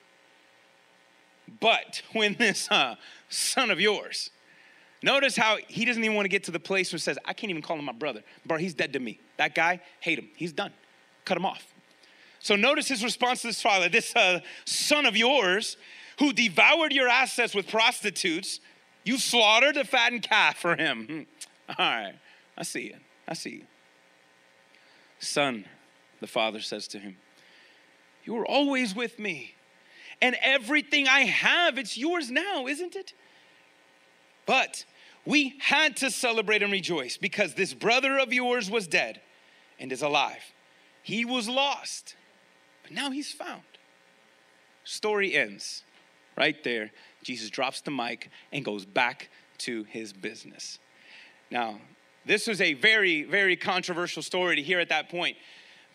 But 1.60 2.04
when 2.14 2.36
this 2.36 2.70
uh, 2.70 2.96
son 3.28 3.72
of 3.72 3.80
yours, 3.82 4.30
notice 5.02 5.36
how 5.36 5.58
he 5.68 5.86
doesn't 5.86 6.04
even 6.04 6.16
want 6.16 6.26
to 6.26 6.30
get 6.30 6.44
to 6.46 6.52
the 6.52 6.60
place 6.60 6.92
where 6.92 6.98
he 6.98 7.02
says, 7.02 7.18
I 7.26 7.34
can't 7.34 7.50
even 7.50 7.62
call 7.62 7.78
him 7.78 7.86
my 7.86 7.94
brother. 7.94 8.24
Bro, 8.46 8.58
he's 8.58 8.74
dead 8.74 8.94
to 8.94 9.00
me. 9.00 9.20
That 9.38 9.56
guy, 9.56 9.82
hate 10.00 10.20
him. 10.20 10.30
He's 10.36 10.54
done. 10.54 10.74
Cut 11.26 11.38
him 11.38 11.46
off. 11.46 11.74
So 12.40 12.56
notice 12.56 12.88
his 12.88 13.04
response 13.04 13.42
to 13.42 13.48
his 13.48 13.62
father 13.62 13.90
this 13.90 14.16
uh, 14.16 14.40
son 14.66 15.06
of 15.06 15.18
yours 15.18 15.78
who 16.20 16.34
devoured 16.34 16.92
your 16.92 17.08
assets 17.08 17.56
with 17.56 17.68
prostitutes, 17.68 18.60
you 19.04 19.18
slaughtered 19.18 19.78
a 19.78 19.86
fattened 19.86 20.24
calf 20.24 20.58
for 20.58 20.76
him. 20.76 21.28
All 21.70 21.76
right. 21.78 22.14
I 22.58 22.64
see 22.64 22.88
it. 22.88 23.00
I 23.28 23.34
see 23.34 23.50
you. 23.50 23.62
Son, 25.20 25.66
the 26.20 26.28
father 26.28 26.60
says 26.60 26.88
to 26.90 27.00
him, 27.00 27.18
You 28.24 28.34
were 28.34 28.46
always 28.46 28.96
with 28.96 29.18
me, 29.20 29.56
and 30.22 30.36
everything 30.42 31.08
I 31.08 31.22
have, 31.22 31.78
it's 31.78 31.98
yours 31.98 32.30
now, 32.30 32.68
isn't 32.68 32.96
it? 32.96 33.14
But 34.50 34.84
we 35.26 35.54
had 35.60 35.96
to 35.98 36.10
celebrate 36.10 36.64
and 36.64 36.72
rejoice 36.72 37.18
because 37.18 37.54
this 37.54 37.76
brother 37.76 38.18
of 38.18 38.34
yours 38.34 38.68
was 38.68 38.88
dead 38.88 39.22
and 39.80 39.92
is 39.92 40.02
alive. 40.02 40.42
He 41.04 41.24
was 41.24 41.48
lost, 41.48 42.16
but 42.82 42.92
now 42.92 43.12
he's 43.12 43.32
found. 43.32 43.62
Story 44.84 45.36
ends 45.36 45.84
right 46.36 46.64
there. 46.64 46.90
Jesus 47.22 47.52
drops 47.52 47.82
the 47.82 47.92
mic 47.92 48.32
and 48.52 48.66
goes 48.66 48.86
back 48.86 49.30
to 49.60 49.84
his 49.84 50.14
business. 50.14 50.80
Now, 51.52 51.80
this 52.26 52.48
was 52.48 52.60
a 52.60 52.74
very, 52.74 53.26
very 53.26 53.56
controversial 53.56 54.24
story 54.24 54.56
to 54.56 54.64
hear 54.64 54.80
at 54.80 54.90
that 54.90 55.10
point 55.10 55.38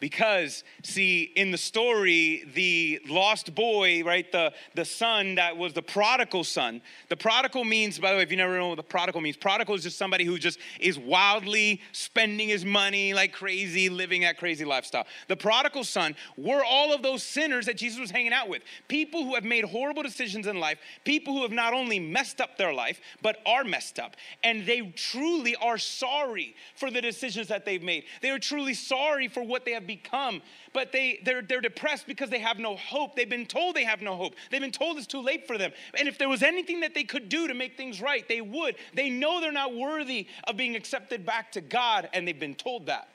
because 0.04 0.64
see 0.82 1.32
in 1.34 1.50
the 1.50 1.56
story 1.56 2.44
the 2.52 3.00
lost 3.08 3.54
boy 3.54 4.02
right 4.04 4.30
the 4.32 4.52
the 4.74 4.84
son 4.84 5.36
that 5.36 5.56
was 5.56 5.72
the 5.72 5.80
prodigal 5.80 6.44
son. 6.44 6.82
The 7.08 7.16
prodigal 7.16 7.64
means 7.64 7.98
by 7.98 8.10
the 8.10 8.18
way 8.18 8.22
if 8.22 8.30
you 8.30 8.36
never 8.36 8.58
know 8.58 8.68
what 8.68 8.76
the 8.76 8.82
prodigal 8.82 9.22
means 9.22 9.38
prodigal 9.38 9.74
is 9.76 9.82
just 9.82 9.96
somebody 9.96 10.26
who 10.26 10.38
just 10.38 10.58
is 10.78 10.98
wildly 10.98 11.80
spending 11.92 12.50
his 12.50 12.66
money 12.66 13.14
like 13.14 13.32
crazy 13.32 13.88
living 13.88 14.20
that 14.20 14.36
crazy 14.36 14.66
lifestyle. 14.66 15.06
The 15.28 15.36
prodigal 15.36 15.84
son 15.84 16.16
were 16.36 16.62
all 16.62 16.92
of 16.92 17.02
those 17.02 17.22
sinners 17.22 17.64
that 17.64 17.78
jesus 17.78 17.98
was 17.98 18.10
hanging 18.10 18.34
out 18.34 18.50
with. 18.50 18.60
People 18.88 19.24
who 19.24 19.34
have 19.36 19.44
made 19.44 19.64
horrible 19.64 20.02
decisions 20.02 20.46
in 20.46 20.60
life 20.60 20.76
people 21.04 21.32
who 21.32 21.40
have 21.40 21.50
not 21.50 21.72
only 21.72 21.98
messed 21.98 22.42
up 22.42 22.58
their 22.58 22.74
life 22.74 23.00
but 23.22 23.38
are 23.46 23.64
messed 23.64 23.98
up. 23.98 24.16
And 24.42 24.66
they 24.66 24.82
truly 24.96 25.56
are 25.56 25.78
sorry 25.78 26.56
for 26.76 26.90
the 26.90 27.00
decisions 27.00 27.48
that 27.48 27.64
they've 27.64 27.82
made. 27.82 28.04
They 28.20 28.28
are 28.28 28.38
truly 28.38 28.74
sorry 28.74 29.28
for 29.28 29.42
what 29.42 29.64
they 29.64 29.72
have 29.72 29.86
become. 29.86 29.93
Come, 29.96 30.42
but 30.72 30.92
they, 30.92 31.20
they're, 31.24 31.42
they're 31.42 31.61
depressed 31.61 32.07
because 32.07 32.30
they 32.30 32.38
have 32.38 32.59
no 32.59 32.76
hope. 32.76 33.16
They've 33.16 33.28
been 33.28 33.46
told 33.46 33.76
they 33.76 33.85
have 33.85 34.02
no 34.02 34.16
hope. 34.16 34.35
They've 34.50 34.61
been 34.61 34.70
told 34.70 34.98
it's 34.98 35.07
too 35.07 35.22
late 35.22 35.46
for 35.46 35.59
them. 35.59 35.72
And 35.98 36.09
if 36.09 36.18
there 36.18 36.28
was 36.28 36.42
anything 36.42 36.80
that 36.80 36.94
they 36.94 37.04
could 37.04 37.28
do 37.28 37.48
to 37.48 37.54
make 37.54 37.76
things 37.76 38.00
right, 38.00 38.26
they 38.28 38.40
would. 38.40 38.76
They 38.94 39.11
know 39.11 39.40
they're 39.40 39.52
not 39.52 39.74
worthy 39.74 40.26
of 40.46 40.57
being 40.57 40.76
accepted 40.76 41.24
back 41.24 41.52
to 41.52 41.61
God, 41.61 42.09
and 42.12 42.26
they've 42.26 42.38
been 42.38 42.54
told 42.54 42.87
that. 42.87 43.09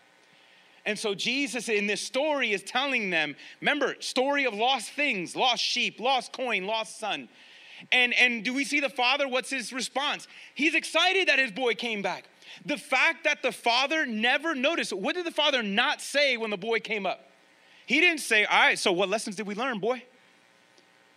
And 0.86 0.98
so 0.98 1.14
Jesus 1.14 1.70
in 1.70 1.88
this 1.88 2.02
story 2.02 2.52
is 2.52 2.64
telling 2.64 3.10
them, 3.10 3.36
remember, 3.62 3.96
story 4.00 4.46
of 4.46 4.54
lost 4.54 4.92
things, 4.92 5.36
lost 5.36 5.64
sheep, 5.64 6.00
lost 6.00 6.34
coin, 6.34 6.66
lost 6.66 7.00
son. 7.00 7.30
And 7.92 8.14
and 8.14 8.44
do 8.44 8.54
we 8.54 8.66
see 8.66 8.80
the 8.80 8.90
father? 8.90 9.28
What's 9.28 9.50
his 9.50 9.72
response? 9.72 10.28
He's 10.54 10.76
excited 10.76 11.28
that 11.28 11.40
his 11.40 11.52
boy 11.52 11.76
came 11.76 12.02
back. 12.02 12.26
The 12.66 12.78
fact 12.78 13.24
that 13.24 13.42
the 13.42 13.52
father 13.52 14.06
never 14.06 14.56
noticed, 14.56 14.94
what 14.94 15.16
did 15.16 15.26
the 15.26 15.32
father 15.32 15.64
not 15.64 16.02
say 16.02 16.38
when 16.38 16.50
the 16.50 16.58
boy 16.58 16.80
came 16.80 17.06
up? 17.06 17.30
He 17.86 18.00
didn't 18.00 18.20
say, 18.20 18.46
All 18.46 18.60
right, 18.60 18.78
so 18.78 18.92
what 18.92 19.10
lessons 19.10 19.36
did 19.36 19.48
we 19.48 19.56
learn, 19.56 19.80
boy? 19.80 20.04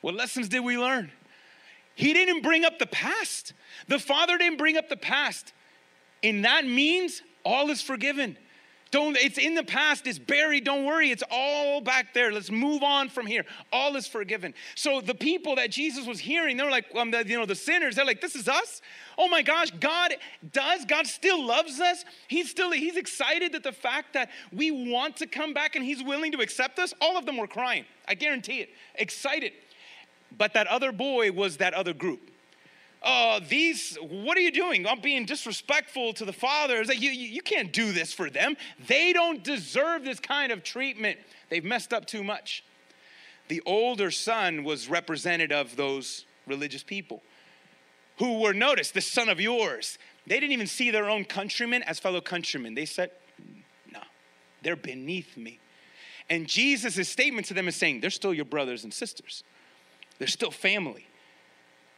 What 0.00 0.14
lessons 0.14 0.48
did 0.48 0.60
we 0.60 0.78
learn? 0.78 1.12
He 1.94 2.12
didn't 2.12 2.42
bring 2.42 2.64
up 2.64 2.78
the 2.78 2.86
past. 2.86 3.52
The 3.88 3.98
father 3.98 4.38
didn't 4.38 4.58
bring 4.58 4.76
up 4.76 4.88
the 4.88 4.96
past. 4.96 5.52
And 6.22 6.44
that 6.44 6.64
means 6.66 7.22
all 7.44 7.70
is 7.70 7.82
forgiven. 7.82 8.36
Don't, 8.92 9.16
it's 9.16 9.38
in 9.38 9.54
the 9.54 9.64
past, 9.64 10.06
it's 10.06 10.18
buried, 10.18 10.64
don't 10.64 10.84
worry, 10.84 11.10
it's 11.10 11.22
all 11.30 11.80
back 11.80 12.12
there. 12.12 12.30
Let's 12.30 12.50
move 12.50 12.82
on 12.82 13.08
from 13.08 13.26
here. 13.26 13.46
All 13.72 13.96
is 13.96 14.06
forgiven. 14.06 14.52
So 14.74 15.00
the 15.00 15.14
people 15.14 15.56
that 15.56 15.70
Jesus 15.70 16.06
was 16.06 16.20
hearing, 16.20 16.58
they're 16.58 16.70
like, 16.70 16.84
um, 16.94 17.10
the, 17.10 17.26
you 17.26 17.38
know, 17.38 17.46
the 17.46 17.54
sinners, 17.54 17.96
they're 17.96 18.04
like, 18.04 18.20
this 18.20 18.36
is 18.36 18.48
us? 18.48 18.82
Oh 19.16 19.28
my 19.28 19.40
gosh, 19.40 19.70
God 19.80 20.16
does, 20.52 20.84
God 20.84 21.06
still 21.06 21.42
loves 21.42 21.80
us. 21.80 22.04
He's 22.28 22.50
still, 22.50 22.70
he's 22.70 22.98
excited 22.98 23.52
that 23.52 23.62
the 23.62 23.72
fact 23.72 24.12
that 24.12 24.28
we 24.52 24.70
want 24.92 25.16
to 25.16 25.26
come 25.26 25.54
back 25.54 25.74
and 25.74 25.82
he's 25.82 26.02
willing 26.02 26.30
to 26.32 26.42
accept 26.42 26.78
us, 26.78 26.92
all 27.00 27.16
of 27.16 27.24
them 27.24 27.38
were 27.38 27.46
crying. 27.46 27.86
I 28.06 28.14
guarantee 28.14 28.60
it. 28.60 28.68
Excited. 28.96 29.52
But 30.36 30.52
that 30.52 30.66
other 30.66 30.92
boy 30.92 31.32
was 31.32 31.56
that 31.56 31.72
other 31.72 31.94
group 31.94 32.31
uh, 33.02 33.40
these, 33.48 33.96
what 34.00 34.36
are 34.36 34.40
you 34.40 34.52
doing? 34.52 34.86
I'm 34.86 35.00
being 35.00 35.24
disrespectful 35.24 36.12
to 36.14 36.24
the 36.24 36.32
father. 36.32 36.80
It's 36.80 36.88
like, 36.88 37.00
you, 37.00 37.10
you, 37.10 37.28
you 37.28 37.42
can't 37.42 37.72
do 37.72 37.92
this 37.92 38.12
for 38.12 38.30
them. 38.30 38.56
They 38.86 39.12
don't 39.12 39.42
deserve 39.42 40.04
this 40.04 40.20
kind 40.20 40.52
of 40.52 40.62
treatment. 40.62 41.18
They've 41.50 41.64
messed 41.64 41.92
up 41.92 42.06
too 42.06 42.22
much. 42.22 42.64
The 43.48 43.60
older 43.66 44.10
son 44.10 44.64
was 44.64 44.88
representative 44.88 45.56
of 45.56 45.76
those 45.76 46.24
religious 46.46 46.82
people 46.82 47.22
who 48.18 48.40
were, 48.40 48.54
noticed, 48.54 48.94
the 48.94 49.00
son 49.00 49.28
of 49.28 49.40
yours. 49.40 49.98
They 50.26 50.38
didn't 50.38 50.52
even 50.52 50.68
see 50.68 50.90
their 50.90 51.10
own 51.10 51.24
countrymen 51.24 51.82
as 51.82 51.98
fellow 51.98 52.20
countrymen. 52.20 52.74
They 52.74 52.86
said, 52.86 53.10
no, 53.92 54.00
they're 54.62 54.76
beneath 54.76 55.36
me. 55.36 55.58
And 56.30 56.46
Jesus' 56.46 57.08
statement 57.08 57.48
to 57.48 57.54
them 57.54 57.66
is 57.66 57.74
saying, 57.74 58.00
they're 58.00 58.10
still 58.10 58.32
your 58.32 58.44
brothers 58.44 58.84
and 58.84 58.94
sisters, 58.94 59.42
they're 60.18 60.28
still 60.28 60.52
family. 60.52 61.06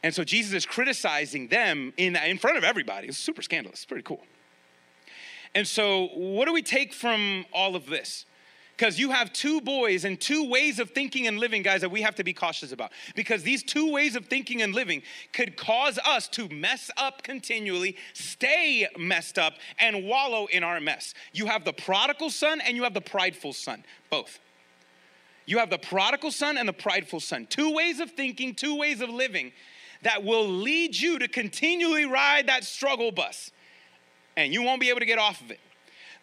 And 0.05 0.13
so 0.13 0.23
Jesus 0.23 0.53
is 0.53 0.67
criticizing 0.67 1.47
them 1.47 1.91
in, 1.97 2.15
in 2.15 2.37
front 2.37 2.59
of 2.59 2.63
everybody. 2.63 3.07
It's 3.07 3.17
super 3.17 3.41
scandalous. 3.41 3.79
It's 3.79 3.85
pretty 3.85 4.03
cool. 4.03 4.21
And 5.55 5.67
so, 5.67 6.09
what 6.13 6.45
do 6.45 6.53
we 6.53 6.61
take 6.61 6.93
from 6.93 7.43
all 7.51 7.75
of 7.75 7.87
this? 7.87 8.27
Because 8.77 8.99
you 8.99 9.09
have 9.09 9.33
two 9.33 9.61
boys 9.61 10.05
and 10.05 10.21
two 10.21 10.47
ways 10.47 10.77
of 10.77 10.91
thinking 10.91 11.25
and 11.25 11.39
living, 11.39 11.63
guys, 11.63 11.81
that 11.81 11.89
we 11.89 12.03
have 12.03 12.13
to 12.15 12.23
be 12.23 12.33
cautious 12.33 12.71
about. 12.71 12.91
Because 13.15 13.41
these 13.41 13.63
two 13.63 13.91
ways 13.91 14.15
of 14.15 14.27
thinking 14.27 14.61
and 14.61 14.75
living 14.75 15.01
could 15.33 15.57
cause 15.57 15.97
us 16.05 16.27
to 16.27 16.49
mess 16.49 16.91
up 16.97 17.23
continually, 17.23 17.97
stay 18.13 18.87
messed 18.99 19.39
up, 19.39 19.53
and 19.79 20.05
wallow 20.05 20.45
in 20.45 20.63
our 20.63 20.79
mess. 20.79 21.15
You 21.33 21.47
have 21.47 21.65
the 21.65 21.73
prodigal 21.73 22.29
son 22.29 22.61
and 22.61 22.77
you 22.77 22.83
have 22.83 22.93
the 22.93 23.01
prideful 23.01 23.53
son, 23.53 23.83
both. 24.11 24.37
You 25.47 25.57
have 25.57 25.71
the 25.71 25.79
prodigal 25.79 26.29
son 26.29 26.59
and 26.59 26.69
the 26.69 26.73
prideful 26.73 27.21
son. 27.21 27.47
Two 27.49 27.73
ways 27.73 27.99
of 27.99 28.11
thinking, 28.11 28.53
two 28.53 28.75
ways 28.77 29.01
of 29.01 29.09
living 29.09 29.51
that 30.05 30.23
will 30.23 30.47
lead 30.47 30.95
you 30.95 31.17
to 31.17 31.27
continually 31.27 32.05
ride 32.05 32.47
that 32.47 32.63
struggle 32.63 33.11
bus, 33.11 33.49
and 34.37 34.53
you 34.53 34.61
won't 34.61 34.79
be 34.79 34.89
able 34.89 34.99
to 34.99 35.05
get 35.05 35.17
off 35.17 35.41
of 35.41 35.49
it. 35.49 35.59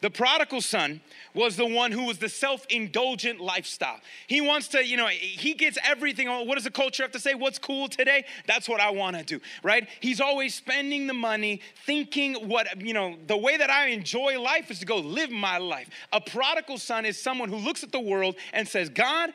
The 0.02 0.10
prodigal 0.10 0.60
son 0.60 1.00
was 1.34 1.56
the 1.56 1.66
one 1.66 1.90
who 1.90 2.04
was 2.04 2.18
the 2.18 2.28
self 2.28 2.64
indulgent 2.70 3.40
lifestyle. 3.40 4.00
He 4.28 4.40
wants 4.40 4.68
to, 4.68 4.86
you 4.86 4.96
know, 4.96 5.08
he 5.08 5.54
gets 5.54 5.78
everything. 5.84 6.28
Oh, 6.28 6.42
what 6.42 6.54
does 6.56 6.64
the 6.64 6.70
culture 6.70 7.02
have 7.02 7.10
to 7.12 7.18
say? 7.18 7.34
What's 7.34 7.58
cool 7.58 7.88
today? 7.88 8.24
That's 8.46 8.68
what 8.68 8.80
I 8.80 8.90
want 8.90 9.16
to 9.16 9.24
do, 9.24 9.40
right? 9.64 9.88
He's 10.00 10.20
always 10.20 10.54
spending 10.54 11.08
the 11.08 11.14
money, 11.14 11.60
thinking 11.84 12.34
what, 12.48 12.80
you 12.80 12.94
know, 12.94 13.16
the 13.26 13.36
way 13.36 13.56
that 13.56 13.70
I 13.70 13.88
enjoy 13.88 14.40
life 14.40 14.70
is 14.70 14.78
to 14.80 14.86
go 14.86 14.98
live 14.98 15.30
my 15.30 15.58
life. 15.58 15.88
A 16.12 16.20
prodigal 16.20 16.78
son 16.78 17.04
is 17.04 17.20
someone 17.20 17.48
who 17.48 17.56
looks 17.56 17.82
at 17.82 17.90
the 17.90 18.00
world 18.00 18.36
and 18.52 18.66
says, 18.66 18.88
God, 18.88 19.32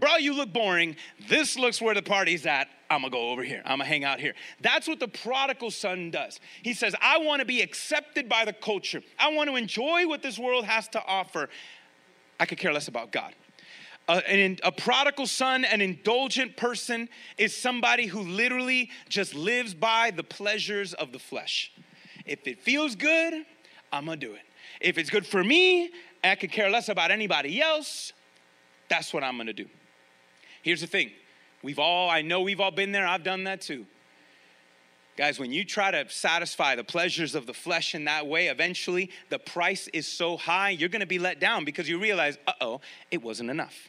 bro, 0.00 0.16
you 0.16 0.34
look 0.34 0.52
boring. 0.52 0.96
This 1.28 1.56
looks 1.56 1.80
where 1.80 1.94
the 1.94 2.02
party's 2.02 2.46
at. 2.46 2.68
I'm 2.88 3.00
gonna 3.00 3.10
go 3.10 3.30
over 3.30 3.42
here. 3.42 3.62
I'm 3.64 3.78
gonna 3.78 3.84
hang 3.84 4.04
out 4.04 4.20
here. 4.20 4.34
That's 4.60 4.86
what 4.86 5.00
the 5.00 5.08
prodigal 5.08 5.70
son 5.70 6.10
does. 6.10 6.40
He 6.62 6.72
says, 6.72 6.94
I 7.00 7.18
wanna 7.18 7.44
be 7.44 7.60
accepted 7.60 8.28
by 8.28 8.44
the 8.44 8.52
culture. 8.52 9.02
I 9.18 9.32
wanna 9.32 9.54
enjoy 9.54 10.06
what 10.06 10.22
this 10.22 10.38
world 10.38 10.64
has 10.64 10.88
to 10.88 11.04
offer. 11.04 11.48
I 12.38 12.46
could 12.46 12.58
care 12.58 12.72
less 12.72 12.88
about 12.88 13.12
God. 13.12 13.34
Uh, 14.08 14.20
a 14.62 14.70
prodigal 14.70 15.26
son, 15.26 15.64
an 15.64 15.80
indulgent 15.80 16.56
person, 16.56 17.08
is 17.38 17.56
somebody 17.56 18.06
who 18.06 18.20
literally 18.20 18.90
just 19.08 19.34
lives 19.34 19.74
by 19.74 20.12
the 20.12 20.22
pleasures 20.22 20.94
of 20.94 21.10
the 21.10 21.18
flesh. 21.18 21.72
If 22.24 22.46
it 22.46 22.60
feels 22.60 22.94
good, 22.94 23.44
I'm 23.92 24.04
gonna 24.04 24.16
do 24.16 24.32
it. 24.34 24.42
If 24.80 24.96
it's 24.96 25.10
good 25.10 25.26
for 25.26 25.42
me, 25.42 25.90
I 26.22 26.36
could 26.36 26.52
care 26.52 26.70
less 26.70 26.88
about 26.88 27.10
anybody 27.10 27.60
else, 27.60 28.12
that's 28.88 29.12
what 29.12 29.24
I'm 29.24 29.36
gonna 29.36 29.52
do. 29.52 29.66
Here's 30.62 30.80
the 30.80 30.86
thing 30.86 31.10
We've 31.62 31.78
all, 31.78 32.08
I 32.08 32.22
know 32.22 32.42
we've 32.42 32.60
all 32.60 32.70
been 32.70 32.92
there, 32.92 33.06
I've 33.06 33.24
done 33.24 33.44
that 33.44 33.60
too. 33.60 33.86
Guys, 35.16 35.38
when 35.38 35.50
you 35.50 35.64
try 35.64 35.90
to 35.90 36.08
satisfy 36.10 36.74
the 36.74 36.84
pleasures 36.84 37.34
of 37.34 37.46
the 37.46 37.54
flesh 37.54 37.94
in 37.94 38.04
that 38.04 38.26
way, 38.26 38.48
eventually 38.48 39.10
the 39.30 39.38
price 39.38 39.88
is 39.88 40.06
so 40.06 40.36
high, 40.36 40.70
you're 40.70 40.90
gonna 40.90 41.06
be 41.06 41.18
let 41.18 41.40
down 41.40 41.64
because 41.64 41.88
you 41.88 41.98
realize, 41.98 42.36
uh 42.46 42.52
oh, 42.60 42.80
it 43.10 43.22
wasn't 43.22 43.48
enough. 43.48 43.88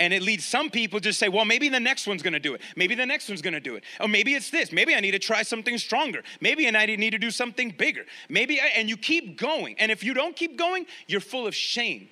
And 0.00 0.12
it 0.12 0.22
leads 0.22 0.44
some 0.44 0.70
people 0.70 1.00
to 1.00 1.12
say, 1.12 1.28
well, 1.28 1.44
maybe 1.44 1.68
the 1.68 1.80
next 1.80 2.06
one's 2.06 2.22
gonna 2.22 2.38
do 2.38 2.54
it. 2.54 2.60
Maybe 2.76 2.94
the 2.94 3.06
next 3.06 3.28
one's 3.28 3.42
gonna 3.42 3.58
do 3.58 3.74
it. 3.76 3.84
Or 4.00 4.06
maybe 4.06 4.34
it's 4.34 4.50
this. 4.50 4.70
Maybe 4.70 4.94
I 4.94 5.00
need 5.00 5.12
to 5.12 5.18
try 5.18 5.42
something 5.42 5.78
stronger. 5.78 6.22
Maybe 6.40 6.68
I 6.68 6.86
need 6.86 7.10
to 7.10 7.18
do 7.18 7.30
something 7.30 7.70
bigger. 7.70 8.04
Maybe, 8.28 8.60
I, 8.60 8.66
and 8.76 8.88
you 8.88 8.96
keep 8.96 9.38
going. 9.38 9.76
And 9.78 9.90
if 9.90 10.04
you 10.04 10.14
don't 10.14 10.36
keep 10.36 10.56
going, 10.56 10.86
you're 11.06 11.20
full 11.20 11.46
of 11.46 11.54
shame 11.54 12.08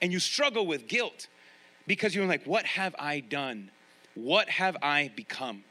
and 0.00 0.12
you 0.12 0.20
struggle 0.20 0.66
with 0.66 0.86
guilt 0.86 1.28
because 1.86 2.14
you're 2.14 2.26
like, 2.26 2.44
what 2.44 2.66
have 2.66 2.94
I 2.98 3.20
done? 3.20 3.70
What 4.14 4.48
have 4.48 4.76
I 4.82 5.10
become? 5.14 5.64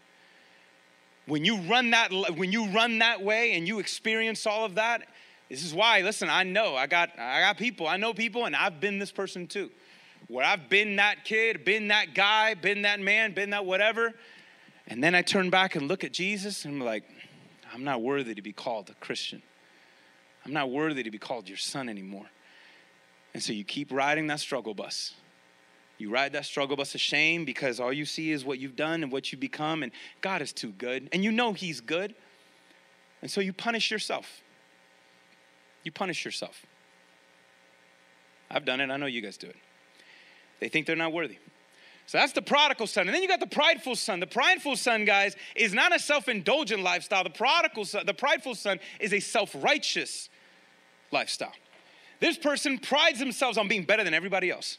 When 1.26 1.46
you 1.46 1.58
run 1.62 1.91
that 1.91 2.12
when 2.36 2.52
you 2.52 2.68
run 2.68 3.00
that 3.00 3.22
way 3.22 3.54
and 3.54 3.68
you 3.68 3.80
experience 3.80 4.46
all 4.46 4.66
of 4.66 4.76
that, 4.76 5.04
this 5.50 5.64
is 5.64 5.74
why, 5.74 6.02
listen, 6.02 6.30
I 6.30 6.44
know 6.44 6.76
I 6.76 6.88
got 6.88 7.18
I 7.18 7.39
got 7.39 7.58
people, 7.58 7.88
I 7.88 7.98
know 7.98 8.14
people, 8.14 8.46
and 8.46 8.56
I've 8.56 8.80
been 8.80 9.00
this 9.00 9.12
person 9.12 9.48
too. 9.48 9.72
Where 10.28 10.46
I've 10.46 10.70
been 10.70 10.98
that 10.98 11.26
kid, 11.26 11.64
been 11.66 11.89
that 11.89 12.14
guy, 12.14 12.54
been 12.54 12.82
that 12.84 13.00
man, 13.00 13.34
been 13.34 13.52
that 13.52 13.66
whatever. 13.66 14.14
And 14.88 15.04
then 15.04 15.16
I 15.16 15.22
turn 15.22 15.50
back 15.50 15.76
and 15.76 15.88
look 15.88 16.04
at 16.04 16.12
Jesus 16.12 16.66
and 16.66 16.76
I'm 16.76 16.86
like, 16.86 17.04
I'm 17.74 17.84
not 17.84 18.02
worthy 18.02 18.36
to 18.36 18.41
be 18.41 18.54
called 18.54 18.89
a 18.89 18.94
Christian. 18.96 19.41
I'm 20.46 20.54
not 20.54 20.70
worthy 20.70 21.04
to 21.04 21.12
be 21.12 21.18
called 21.18 21.48
your 21.48 21.58
son 21.58 21.88
anymore. 21.88 22.26
And 23.34 23.41
so 23.41 23.54
you 23.54 23.64
keep 23.64 23.91
riding 23.91 24.28
that 24.28 24.39
struggle 24.39 24.74
bus. 24.74 25.16
You 25.98 26.10
ride 26.10 26.34
that 26.34 26.46
struggle 26.46 26.76
bus 26.76 26.96
of 26.96 27.02
shame 27.02 27.46
because 27.46 27.80
all 27.80 27.94
you 27.94 28.06
see 28.06 28.32
is 28.32 28.44
what 28.44 28.60
you've 28.60 28.76
done 28.76 29.04
and 29.04 29.12
what 29.12 29.32
you've 29.32 29.41
become, 29.41 29.84
and 29.84 29.91
God 30.22 30.41
is 30.41 30.52
too 30.52 30.72
good, 30.72 31.08
and 31.12 31.24
you 31.24 31.32
know 31.32 31.54
He's 31.54 31.82
good. 31.82 32.16
And 33.22 33.30
so 33.30 33.41
you 33.41 33.54
punish 33.54 33.91
yourself. 33.91 34.41
You 35.84 35.91
punish 35.91 36.26
yourself. 36.26 36.66
I've 38.50 38.66
done 38.66 38.82
it, 38.82 38.89
I 38.89 38.98
know 38.98 39.06
you 39.06 39.22
guys 39.22 39.38
do 39.38 39.48
it. 39.48 39.56
They 40.60 40.70
think 40.70 40.88
they're 40.88 40.96
not 40.96 41.14
worthy. 41.14 41.38
So 42.06 42.18
that's 42.18 42.34
the 42.34 42.41
prodigal 42.41 42.88
son. 42.88 43.08
And 43.08 43.16
then 43.16 43.22
you 43.22 43.30
got 43.30 43.39
the 43.39 43.48
prideful 43.48 43.96
son. 43.96 44.20
The 44.20 44.28
prideful 44.28 44.76
son, 44.76 45.06
guys, 45.06 45.36
is 45.56 45.74
not 45.74 45.96
a 45.96 46.00
self-indulgent 46.00 46.84
lifestyle. 46.84 47.24
The 47.24 47.30
prodigal 47.30 47.86
son, 47.86 48.06
the 48.06 48.14
prideful 48.14 48.56
son 48.56 48.80
is 49.00 49.14
a 49.14 49.20
self-righteous 49.20 50.30
lifestyle. 51.12 51.54
This 52.20 52.38
person 52.38 52.78
prides 52.78 53.20
themselves 53.20 53.58
on 53.58 53.68
being 53.68 53.84
better 53.84 54.04
than 54.04 54.14
everybody 54.14 54.52
else 54.52 54.78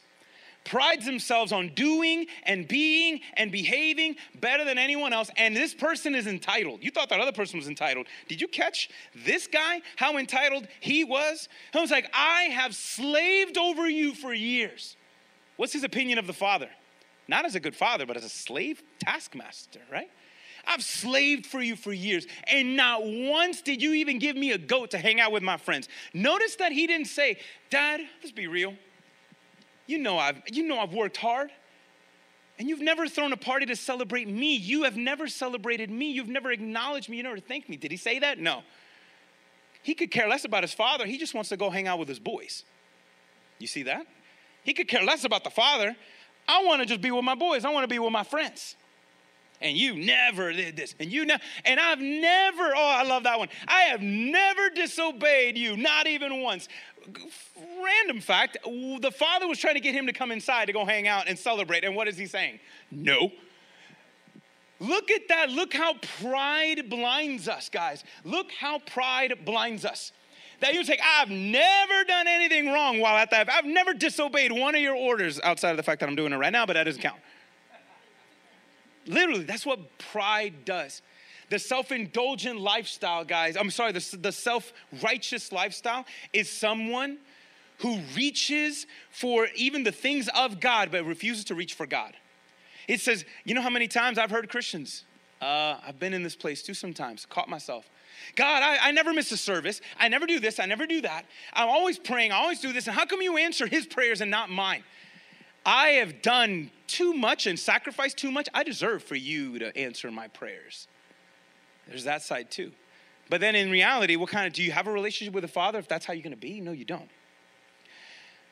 prides 0.65 1.05
themselves 1.05 1.51
on 1.51 1.69
doing 1.69 2.27
and 2.43 2.67
being 2.67 3.21
and 3.35 3.51
behaving 3.51 4.17
better 4.41 4.65
than 4.65 4.77
anyone 4.77 5.13
else, 5.13 5.29
and 5.37 5.55
this 5.55 5.73
person 5.73 6.13
is 6.13 6.27
entitled. 6.27 6.83
You 6.83 6.91
thought 6.91 7.09
that 7.09 7.19
other 7.19 7.31
person 7.31 7.57
was 7.57 7.67
entitled. 7.67 8.07
Did 8.27 8.41
you 8.41 8.47
catch 8.47 8.89
this 9.15 9.47
guy, 9.47 9.81
how 9.95 10.17
entitled 10.17 10.67
he 10.79 11.03
was? 11.03 11.47
He 11.71 11.79
was 11.79 11.91
like, 11.91 12.09
I 12.13 12.43
have 12.43 12.75
slaved 12.75 13.57
over 13.57 13.87
you 13.87 14.13
for 14.13 14.33
years. 14.33 14.97
What's 15.55 15.73
his 15.73 15.83
opinion 15.83 16.19
of 16.19 16.27
the 16.27 16.33
father? 16.33 16.69
Not 17.27 17.45
as 17.45 17.55
a 17.55 17.59
good 17.59 17.75
father, 17.75 18.05
but 18.05 18.17
as 18.17 18.25
a 18.25 18.29
slave 18.29 18.83
taskmaster, 18.99 19.79
right? 19.91 20.09
I've 20.67 20.83
slaved 20.83 21.45
for 21.45 21.61
you 21.61 21.75
for 21.75 21.93
years, 21.93 22.25
and 22.47 22.75
not 22.75 23.01
once 23.03 23.61
did 23.61 23.81
you 23.81 23.93
even 23.93 24.19
give 24.19 24.35
me 24.35 24.51
a 24.51 24.57
goat 24.57 24.91
to 24.91 24.97
hang 24.97 25.19
out 25.19 25.31
with 25.31 25.43
my 25.43 25.57
friends. 25.57 25.87
Notice 26.13 26.55
that 26.55 26.71
he 26.71 26.87
didn't 26.87 27.07
say, 27.07 27.37
Dad, 27.69 28.01
let's 28.21 28.31
be 28.31 28.47
real. 28.47 28.73
You 29.87 29.99
know 29.99 30.17
I've, 30.17 30.41
you 30.51 30.63
know 30.63 30.79
I've 30.79 30.93
worked 30.93 31.17
hard. 31.17 31.51
And 32.57 32.69
you've 32.69 32.81
never 32.81 33.07
thrown 33.07 33.33
a 33.33 33.37
party 33.37 33.65
to 33.65 33.75
celebrate 33.75 34.29
me. 34.29 34.55
You 34.55 34.83
have 34.83 34.95
never 34.95 35.27
celebrated 35.27 35.89
me. 35.89 36.11
You've 36.11 36.29
never 36.29 36.51
acknowledged 36.51 37.09
me. 37.09 37.17
You 37.17 37.23
never 37.23 37.39
thanked 37.39 37.67
me. 37.67 37.75
Did 37.75 37.91
he 37.91 37.97
say 37.97 38.19
that? 38.19 38.39
No. 38.39 38.63
He 39.83 39.93
could 39.93 40.09
care 40.09 40.27
less 40.27 40.45
about 40.45 40.63
his 40.63 40.73
father. 40.73 41.05
He 41.05 41.17
just 41.17 41.33
wants 41.33 41.49
to 41.49 41.57
go 41.57 41.69
hang 41.69 41.87
out 41.87 41.99
with 41.99 42.07
his 42.07 42.19
boys. 42.19 42.63
You 43.59 43.67
see 43.67 43.83
that? 43.83 44.05
He 44.63 44.73
could 44.73 44.87
care 44.87 45.03
less 45.03 45.25
about 45.25 45.43
the 45.43 45.49
father. 45.49 45.95
I 46.47 46.63
want 46.63 46.81
to 46.81 46.87
just 46.87 47.01
be 47.01 47.11
with 47.11 47.23
my 47.23 47.35
boys. 47.35 47.65
I 47.65 47.69
want 47.71 47.83
to 47.83 47.87
be 47.87 47.99
with 47.99 48.11
my 48.11 48.23
friends. 48.23 48.75
And 49.61 49.77
you 49.77 49.95
never 49.95 50.51
did 50.51 50.75
this. 50.75 50.95
And 50.99 51.11
you 51.11 51.25
know, 51.25 51.37
and 51.63 51.79
I've 51.79 51.99
never, 51.99 52.73
oh, 52.75 52.95
I 52.97 53.03
love 53.03 53.23
that 53.23 53.39
one. 53.39 53.47
I 53.67 53.83
have 53.83 54.01
never 54.01 54.69
disobeyed 54.69 55.57
you, 55.57 55.77
not 55.77 56.07
even 56.07 56.41
once 56.41 56.67
random 57.83 58.19
fact 58.19 58.57
the 58.63 59.11
father 59.11 59.47
was 59.47 59.59
trying 59.59 59.75
to 59.75 59.79
get 59.79 59.93
him 59.93 60.07
to 60.07 60.13
come 60.13 60.31
inside 60.31 60.65
to 60.65 60.73
go 60.73 60.85
hang 60.85 61.07
out 61.07 61.27
and 61.27 61.37
celebrate. 61.37 61.83
And 61.83 61.95
what 61.95 62.07
is 62.07 62.17
he 62.17 62.25
saying? 62.25 62.59
No. 62.91 63.31
Look 64.79 65.09
at 65.09 65.27
that. 65.29 65.49
Look 65.49 65.73
how 65.73 65.93
pride 66.21 66.89
blinds 66.89 67.47
us, 67.47 67.69
guys. 67.69 68.03
Look 68.23 68.51
how 68.51 68.79
pride 68.79 69.45
blinds 69.45 69.85
us. 69.85 70.11
That 70.61 70.73
you 70.73 70.83
say, 70.83 70.99
I've 71.03 71.29
never 71.29 72.03
done 72.05 72.27
anything 72.27 72.71
wrong 72.71 72.99
while 72.99 73.17
at 73.17 73.31
that. 73.31 73.49
I've 73.49 73.65
never 73.65 73.93
disobeyed 73.93 74.51
one 74.51 74.75
of 74.75 74.81
your 74.81 74.95
orders 74.95 75.39
outside 75.41 75.71
of 75.71 75.77
the 75.77 75.83
fact 75.83 75.99
that 75.99 76.09
I'm 76.09 76.15
doing 76.15 76.33
it 76.33 76.37
right 76.37 76.51
now, 76.51 76.65
but 76.65 76.73
that 76.73 76.85
doesn't 76.85 77.01
count. 77.01 77.19
Literally, 79.05 79.43
that's 79.43 79.65
what 79.65 79.97
pride 79.97 80.65
does. 80.65 81.01
The 81.49 81.59
self 81.59 81.91
indulgent 81.91 82.59
lifestyle, 82.59 83.23
guys, 83.23 83.55
I'm 83.55 83.69
sorry, 83.69 83.91
the, 83.91 84.17
the 84.19 84.31
self 84.31 84.73
righteous 85.03 85.51
lifestyle 85.51 86.05
is 86.33 86.49
someone 86.49 87.19
who 87.79 87.99
reaches 88.15 88.87
for 89.11 89.47
even 89.55 89.83
the 89.83 89.91
things 89.91 90.29
of 90.35 90.59
God 90.59 90.89
but 90.91 91.05
refuses 91.05 91.43
to 91.45 91.55
reach 91.55 91.73
for 91.73 91.85
God. 91.85 92.13
It 92.87 93.01
says, 93.01 93.25
you 93.43 93.53
know 93.53 93.61
how 93.61 93.69
many 93.69 93.87
times 93.87 94.17
I've 94.17 94.31
heard 94.31 94.49
Christians, 94.49 95.03
uh, 95.41 95.77
I've 95.85 95.99
been 95.99 96.13
in 96.13 96.23
this 96.23 96.35
place 96.35 96.63
too 96.63 96.73
sometimes, 96.73 97.25
caught 97.25 97.49
myself. 97.49 97.89
God, 98.35 98.63
I, 98.63 98.89
I 98.89 98.91
never 98.91 99.13
miss 99.13 99.31
a 99.31 99.37
service. 99.37 99.81
I 99.99 100.07
never 100.07 100.25
do 100.25 100.39
this. 100.39 100.59
I 100.59 100.65
never 100.65 100.87
do 100.87 101.01
that. 101.01 101.25
I'm 101.53 101.67
always 101.67 101.99
praying. 101.99 102.31
I 102.31 102.37
always 102.37 102.59
do 102.59 102.73
this. 102.73 102.87
And 102.87 102.95
how 102.95 103.05
come 103.05 103.21
you 103.21 103.37
answer 103.37 103.67
his 103.67 103.85
prayers 103.85 104.21
and 104.21 104.31
not 104.31 104.49
mine? 104.49 104.83
I 105.65 105.87
have 105.89 106.21
done 106.21 106.69
too 106.87 107.13
much 107.13 107.47
and 107.47 107.57
sacrificed 107.57 108.17
too 108.17 108.31
much. 108.31 108.47
I 108.53 108.63
deserve 108.63 109.03
for 109.03 109.15
you 109.15 109.57
to 109.59 109.75
answer 109.75 110.11
my 110.11 110.27
prayers. 110.27 110.87
There's 111.87 112.03
that 112.03 112.21
side 112.21 112.51
too. 112.51 112.71
But 113.29 113.41
then 113.41 113.55
in 113.55 113.71
reality, 113.71 114.15
what 114.15 114.29
kind 114.29 114.45
of 114.45 114.53
do 114.53 114.61
you 114.61 114.71
have 114.71 114.85
a 114.85 114.91
relationship 114.91 115.33
with 115.33 115.41
the 115.41 115.47
Father 115.47 115.79
if 115.79 115.87
that's 115.87 116.05
how 116.05 116.13
you're 116.13 116.23
gonna 116.23 116.35
be? 116.35 116.61
No, 116.61 116.71
you 116.71 116.85
don't. 116.85 117.09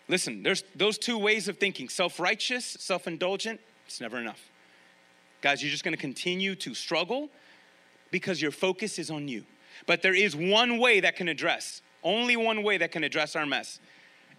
Listen, 0.07 0.43
there's 0.43 0.63
those 0.75 0.97
two 0.97 1.17
ways 1.17 1.47
of 1.47 1.57
thinking 1.57 1.89
self 1.89 2.19
righteous, 2.19 2.65
self 2.79 3.07
indulgent, 3.07 3.59
it's 3.85 4.01
never 4.01 4.17
enough. 4.17 4.49
Guys, 5.41 5.61
you're 5.61 5.71
just 5.71 5.83
gonna 5.83 5.97
continue 5.97 6.55
to 6.55 6.73
struggle 6.73 7.29
because 8.09 8.41
your 8.41 8.51
focus 8.51 8.97
is 8.97 9.11
on 9.11 9.27
you. 9.27 9.45
But 9.85 10.01
there 10.01 10.15
is 10.15 10.35
one 10.35 10.79
way 10.79 10.99
that 11.01 11.15
can 11.15 11.27
address, 11.27 11.81
only 12.03 12.35
one 12.35 12.63
way 12.63 12.77
that 12.77 12.91
can 12.91 13.03
address 13.03 13.35
our 13.35 13.45
mess, 13.45 13.79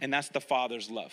and 0.01 0.12
that's 0.12 0.29
the 0.29 0.41
Father's 0.41 0.91
love. 0.91 1.12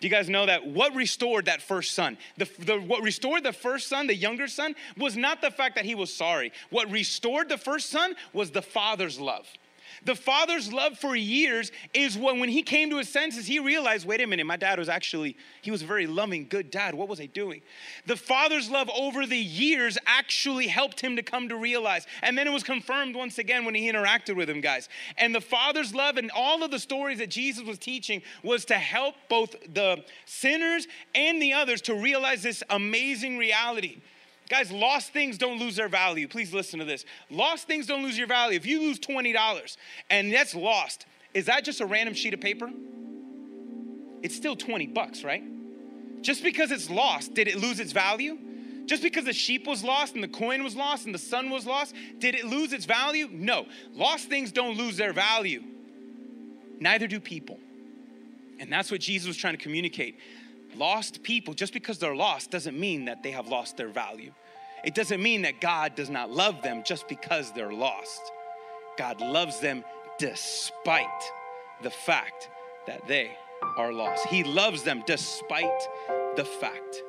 Do 0.00 0.06
you 0.06 0.10
guys 0.10 0.28
know 0.28 0.46
that 0.46 0.66
what 0.66 0.94
restored 0.94 1.46
that 1.46 1.62
first 1.62 1.94
son? 1.94 2.18
The, 2.36 2.48
the, 2.58 2.78
what 2.78 3.02
restored 3.02 3.42
the 3.42 3.52
first 3.52 3.88
son, 3.88 4.06
the 4.06 4.14
younger 4.14 4.48
son, 4.48 4.74
was 4.96 5.16
not 5.16 5.40
the 5.40 5.50
fact 5.50 5.76
that 5.76 5.84
he 5.84 5.94
was 5.94 6.12
sorry. 6.12 6.52
What 6.70 6.90
restored 6.90 7.48
the 7.48 7.58
first 7.58 7.90
son 7.90 8.14
was 8.32 8.50
the 8.50 8.62
father's 8.62 9.18
love. 9.18 9.46
The 10.04 10.14
father's 10.14 10.72
love 10.72 10.98
for 10.98 11.14
years 11.14 11.72
is 11.92 12.16
when, 12.18 12.40
when 12.40 12.48
he 12.48 12.62
came 12.62 12.90
to 12.90 12.98
his 12.98 13.08
senses, 13.08 13.46
he 13.46 13.58
realized, 13.58 14.06
wait 14.06 14.20
a 14.20 14.26
minute, 14.26 14.46
my 14.46 14.56
dad 14.56 14.78
was 14.78 14.88
actually, 14.88 15.36
he 15.62 15.70
was 15.70 15.82
a 15.82 15.86
very 15.86 16.06
loving, 16.06 16.46
good 16.48 16.70
dad. 16.70 16.94
What 16.94 17.08
was 17.08 17.20
I 17.20 17.26
doing? 17.26 17.62
The 18.06 18.16
father's 18.16 18.70
love 18.70 18.90
over 18.90 19.26
the 19.26 19.38
years 19.38 19.96
actually 20.06 20.66
helped 20.66 21.00
him 21.00 21.16
to 21.16 21.22
come 21.22 21.48
to 21.48 21.56
realize. 21.56 22.06
And 22.22 22.36
then 22.36 22.46
it 22.46 22.52
was 22.52 22.62
confirmed 22.62 23.14
once 23.14 23.38
again 23.38 23.64
when 23.64 23.74
he 23.74 23.90
interacted 23.90 24.36
with 24.36 24.50
him, 24.50 24.60
guys. 24.60 24.88
And 25.16 25.34
the 25.34 25.40
father's 25.40 25.94
love 25.94 26.16
and 26.16 26.30
all 26.34 26.62
of 26.62 26.70
the 26.70 26.78
stories 26.78 27.18
that 27.18 27.30
Jesus 27.30 27.64
was 27.64 27.78
teaching 27.78 28.22
was 28.42 28.64
to 28.66 28.74
help 28.74 29.14
both 29.28 29.54
the 29.72 30.04
sinners 30.26 30.86
and 31.14 31.40
the 31.40 31.52
others 31.52 31.80
to 31.82 31.94
realize 31.94 32.42
this 32.42 32.62
amazing 32.70 33.38
reality 33.38 34.00
Guys, 34.48 34.70
lost 34.70 35.12
things 35.12 35.38
don't 35.38 35.58
lose 35.58 35.76
their 35.76 35.88
value. 35.88 36.28
Please 36.28 36.52
listen 36.52 36.78
to 36.78 36.84
this. 36.84 37.04
Lost 37.30 37.66
things 37.66 37.86
don't 37.86 38.02
lose 38.02 38.18
your 38.18 38.26
value. 38.26 38.56
If 38.56 38.66
you 38.66 38.80
lose 38.80 38.98
$20 38.98 39.76
and 40.10 40.32
that's 40.32 40.54
lost, 40.54 41.06
is 41.32 41.46
that 41.46 41.64
just 41.64 41.80
a 41.80 41.86
random 41.86 42.14
sheet 42.14 42.34
of 42.34 42.40
paper? 42.40 42.70
It's 44.22 44.36
still 44.36 44.56
20 44.56 44.88
bucks, 44.88 45.24
right? 45.24 45.42
Just 46.22 46.42
because 46.42 46.70
it's 46.70 46.90
lost, 46.90 47.34
did 47.34 47.48
it 47.48 47.56
lose 47.56 47.80
its 47.80 47.92
value? 47.92 48.38
Just 48.86 49.02
because 49.02 49.24
the 49.24 49.32
sheep 49.32 49.66
was 49.66 49.82
lost 49.82 50.14
and 50.14 50.22
the 50.22 50.28
coin 50.28 50.62
was 50.62 50.76
lost 50.76 51.06
and 51.06 51.14
the 51.14 51.18
son 51.18 51.48
was 51.48 51.66
lost, 51.66 51.94
did 52.18 52.34
it 52.34 52.44
lose 52.44 52.72
its 52.72 52.84
value? 52.84 53.28
No. 53.32 53.66
Lost 53.94 54.28
things 54.28 54.52
don't 54.52 54.76
lose 54.76 54.96
their 54.96 55.12
value. 55.12 55.62
Neither 56.80 57.06
do 57.06 57.18
people. 57.18 57.58
And 58.60 58.70
that's 58.70 58.90
what 58.90 59.00
Jesus 59.00 59.26
was 59.26 59.36
trying 59.36 59.56
to 59.56 59.62
communicate. 59.62 60.18
Lost 60.76 61.22
people, 61.22 61.54
just 61.54 61.72
because 61.72 61.98
they're 61.98 62.16
lost, 62.16 62.50
doesn't 62.50 62.78
mean 62.78 63.04
that 63.06 63.22
they 63.22 63.30
have 63.30 63.48
lost 63.48 63.76
their 63.76 63.88
value. 63.88 64.32
It 64.84 64.94
doesn't 64.94 65.22
mean 65.22 65.42
that 65.42 65.60
God 65.60 65.94
does 65.94 66.10
not 66.10 66.30
love 66.30 66.62
them 66.62 66.82
just 66.84 67.08
because 67.08 67.52
they're 67.52 67.72
lost. 67.72 68.20
God 68.98 69.20
loves 69.20 69.60
them 69.60 69.84
despite 70.18 71.06
the 71.82 71.90
fact 71.90 72.50
that 72.86 73.06
they 73.06 73.36
are 73.76 73.92
lost. 73.92 74.26
He 74.26 74.44
loves 74.44 74.82
them 74.82 75.02
despite 75.06 75.88
the 76.36 76.44
fact 76.44 77.02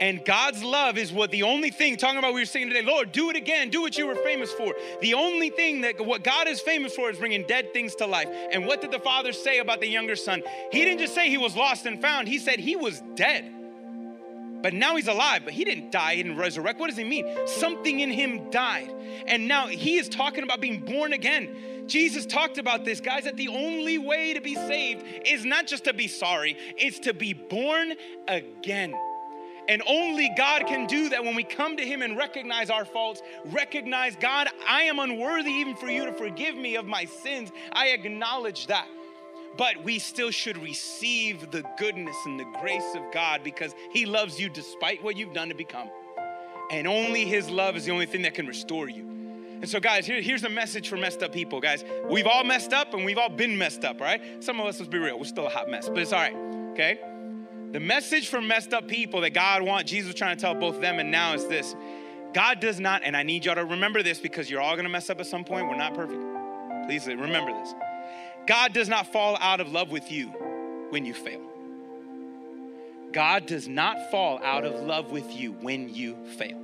and 0.00 0.24
God's 0.24 0.62
love 0.62 0.98
is 0.98 1.12
what 1.12 1.30
the 1.30 1.42
only 1.44 1.70
thing, 1.70 1.96
talking 1.96 2.18
about 2.18 2.34
we 2.34 2.40
were 2.40 2.46
saying 2.46 2.68
today, 2.68 2.82
Lord, 2.82 3.12
do 3.12 3.30
it 3.30 3.36
again, 3.36 3.70
do 3.70 3.80
what 3.80 3.96
you 3.96 4.06
were 4.06 4.14
famous 4.16 4.52
for. 4.52 4.74
The 5.00 5.14
only 5.14 5.50
thing 5.50 5.82
that 5.82 6.04
what 6.04 6.22
God 6.22 6.48
is 6.48 6.60
famous 6.60 6.94
for 6.94 7.10
is 7.10 7.18
bringing 7.18 7.46
dead 7.46 7.72
things 7.72 7.94
to 7.96 8.06
life. 8.06 8.28
And 8.52 8.66
what 8.66 8.80
did 8.80 8.90
the 8.90 8.98
father 8.98 9.32
say 9.32 9.58
about 9.58 9.80
the 9.80 9.88
younger 9.88 10.16
son? 10.16 10.42
He 10.70 10.84
didn't 10.84 11.00
just 11.00 11.14
say 11.14 11.30
he 11.30 11.38
was 11.38 11.56
lost 11.56 11.86
and 11.86 12.00
found, 12.00 12.28
he 12.28 12.38
said 12.38 12.58
he 12.58 12.76
was 12.76 13.02
dead. 13.14 13.52
But 14.62 14.74
now 14.74 14.96
he's 14.96 15.08
alive, 15.08 15.42
but 15.44 15.52
he 15.52 15.64
didn't 15.64 15.92
die, 15.92 16.16
he 16.16 16.22
didn't 16.22 16.38
resurrect. 16.38 16.80
What 16.80 16.88
does 16.88 16.96
he 16.96 17.04
mean? 17.04 17.26
Something 17.46 18.00
in 18.00 18.10
him 18.10 18.50
died. 18.50 18.92
And 19.26 19.46
now 19.46 19.68
he 19.68 19.96
is 19.96 20.08
talking 20.08 20.42
about 20.42 20.60
being 20.60 20.80
born 20.80 21.12
again. 21.12 21.86
Jesus 21.86 22.26
talked 22.26 22.58
about 22.58 22.84
this, 22.84 23.00
guys, 23.00 23.24
that 23.24 23.36
the 23.36 23.48
only 23.48 23.96
way 23.96 24.34
to 24.34 24.40
be 24.40 24.54
saved 24.54 25.04
is 25.24 25.44
not 25.44 25.66
just 25.66 25.84
to 25.84 25.94
be 25.94 26.08
sorry, 26.08 26.56
it's 26.76 26.98
to 27.00 27.14
be 27.14 27.32
born 27.32 27.94
again. 28.26 28.92
And 29.68 29.82
only 29.86 30.30
God 30.36 30.66
can 30.66 30.86
do 30.86 31.08
that 31.08 31.24
when 31.24 31.34
we 31.34 31.42
come 31.42 31.76
to 31.76 31.84
Him 31.84 32.02
and 32.02 32.16
recognize 32.16 32.70
our 32.70 32.84
faults, 32.84 33.22
recognize, 33.46 34.16
God, 34.16 34.48
I 34.68 34.82
am 34.82 34.98
unworthy 34.98 35.50
even 35.50 35.76
for 35.76 35.88
you 35.88 36.04
to 36.04 36.12
forgive 36.12 36.56
me 36.56 36.76
of 36.76 36.86
my 36.86 37.04
sins. 37.04 37.50
I 37.72 37.88
acknowledge 37.88 38.68
that. 38.68 38.86
But 39.56 39.82
we 39.82 39.98
still 39.98 40.30
should 40.30 40.58
receive 40.58 41.50
the 41.50 41.64
goodness 41.78 42.16
and 42.26 42.38
the 42.38 42.46
grace 42.60 42.94
of 42.94 43.02
God 43.12 43.42
because 43.42 43.74
He 43.90 44.06
loves 44.06 44.38
you 44.38 44.48
despite 44.48 45.02
what 45.02 45.16
you've 45.16 45.32
done 45.32 45.48
to 45.48 45.54
become. 45.54 45.88
And 46.70 46.86
only 46.86 47.24
His 47.24 47.50
love 47.50 47.76
is 47.76 47.86
the 47.86 47.92
only 47.92 48.06
thing 48.06 48.22
that 48.22 48.34
can 48.34 48.46
restore 48.46 48.88
you. 48.88 49.02
And 49.02 49.68
so, 49.68 49.80
guys, 49.80 50.06
here, 50.06 50.20
here's 50.20 50.44
a 50.44 50.50
message 50.50 50.90
for 50.90 50.98
messed 50.98 51.22
up 51.22 51.32
people, 51.32 51.60
guys. 51.60 51.82
We've 52.10 52.26
all 52.26 52.44
messed 52.44 52.74
up 52.74 52.92
and 52.92 53.06
we've 53.06 53.16
all 53.16 53.30
been 53.30 53.56
messed 53.56 53.84
up, 53.84 54.00
right? 54.00 54.44
Some 54.44 54.60
of 54.60 54.66
us, 54.66 54.78
let's 54.78 54.90
be 54.90 54.98
real, 54.98 55.18
we're 55.18 55.24
still 55.24 55.46
a 55.46 55.50
hot 55.50 55.70
mess, 55.70 55.88
but 55.88 55.98
it's 55.98 56.12
all 56.12 56.20
right, 56.20 56.36
okay? 56.72 56.98
The 57.72 57.80
message 57.80 58.28
for 58.28 58.40
messed 58.40 58.72
up 58.72 58.88
people 58.88 59.20
that 59.22 59.30
God 59.30 59.62
wants, 59.62 59.90
Jesus 59.90 60.08
was 60.08 60.14
trying 60.14 60.36
to 60.36 60.40
tell 60.40 60.54
both 60.54 60.80
them 60.80 60.98
and 60.98 61.10
now 61.10 61.34
is 61.34 61.46
this 61.46 61.74
God 62.32 62.60
does 62.60 62.78
not, 62.78 63.02
and 63.04 63.16
I 63.16 63.22
need 63.22 63.44
y'all 63.44 63.54
to 63.54 63.64
remember 63.64 64.02
this 64.02 64.18
because 64.18 64.50
you're 64.50 64.60
all 64.60 64.76
gonna 64.76 64.88
mess 64.88 65.10
up 65.10 65.20
at 65.20 65.26
some 65.26 65.44
point. 65.44 65.68
We're 65.68 65.76
not 65.76 65.94
perfect. 65.94 66.20
Please 66.86 67.06
remember 67.06 67.52
this. 67.52 67.74
God 68.46 68.72
does 68.72 68.88
not 68.88 69.12
fall 69.12 69.36
out 69.40 69.60
of 69.60 69.72
love 69.72 69.90
with 69.90 70.12
you 70.12 70.28
when 70.90 71.04
you 71.04 71.14
fail. 71.14 71.40
God 73.12 73.46
does 73.46 73.66
not 73.66 74.10
fall 74.10 74.38
out 74.44 74.64
of 74.64 74.74
love 74.82 75.10
with 75.10 75.34
you 75.34 75.52
when 75.52 75.92
you 75.92 76.16
fail. 76.36 76.62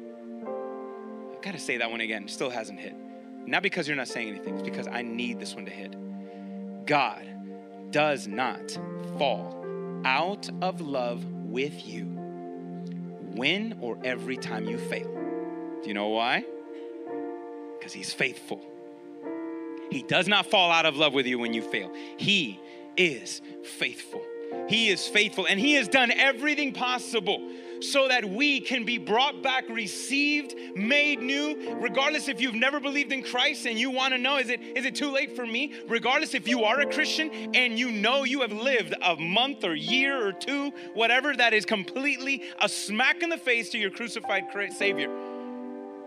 I 1.33 1.45
gotta 1.45 1.59
say 1.59 1.79
that 1.79 1.91
one 1.91 2.01
again, 2.01 2.29
still 2.29 2.51
hasn't 2.51 2.79
hit. 2.79 2.95
Not 3.47 3.63
because 3.63 3.89
you're 3.89 3.97
not 3.97 4.09
saying 4.09 4.29
anything, 4.29 4.55
it's 4.55 4.63
because 4.63 4.87
I 4.87 5.03
need 5.03 5.41
this 5.41 5.55
one 5.55 5.65
to 5.65 5.73
hit. 5.73 5.97
God 6.87 7.27
does 7.91 8.29
not 8.29 8.71
fall 9.19 9.62
out 10.05 10.49
of 10.61 10.81
love 10.81 11.25
with 11.25 11.87
you 11.87 12.05
when 13.35 13.79
or 13.81 13.99
every 14.05 14.37
time 14.37 14.67
you 14.67 14.79
fail. 14.79 15.11
Do 15.83 15.89
you 15.89 15.95
know 15.95 16.09
why? 16.09 16.45
Because 17.79 17.93
he's 17.93 18.13
faithful. 18.13 18.61
He 19.91 20.03
does 20.03 20.29
not 20.29 20.47
fall 20.47 20.71
out 20.71 20.87
of 20.87 20.97
love 20.97 21.13
with 21.13 21.27
you 21.27 21.39
when 21.39 21.53
you 21.53 21.63
fail. 21.63 21.93
He 22.17 22.61
is 22.97 23.43
faithful. 23.65 24.23
He 24.69 24.89
is 24.89 25.07
faithful 25.07 25.47
and 25.47 25.59
he 25.59 25.75
has 25.75 25.89
done 25.89 26.11
everything 26.11 26.73
possible 26.73 27.41
so 27.83 28.09
that 28.09 28.25
we 28.25 28.61
can 28.61 28.85
be 28.85 28.99
brought 28.99 29.43
back, 29.43 29.69
received, 29.69 30.55
made 30.75 31.21
new. 31.21 31.77
Regardless 31.81 32.29
if 32.29 32.41
you've 32.41 32.55
never 32.55 32.81
believed 32.81 33.13
in 33.13 33.23
Christ 33.23 33.67
and 33.67 33.79
you 33.79 33.91
want 33.91 34.13
to 34.13 34.19
know, 34.19 34.39
is 34.39 34.49
it, 34.49 34.61
is 34.61 34.85
it 34.85 34.95
too 34.95 35.11
late 35.11 35.35
for 35.37 35.47
me? 35.47 35.75
Regardless 35.89 36.35
if 36.35 36.47
you 36.49 36.65
are 36.65 36.81
a 36.81 36.87
Christian 36.87 37.31
and 37.55 37.79
you 37.79 37.91
know 37.91 38.25
you 38.25 38.41
have 38.41 38.53
lived 38.53 38.95
a 39.03 39.17
month 39.17 39.65
or 39.65 39.75
year 39.75 40.27
or 40.27 40.33
two, 40.33 40.73
whatever, 40.95 41.35
that 41.37 41.53
is 41.53 41.65
completely 41.65 42.43
a 42.61 42.69
smack 42.69 43.23
in 43.23 43.29
the 43.29 43.39
face 43.39 43.71
to 43.71 43.79
your 43.79 43.91
crucified 43.91 44.45
Savior. 44.73 45.11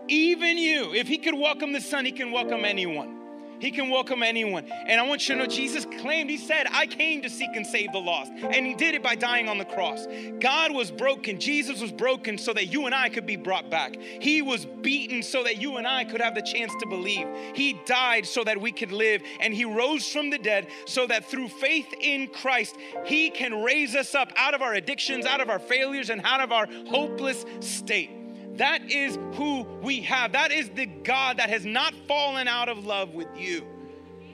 Even 0.08 0.56
you, 0.56 0.94
if 0.94 1.08
He 1.08 1.18
could 1.18 1.34
welcome 1.34 1.72
the 1.72 1.80
Son, 1.80 2.04
He 2.04 2.12
can 2.12 2.30
welcome 2.30 2.64
anyone. 2.64 3.25
He 3.60 3.70
can 3.70 3.90
welcome 3.90 4.22
anyone. 4.22 4.64
And 4.86 5.00
I 5.00 5.04
want 5.06 5.28
you 5.28 5.34
to 5.34 5.42
know 5.42 5.46
Jesus 5.46 5.86
claimed, 6.00 6.30
He 6.30 6.36
said, 6.36 6.66
I 6.70 6.86
came 6.86 7.22
to 7.22 7.30
seek 7.30 7.50
and 7.54 7.66
save 7.66 7.92
the 7.92 7.98
lost. 7.98 8.32
And 8.32 8.66
He 8.66 8.74
did 8.74 8.94
it 8.94 9.02
by 9.02 9.14
dying 9.14 9.48
on 9.48 9.58
the 9.58 9.64
cross. 9.64 10.06
God 10.40 10.72
was 10.72 10.90
broken. 10.90 11.38
Jesus 11.38 11.80
was 11.80 11.92
broken 11.92 12.38
so 12.38 12.52
that 12.52 12.66
you 12.66 12.86
and 12.86 12.94
I 12.94 13.08
could 13.08 13.26
be 13.26 13.36
brought 13.36 13.70
back. 13.70 13.96
He 13.96 14.42
was 14.42 14.64
beaten 14.64 15.22
so 15.22 15.42
that 15.44 15.60
you 15.60 15.76
and 15.76 15.86
I 15.86 16.04
could 16.04 16.20
have 16.20 16.34
the 16.34 16.42
chance 16.42 16.72
to 16.80 16.86
believe. 16.86 17.26
He 17.54 17.80
died 17.86 18.26
so 18.26 18.44
that 18.44 18.60
we 18.60 18.72
could 18.72 18.92
live. 18.92 19.22
And 19.40 19.54
He 19.54 19.64
rose 19.64 20.10
from 20.10 20.30
the 20.30 20.38
dead 20.38 20.68
so 20.86 21.06
that 21.06 21.24
through 21.24 21.48
faith 21.48 21.92
in 22.00 22.28
Christ, 22.28 22.76
He 23.04 23.30
can 23.30 23.62
raise 23.62 23.94
us 23.94 24.14
up 24.14 24.32
out 24.36 24.54
of 24.54 24.62
our 24.62 24.74
addictions, 24.74 25.26
out 25.26 25.40
of 25.40 25.50
our 25.50 25.58
failures, 25.58 26.10
and 26.10 26.20
out 26.24 26.40
of 26.40 26.52
our 26.52 26.66
hopeless 26.88 27.44
state. 27.60 28.10
That 28.56 28.90
is 28.90 29.18
who 29.34 29.62
we 29.82 30.00
have. 30.02 30.32
That 30.32 30.52
is 30.52 30.70
the 30.70 30.86
God 30.86 31.38
that 31.38 31.50
has 31.50 31.64
not 31.64 31.94
fallen 32.08 32.48
out 32.48 32.68
of 32.68 32.86
love 32.86 33.14
with 33.14 33.28
you 33.36 33.66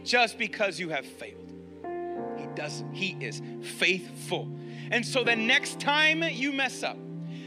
just 0.04 0.38
because 0.38 0.78
you 0.78 0.90
have 0.90 1.04
failed. 1.04 1.52
He 2.36 2.46
doesn't. 2.54 2.92
He 2.92 3.16
is 3.20 3.42
faithful. 3.62 4.48
And 4.90 5.04
so 5.04 5.24
the 5.24 5.36
next 5.36 5.80
time 5.80 6.22
you 6.22 6.52
mess 6.52 6.82
up, 6.82 6.98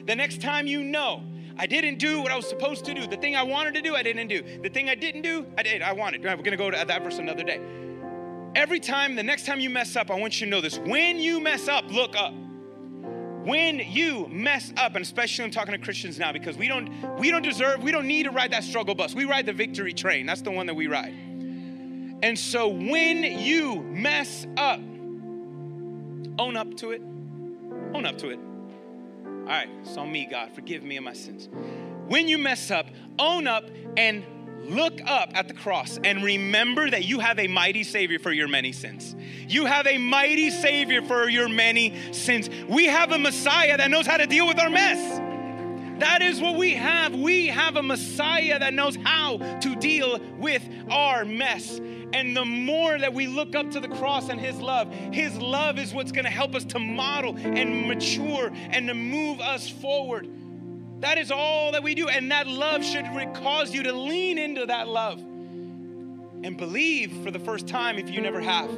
the 0.05 0.15
next 0.15 0.41
time 0.41 0.67
you 0.67 0.83
know, 0.83 1.23
I 1.57 1.67
didn't 1.67 1.99
do 1.99 2.21
what 2.21 2.31
I 2.31 2.35
was 2.35 2.47
supposed 2.47 2.83
to 2.85 2.93
do. 2.93 3.07
The 3.07 3.17
thing 3.17 3.35
I 3.35 3.43
wanted 3.43 3.75
to 3.75 3.81
do, 3.81 3.95
I 3.95 4.03
didn't 4.03 4.27
do. 4.27 4.43
The 4.61 4.69
thing 4.69 4.89
I 4.89 4.95
didn't 4.95 5.21
do, 5.21 5.45
I 5.57 5.63
did. 5.63 5.81
I 5.81 5.93
wanted. 5.93 6.21
We're 6.21 6.35
going 6.35 6.51
to 6.51 6.57
go 6.57 6.69
to 6.69 6.85
that 6.85 7.03
verse 7.03 7.17
another 7.17 7.43
day. 7.43 7.61
Every 8.55 8.79
time, 8.79 9.15
the 9.15 9.23
next 9.23 9.45
time 9.45 9.59
you 9.59 9.69
mess 9.69 9.95
up, 9.95 10.11
I 10.11 10.15
want 10.15 10.39
you 10.39 10.47
to 10.47 10.51
know 10.51 10.61
this. 10.61 10.79
When 10.79 11.17
you 11.17 11.39
mess 11.39 11.67
up, 11.67 11.89
look 11.91 12.15
up 12.17 12.33
when 13.45 13.79
you 13.79 14.27
mess 14.29 14.73
up, 14.75 14.95
and 14.95 15.03
especially 15.03 15.45
I'm 15.45 15.51
talking 15.51 15.73
to 15.73 15.77
Christians 15.77 16.17
now 16.17 16.31
because 16.31 16.57
we 16.57 16.67
don't 16.67 16.89
we 17.19 17.29
don't 17.29 17.43
deserve, 17.43 17.83
we 17.83 17.91
don't 17.91 18.07
need 18.07 18.23
to 18.23 18.31
ride 18.31 18.51
that 18.51 18.63
struggle 18.63 18.95
bus. 18.95 19.13
We 19.13 19.25
ride 19.25 19.45
the 19.45 19.53
victory 19.53 19.93
train. 19.93 20.25
That's 20.25 20.41
the 20.41 20.51
one 20.51 20.65
that 20.65 20.73
we 20.73 20.87
ride. 20.87 21.13
And 22.23 22.37
so 22.37 22.67
when 22.67 23.23
you 23.23 23.81
mess 23.83 24.47
up, 24.57 24.79
own 26.39 26.57
up 26.57 26.75
to 26.77 26.91
it. 26.91 27.01
Own 27.93 28.05
up 28.05 28.17
to 28.19 28.29
it. 28.29 28.39
All 29.25 29.51
right, 29.51 29.69
it's 29.81 29.95
on 29.95 30.11
me, 30.11 30.27
God. 30.29 30.51
Forgive 30.53 30.83
me 30.83 30.97
of 30.97 31.03
my 31.03 31.13
sins. 31.13 31.47
When 32.07 32.27
you 32.27 32.39
mess 32.39 32.71
up, 32.71 32.87
own 33.19 33.45
up 33.47 33.69
and 33.95 34.25
look 34.69 34.99
up 35.05 35.31
at 35.33 35.47
the 35.47 35.53
cross 35.53 35.99
and 36.03 36.23
remember 36.23 36.89
that 36.89 37.05
you 37.05 37.19
have 37.19 37.39
a 37.39 37.47
mighty 37.47 37.83
Savior 37.83 38.19
for 38.19 38.31
your 38.31 38.47
many 38.47 38.71
sins. 38.71 39.15
You 39.47 39.65
have 39.65 39.87
a 39.87 39.97
mighty 39.97 40.49
Savior 40.49 41.01
for 41.01 41.29
your 41.29 41.49
many 41.49 41.93
sins. 42.11 42.49
We 42.67 42.85
have 42.85 43.11
a 43.11 43.17
Messiah 43.17 43.77
that 43.77 43.89
knows 43.89 44.05
how 44.05 44.17
to 44.17 44.25
deal 44.25 44.47
with 44.47 44.59
our 44.59 44.69
mess. 44.69 45.19
That 45.99 46.21
is 46.21 46.41
what 46.41 46.55
we 46.55 46.73
have. 46.73 47.15
We 47.15 47.47
have 47.47 47.77
a 47.77 47.83
Messiah 47.83 48.59
that 48.59 48.73
knows 48.73 48.97
how 48.97 49.37
to 49.37 49.75
deal 49.75 50.19
with 50.37 50.61
our 50.89 51.23
mess. 51.23 51.79
And 52.13 52.35
the 52.35 52.45
more 52.45 52.97
that 52.97 53.13
we 53.13 53.27
look 53.27 53.55
up 53.55 53.71
to 53.71 53.79
the 53.79 53.87
cross 53.87 54.29
and 54.29 54.39
His 54.39 54.57
love, 54.57 54.93
His 54.93 55.37
love 55.37 55.79
is 55.79 55.93
what's 55.93 56.11
going 56.11 56.25
to 56.25 56.31
help 56.31 56.53
us 56.53 56.65
to 56.65 56.79
model 56.79 57.37
and 57.37 57.87
mature 57.87 58.51
and 58.53 58.87
to 58.87 58.93
move 58.93 59.39
us 59.39 59.69
forward. 59.69 60.27
That 60.99 61.17
is 61.17 61.31
all 61.31 61.71
that 61.73 61.83
we 61.83 61.95
do. 61.95 62.07
And 62.07 62.31
that 62.31 62.47
love 62.47 62.83
should 62.83 63.05
cause 63.33 63.73
you 63.73 63.83
to 63.83 63.93
lean 63.93 64.37
into 64.37 64.65
that 64.65 64.87
love 64.87 65.19
and 65.19 66.57
believe 66.57 67.11
for 67.23 67.31
the 67.31 67.39
first 67.39 67.67
time 67.67 67.97
if 67.97 68.09
you 68.09 68.21
never 68.21 68.39
have. 68.39 68.69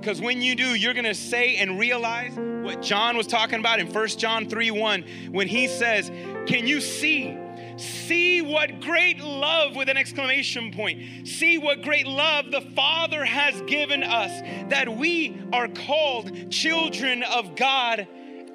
Because 0.00 0.20
when 0.20 0.40
you 0.40 0.54
do, 0.54 0.74
you're 0.74 0.94
gonna 0.94 1.14
say 1.14 1.56
and 1.56 1.78
realize 1.78 2.32
what 2.36 2.82
John 2.82 3.16
was 3.16 3.26
talking 3.26 3.58
about 3.58 3.80
in 3.80 3.92
1 3.92 4.08
John 4.10 4.48
3 4.48 4.70
1, 4.70 5.04
when 5.32 5.48
he 5.48 5.66
says, 5.66 6.08
Can 6.46 6.66
you 6.66 6.80
see? 6.80 7.36
See 7.76 8.42
what 8.42 8.80
great 8.80 9.20
love 9.20 9.76
with 9.76 9.88
an 9.88 9.96
exclamation 9.96 10.72
point. 10.72 11.28
See 11.28 11.58
what 11.58 11.82
great 11.82 12.08
love 12.08 12.50
the 12.50 12.60
Father 12.60 13.24
has 13.24 13.60
given 13.62 14.02
us 14.02 14.32
that 14.70 14.96
we 14.96 15.40
are 15.52 15.68
called 15.68 16.50
children 16.50 17.22
of 17.22 17.54
God. 17.54 18.08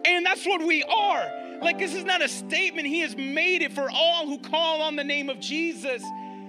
And 0.06 0.26
that's 0.26 0.46
what 0.46 0.62
we 0.62 0.84
are. 0.84 1.43
Like, 1.64 1.80
this 1.80 1.94
is 1.94 2.04
not 2.04 2.22
a 2.22 2.28
statement. 2.28 2.88
He 2.88 3.00
has 3.00 3.16
made 3.16 3.62
it 3.62 3.74
for 3.74 3.90
all 3.90 4.28
who 4.28 4.38
call 4.40 4.82
on 4.82 4.96
the 4.96 5.04
name 5.04 5.30
of 5.30 5.40
Jesus. 5.40 6.04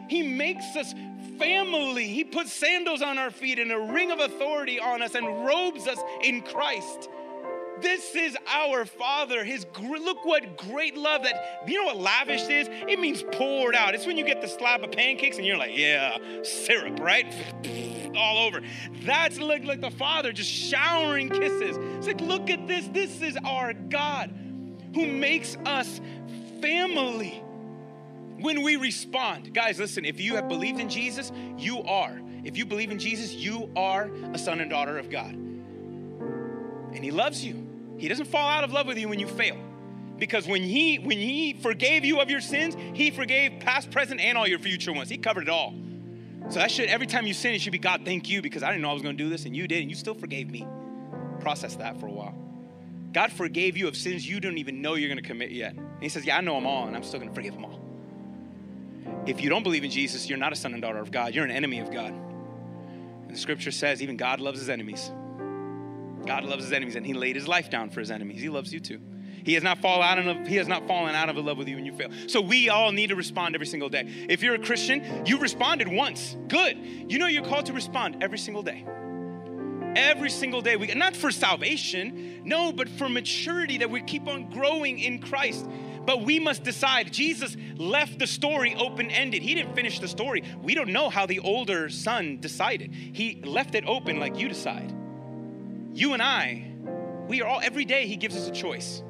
He 0.08 0.22
makes 0.22 0.76
us 0.76 0.94
family. 1.38 2.08
He 2.08 2.24
puts 2.24 2.52
sandals 2.52 3.02
on 3.02 3.18
our 3.18 3.30
feet 3.30 3.58
and 3.58 3.72
a 3.72 3.78
ring 3.78 4.10
of 4.10 4.20
authority 4.20 4.78
on 4.80 5.02
us 5.02 5.14
and 5.14 5.26
robes 5.46 5.86
us 5.86 5.98
in 6.22 6.42
Christ. 6.42 7.08
This 7.80 8.14
is 8.14 8.36
our 8.46 8.84
Father. 8.84 9.44
His 9.44 9.66
look 9.80 10.24
what 10.24 10.56
great 10.56 10.96
love 10.96 11.24
that 11.24 11.64
you 11.66 11.80
know 11.80 11.86
what 11.86 11.96
lavish 11.96 12.48
is? 12.48 12.68
It 12.70 13.00
means 13.00 13.24
poured 13.32 13.74
out. 13.74 13.94
It's 13.94 14.06
when 14.06 14.16
you 14.16 14.24
get 14.24 14.40
the 14.40 14.48
slab 14.48 14.84
of 14.84 14.92
pancakes 14.92 15.38
and 15.38 15.46
you're 15.46 15.56
like, 15.56 15.76
yeah, 15.76 16.18
syrup, 16.42 17.00
right? 17.00 17.26
All 18.16 18.46
over. 18.46 18.60
That's 19.04 19.40
like, 19.40 19.64
like 19.64 19.80
the 19.80 19.90
Father 19.90 20.32
just 20.32 20.50
showering 20.50 21.28
kisses. 21.30 21.76
It's 21.98 22.06
like, 22.06 22.20
look 22.20 22.48
at 22.48 22.68
this. 22.68 22.86
This 22.88 23.20
is 23.20 23.36
our 23.44 23.72
God 23.72 24.32
who 24.94 25.06
makes 25.06 25.56
us 25.64 26.00
family 26.60 27.42
when 28.38 28.62
we 28.62 28.76
respond. 28.76 29.52
Guys, 29.52 29.78
listen, 29.78 30.04
if 30.04 30.20
you 30.20 30.36
have 30.36 30.48
believed 30.48 30.80
in 30.80 30.88
Jesus, 30.88 31.32
you 31.58 31.82
are. 31.82 32.20
If 32.44 32.56
you 32.56 32.66
believe 32.66 32.90
in 32.90 32.98
Jesus, 32.98 33.32
you 33.32 33.70
are 33.74 34.10
a 34.32 34.38
son 34.38 34.60
and 34.60 34.70
daughter 34.70 34.98
of 34.98 35.10
God. 35.10 35.32
And 35.32 37.02
he 37.02 37.10
loves 37.10 37.44
you. 37.44 37.66
He 37.98 38.08
doesn't 38.08 38.26
fall 38.26 38.48
out 38.48 38.64
of 38.64 38.72
love 38.72 38.86
with 38.86 38.98
you 38.98 39.08
when 39.08 39.18
you 39.18 39.26
fail. 39.26 39.56
Because 40.18 40.46
when 40.46 40.62
he 40.62 40.98
when 40.98 41.18
he 41.18 41.54
forgave 41.54 42.04
you 42.04 42.20
of 42.20 42.30
your 42.30 42.40
sins, 42.40 42.76
he 42.92 43.10
forgave 43.10 43.60
past, 43.60 43.90
present, 43.90 44.20
and 44.20 44.38
all 44.38 44.46
your 44.46 44.60
future 44.60 44.92
ones. 44.92 45.08
He 45.08 45.18
covered 45.18 45.44
it 45.44 45.48
all. 45.48 45.74
So 46.50 46.58
that 46.58 46.70
should 46.70 46.88
every 46.88 47.06
time 47.06 47.26
you 47.26 47.34
sin, 47.34 47.54
it 47.54 47.60
should 47.60 47.72
be 47.72 47.78
God, 47.78 48.02
thank 48.04 48.28
you, 48.28 48.42
because 48.42 48.62
I 48.62 48.68
didn't 48.68 48.82
know 48.82 48.90
I 48.90 48.92
was 48.92 49.02
gonna 49.02 49.14
do 49.14 49.28
this, 49.28 49.44
and 49.44 49.56
you 49.56 49.66
did, 49.66 49.80
and 49.80 49.90
you 49.90 49.96
still 49.96 50.14
forgave 50.14 50.50
me. 50.50 50.66
Process 51.40 51.76
that 51.76 51.98
for 51.98 52.06
a 52.06 52.12
while. 52.12 52.43
God 53.14 53.30
forgave 53.32 53.76
you 53.76 53.86
of 53.86 53.96
sins 53.96 54.28
you 54.28 54.40
don't 54.40 54.58
even 54.58 54.82
know 54.82 54.94
you're 54.94 55.08
gonna 55.08 55.22
commit 55.22 55.52
yet. 55.52 55.74
And 55.74 56.02
he 56.02 56.08
says, 56.08 56.26
Yeah, 56.26 56.36
I 56.36 56.40
know 56.40 56.56
them 56.56 56.66
all, 56.66 56.88
and 56.88 56.96
I'm 56.96 57.04
still 57.04 57.20
gonna 57.20 57.32
forgive 57.32 57.54
them 57.54 57.64
all. 57.64 57.80
If 59.24 59.40
you 59.40 59.48
don't 59.48 59.62
believe 59.62 59.84
in 59.84 59.90
Jesus, 59.90 60.28
you're 60.28 60.38
not 60.38 60.52
a 60.52 60.56
son 60.56 60.72
and 60.72 60.82
daughter 60.82 60.98
of 60.98 61.12
God. 61.12 61.32
You're 61.32 61.44
an 61.44 61.50
enemy 61.52 61.78
of 61.78 61.92
God. 61.92 62.12
And 62.12 63.30
the 63.30 63.38
scripture 63.38 63.70
says 63.70 64.02
even 64.02 64.16
God 64.16 64.40
loves 64.40 64.58
his 64.58 64.68
enemies. 64.68 65.12
God 66.26 66.44
loves 66.44 66.64
his 66.64 66.72
enemies, 66.72 66.96
and 66.96 67.06
he 67.06 67.14
laid 67.14 67.36
his 67.36 67.46
life 67.46 67.70
down 67.70 67.90
for 67.90 68.00
his 68.00 68.10
enemies. 68.10 68.40
He 68.40 68.48
loves 68.48 68.72
you 68.72 68.80
too. 68.80 69.00
He 69.44 69.54
has 69.54 69.62
not 69.62 69.78
fallen 69.78 70.06
out 70.06 70.18
of 70.18 70.46
he 70.48 70.56
has 70.56 70.66
not 70.66 70.88
fallen 70.88 71.14
out 71.14 71.28
of 71.28 71.36
love 71.36 71.58
with 71.58 71.68
you 71.68 71.76
when 71.76 71.86
you 71.86 71.92
fail. 71.92 72.08
So 72.26 72.40
we 72.40 72.68
all 72.68 72.90
need 72.90 73.08
to 73.08 73.16
respond 73.16 73.54
every 73.54 73.66
single 73.66 73.88
day. 73.90 74.26
If 74.28 74.42
you're 74.42 74.54
a 74.54 74.58
Christian, 74.58 75.24
you 75.24 75.38
responded 75.38 75.86
once. 75.86 76.36
Good. 76.48 76.78
You 77.08 77.18
know 77.18 77.26
you're 77.26 77.44
called 77.44 77.66
to 77.66 77.74
respond 77.74 78.22
every 78.22 78.38
single 78.38 78.62
day. 78.62 78.84
Every 79.96 80.30
single 80.30 80.60
day. 80.60 80.76
We 80.76 80.92
not 80.94 81.16
for 81.16 81.30
salvation, 81.30 82.42
no, 82.44 82.72
but 82.72 82.88
for 82.88 83.08
maturity 83.08 83.78
that 83.78 83.90
we 83.90 84.02
keep 84.02 84.26
on 84.26 84.50
growing 84.50 84.98
in 84.98 85.20
Christ. 85.20 85.66
But 86.04 86.22
we 86.22 86.38
must 86.38 86.64
decide. 86.64 87.12
Jesus 87.12 87.56
left 87.76 88.18
the 88.18 88.26
story 88.26 88.74
open 88.74 89.10
ended. 89.10 89.42
He 89.42 89.54
didn't 89.54 89.74
finish 89.74 90.00
the 90.00 90.08
story. 90.08 90.42
We 90.62 90.74
don't 90.74 90.90
know 90.90 91.08
how 91.08 91.26
the 91.26 91.38
older 91.38 91.88
son 91.88 92.38
decided. 92.40 92.92
He 92.92 93.40
left 93.44 93.74
it 93.74 93.84
open 93.86 94.20
like 94.20 94.38
you 94.38 94.48
decide. 94.48 94.94
You 95.94 96.12
and 96.12 96.22
I, 96.22 96.66
we 97.28 97.40
are 97.40 97.48
all, 97.48 97.60
every 97.62 97.84
day, 97.84 98.06
He 98.06 98.16
gives 98.16 98.36
us 98.36 98.48
a 98.48 98.52
choice. 98.52 99.02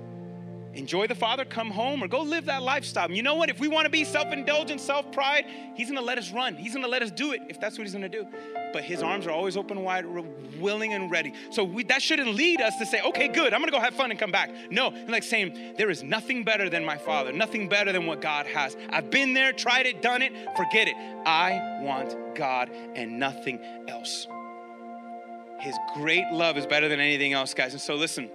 Enjoy 0.74 1.06
the 1.06 1.14
Father, 1.14 1.44
come 1.44 1.70
home, 1.70 2.02
or 2.02 2.08
go 2.08 2.22
live 2.22 2.46
that 2.46 2.62
lifestyle. 2.62 3.06
And 3.06 3.16
you 3.16 3.22
know 3.22 3.36
what? 3.36 3.48
If 3.48 3.60
we 3.60 3.68
want 3.68 3.84
to 3.84 3.90
be 3.90 4.04
self 4.04 4.32
indulgent, 4.32 4.80
self 4.80 5.10
pride, 5.12 5.46
He's 5.74 5.88
going 5.88 5.98
to 5.98 6.04
let 6.04 6.18
us 6.18 6.32
run. 6.32 6.56
He's 6.56 6.72
going 6.72 6.84
to 6.84 6.90
let 6.90 7.02
us 7.02 7.10
do 7.10 7.32
it 7.32 7.42
if 7.48 7.60
that's 7.60 7.78
what 7.78 7.84
He's 7.84 7.94
going 7.94 8.02
to 8.02 8.08
do. 8.08 8.26
But 8.72 8.82
His 8.82 9.02
arms 9.02 9.26
are 9.26 9.30
always 9.30 9.56
open 9.56 9.82
wide, 9.82 10.04
willing 10.58 10.92
and 10.92 11.10
ready. 11.10 11.32
So 11.50 11.62
we, 11.62 11.84
that 11.84 12.02
shouldn't 12.02 12.34
lead 12.34 12.60
us 12.60 12.76
to 12.78 12.86
say, 12.86 13.00
okay, 13.02 13.28
good, 13.28 13.54
I'm 13.54 13.60
going 13.60 13.70
to 13.70 13.76
go 13.76 13.80
have 13.80 13.94
fun 13.94 14.10
and 14.10 14.18
come 14.18 14.32
back. 14.32 14.50
No, 14.70 14.88
like 15.08 15.22
saying, 15.22 15.74
there 15.78 15.90
is 15.90 16.02
nothing 16.02 16.44
better 16.44 16.68
than 16.68 16.84
my 16.84 16.96
Father, 16.96 17.32
nothing 17.32 17.68
better 17.68 17.92
than 17.92 18.06
what 18.06 18.20
God 18.20 18.46
has. 18.46 18.76
I've 18.90 19.10
been 19.10 19.34
there, 19.34 19.52
tried 19.52 19.86
it, 19.86 20.02
done 20.02 20.22
it, 20.22 20.32
forget 20.56 20.88
it. 20.88 20.96
I 21.24 21.78
want 21.82 22.34
God 22.34 22.70
and 22.70 23.18
nothing 23.18 23.60
else. 23.88 24.26
His 25.60 25.76
great 25.94 26.30
love 26.32 26.58
is 26.58 26.66
better 26.66 26.88
than 26.88 27.00
anything 27.00 27.32
else, 27.32 27.54
guys. 27.54 27.72
And 27.72 27.80
so, 27.80 27.94
listen 27.94 28.28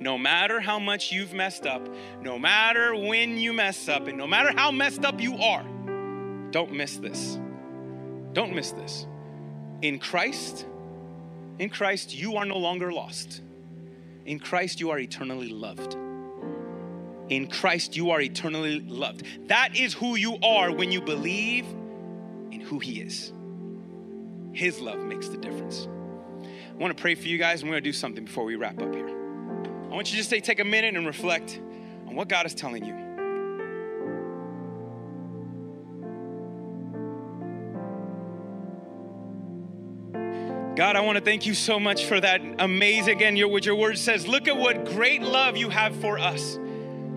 no 0.00 0.18
matter 0.18 0.60
how 0.60 0.78
much 0.78 1.12
you've 1.12 1.32
messed 1.32 1.66
up, 1.66 1.88
no 2.20 2.38
matter 2.38 2.94
when 2.94 3.36
you 3.38 3.52
mess 3.52 3.88
up, 3.88 4.06
and 4.06 4.18
no 4.18 4.26
matter 4.26 4.52
how 4.54 4.70
messed 4.70 5.04
up 5.04 5.20
you 5.20 5.36
are, 5.38 5.64
don't 6.50 6.72
miss 6.72 6.96
this. 6.96 7.38
Don't 8.32 8.54
miss 8.54 8.72
this. 8.72 9.06
In 9.82 9.98
Christ, 9.98 10.66
in 11.58 11.70
Christ, 11.70 12.14
you 12.14 12.36
are 12.36 12.44
no 12.44 12.58
longer 12.58 12.92
lost. 12.92 13.42
In 14.26 14.38
Christ, 14.38 14.80
you 14.80 14.90
are 14.90 14.98
eternally 14.98 15.48
loved. 15.48 15.96
In 17.28 17.46
Christ, 17.46 17.96
you 17.96 18.10
are 18.10 18.20
eternally 18.20 18.80
loved. 18.80 19.24
That 19.48 19.76
is 19.76 19.94
who 19.94 20.16
you 20.16 20.38
are 20.42 20.72
when 20.72 20.90
you 20.92 21.00
believe 21.00 21.64
in 22.50 22.60
who 22.60 22.78
He 22.78 23.00
is. 23.00 23.32
His 24.52 24.80
love 24.80 24.98
makes 24.98 25.28
the 25.28 25.36
difference. 25.36 25.88
I 26.42 26.76
want 26.76 26.96
to 26.96 27.00
pray 27.00 27.14
for 27.14 27.28
you 27.28 27.38
guys, 27.38 27.60
and 27.60 27.70
we're 27.70 27.74
going 27.74 27.84
to 27.84 27.88
do 27.88 27.92
something 27.92 28.24
before 28.24 28.44
we 28.44 28.56
wrap 28.56 28.80
up 28.80 28.94
here. 28.94 29.13
I 29.94 29.96
want 29.96 30.08
you 30.08 30.16
to 30.16 30.16
just 30.16 30.30
take, 30.30 30.42
take 30.42 30.58
a 30.58 30.64
minute 30.64 30.96
and 30.96 31.06
reflect 31.06 31.60
on 32.08 32.16
what 32.16 32.26
God 32.26 32.46
is 32.46 32.52
telling 32.52 32.84
you. 32.84 32.94
God, 40.74 40.96
I 40.96 41.00
want 41.02 41.16
to 41.18 41.22
thank 41.22 41.46
you 41.46 41.54
so 41.54 41.78
much 41.78 42.06
for 42.06 42.20
that 42.20 42.42
amazing, 42.58 43.14
again, 43.14 43.36
your, 43.36 43.46
what 43.46 43.64
your 43.64 43.76
word 43.76 43.96
says. 43.96 44.26
Look 44.26 44.48
at 44.48 44.56
what 44.56 44.84
great 44.84 45.22
love 45.22 45.56
you 45.56 45.68
have 45.68 45.94
for 46.00 46.18
us 46.18 46.58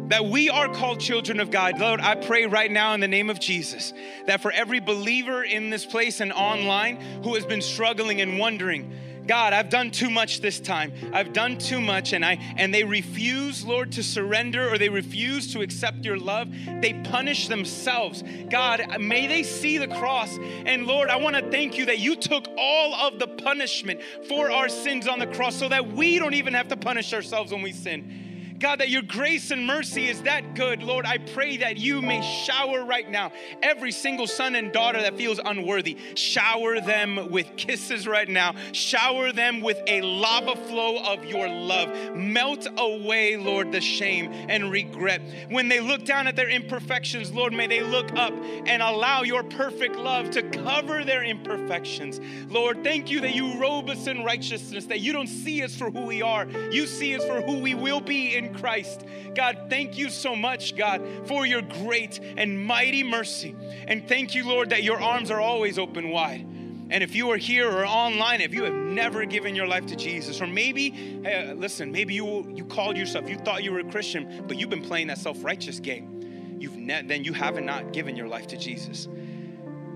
that 0.09 0.25
we 0.25 0.47
are 0.51 0.69
called 0.69 0.99
children 0.99 1.39
of 1.39 1.49
God. 1.49 1.79
Lord, 1.79 1.99
I 1.99 2.13
pray 2.13 2.45
right 2.45 2.71
now 2.71 2.93
in 2.93 2.99
the 2.99 3.07
name 3.07 3.31
of 3.31 3.39
Jesus 3.39 3.91
that 4.27 4.39
for 4.39 4.51
every 4.51 4.79
believer 4.79 5.43
in 5.43 5.71
this 5.71 5.83
place 5.83 6.19
and 6.19 6.31
online 6.31 6.97
who 7.23 7.33
has 7.33 7.45
been 7.45 7.63
struggling 7.63 8.21
and 8.21 8.37
wondering, 8.37 8.93
God, 9.27 9.53
I've 9.53 9.69
done 9.69 9.91
too 9.91 10.09
much 10.09 10.41
this 10.41 10.59
time. 10.59 10.93
I've 11.13 11.33
done 11.33 11.57
too 11.57 11.81
much 11.81 12.13
and 12.13 12.25
I 12.25 12.39
and 12.57 12.73
they 12.73 12.83
refuse, 12.83 13.65
Lord, 13.65 13.91
to 13.93 14.03
surrender 14.03 14.69
or 14.69 14.77
they 14.77 14.89
refuse 14.89 15.53
to 15.53 15.61
accept 15.61 16.05
your 16.05 16.17
love. 16.17 16.49
They 16.81 16.93
punish 17.03 17.47
themselves. 17.47 18.23
God, 18.49 18.99
may 18.99 19.27
they 19.27 19.43
see 19.43 19.77
the 19.77 19.87
cross. 19.87 20.37
And 20.65 20.87
Lord, 20.87 21.09
I 21.09 21.17
want 21.17 21.35
to 21.35 21.49
thank 21.51 21.77
you 21.77 21.85
that 21.87 21.99
you 21.99 22.15
took 22.15 22.47
all 22.57 22.95
of 22.95 23.19
the 23.19 23.27
punishment 23.27 24.01
for 24.27 24.49
our 24.49 24.69
sins 24.69 25.07
on 25.07 25.19
the 25.19 25.27
cross 25.27 25.55
so 25.55 25.69
that 25.69 25.91
we 25.91 26.19
don't 26.19 26.33
even 26.33 26.53
have 26.53 26.69
to 26.69 26.77
punish 26.77 27.13
ourselves 27.13 27.51
when 27.51 27.61
we 27.61 27.73
sin. 27.73 28.26
God, 28.59 28.79
that 28.79 28.89
your 28.89 29.03
grace 29.03 29.51
and 29.51 29.67
mercy 29.67 30.07
is 30.07 30.23
that 30.23 30.55
good. 30.55 30.81
Lord, 30.81 31.05
I 31.05 31.19
pray 31.19 31.57
that 31.57 31.77
you 31.77 32.01
may 32.01 32.21
shower 32.21 32.83
right 32.83 33.09
now 33.09 33.31
every 33.61 33.91
single 33.91 34.25
son 34.25 34.55
and 34.55 34.71
daughter 34.71 34.99
that 35.01 35.15
feels 35.15 35.39
unworthy. 35.43 35.97
Shower 36.15 36.81
them 36.81 37.29
with 37.29 37.55
kisses 37.55 38.07
right 38.07 38.27
now. 38.27 38.55
Shower 38.71 39.31
them 39.31 39.61
with 39.61 39.77
a 39.85 40.01
lava 40.01 40.55
flow 40.55 41.03
of 41.03 41.23
your 41.25 41.47
love. 41.47 42.15
Melt 42.15 42.67
away, 42.77 43.37
Lord, 43.37 43.71
the 43.71 43.81
shame 43.81 44.31
and 44.49 44.71
regret. 44.71 45.21
When 45.49 45.67
they 45.67 45.79
look 45.79 46.03
down 46.03 46.25
at 46.25 46.35
their 46.35 46.49
imperfections, 46.49 47.31
Lord, 47.31 47.53
may 47.53 47.67
they 47.67 47.81
look 47.81 48.11
up 48.13 48.33
and 48.65 48.81
allow 48.81 49.21
your 49.21 49.43
perfect 49.43 49.95
love 49.95 50.31
to 50.31 50.41
cover 50.41 51.03
their 51.03 51.23
imperfections. 51.23 52.19
Lord, 52.51 52.83
thank 52.83 53.11
you 53.11 53.21
that 53.21 53.35
you 53.35 53.59
robe 53.59 53.89
us 53.89 54.07
in 54.07 54.23
righteousness, 54.23 54.85
that 54.85 55.01
you 55.01 55.13
don't 55.13 55.27
see 55.27 55.63
us 55.63 55.75
for 55.75 55.91
who 55.91 56.05
we 56.05 56.21
are, 56.21 56.47
you 56.71 56.87
see 56.87 57.15
us 57.15 57.23
for 57.25 57.41
who 57.41 57.59
we 57.59 57.75
will 57.75 58.01
be 58.01 58.35
in 58.35 58.46
Christ. 58.47 59.03
God, 59.35 59.67
thank 59.69 59.97
you 59.97 60.09
so 60.09 60.35
much, 60.35 60.75
God, 60.75 61.01
for 61.25 61.45
your 61.45 61.61
great 61.61 62.19
and 62.37 62.65
mighty 62.65 63.03
mercy. 63.03 63.55
And 63.87 64.07
thank 64.07 64.35
you, 64.35 64.47
Lord, 64.47 64.69
that 64.71 64.83
your 64.83 65.01
arms 65.01 65.31
are 65.31 65.39
always 65.39 65.77
open 65.77 66.09
wide. 66.09 66.45
And 66.89 67.03
if 67.03 67.15
you 67.15 67.31
are 67.31 67.37
here 67.37 67.69
or 67.69 67.85
online, 67.85 68.39
if 68.39 68.53
you 68.53 68.63
have 68.63 68.73
never 68.73 69.25
given 69.25 69.55
your 69.55 69.67
life 69.67 69.87
to 69.87 69.95
Jesus, 69.95 70.41
or 70.41 70.47
maybe, 70.47 70.89
hey, 71.23 71.53
listen, 71.53 71.91
maybe 71.91 72.13
you 72.13 72.49
you 72.55 72.63
called 72.63 72.95
yourself, 72.95 73.29
you 73.29 73.37
thought 73.37 73.63
you 73.63 73.73
were 73.73 73.79
a 73.79 73.91
Christian, 73.91 74.45
but 74.47 74.57
you've 74.57 74.69
been 74.69 74.83
playing 74.83 75.07
that 75.07 75.17
self-righteous 75.17 75.81
game. 75.81 76.57
You've 76.59 76.77
ne- 76.77 77.03
then 77.03 77.23
you 77.25 77.33
haven't 77.33 77.65
not 77.65 77.91
given 77.91 78.15
your 78.15 78.27
life 78.27 78.47
to 78.47 78.57
Jesus. 78.57 79.07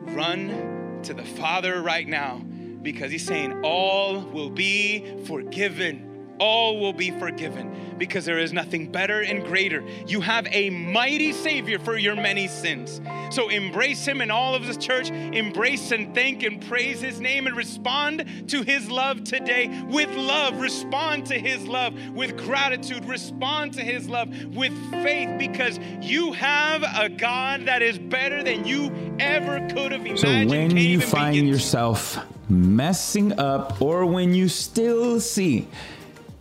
Run 0.01 0.99
to 1.03 1.13
the 1.13 1.23
Father 1.23 1.81
right 1.81 2.07
now 2.07 2.41
because 2.81 3.09
He's 3.09 3.25
saying 3.25 3.61
all 3.63 4.19
will 4.19 4.49
be 4.49 5.05
forgiven 5.25 6.10
all 6.41 6.79
will 6.79 6.91
be 6.91 7.11
forgiven 7.11 7.95
because 7.99 8.25
there 8.25 8.39
is 8.39 8.51
nothing 8.51 8.91
better 8.91 9.21
and 9.21 9.45
greater. 9.45 9.83
You 10.07 10.21
have 10.21 10.47
a 10.49 10.71
mighty 10.71 11.33
Savior 11.33 11.77
for 11.77 11.95
your 11.95 12.15
many 12.15 12.47
sins. 12.47 12.99
So 13.29 13.47
embrace 13.49 14.03
Him 14.05 14.21
and 14.21 14.31
all 14.31 14.55
of 14.55 14.65
the 14.65 14.73
church. 14.73 15.11
Embrace 15.11 15.91
and 15.91 16.15
thank 16.15 16.41
and 16.41 16.59
praise 16.67 16.99
His 16.99 17.21
name 17.21 17.45
and 17.45 17.55
respond 17.55 18.25
to 18.47 18.63
His 18.63 18.89
love 18.89 19.23
today 19.23 19.83
with 19.87 20.09
love. 20.15 20.59
Respond 20.59 21.27
to 21.27 21.37
His 21.37 21.67
love 21.67 21.93
with 22.15 22.35
gratitude. 22.37 23.05
Respond 23.05 23.75
to 23.75 23.81
His 23.81 24.09
love 24.09 24.29
with 24.55 24.73
faith 25.03 25.37
because 25.37 25.79
you 26.01 26.33
have 26.33 26.83
a 26.83 27.07
God 27.07 27.67
that 27.67 27.83
is 27.83 27.99
better 27.99 28.41
than 28.41 28.65
you 28.65 29.15
ever 29.19 29.59
could 29.69 29.91
have 29.91 30.03
imagined. 30.03 30.49
So 30.49 30.55
when 30.55 30.75
you 30.75 30.99
find 30.99 31.47
yourself 31.47 32.17
messing 32.49 33.39
up 33.39 33.79
or 33.79 34.07
when 34.07 34.33
you 34.33 34.49
still 34.49 35.19
see 35.19 35.67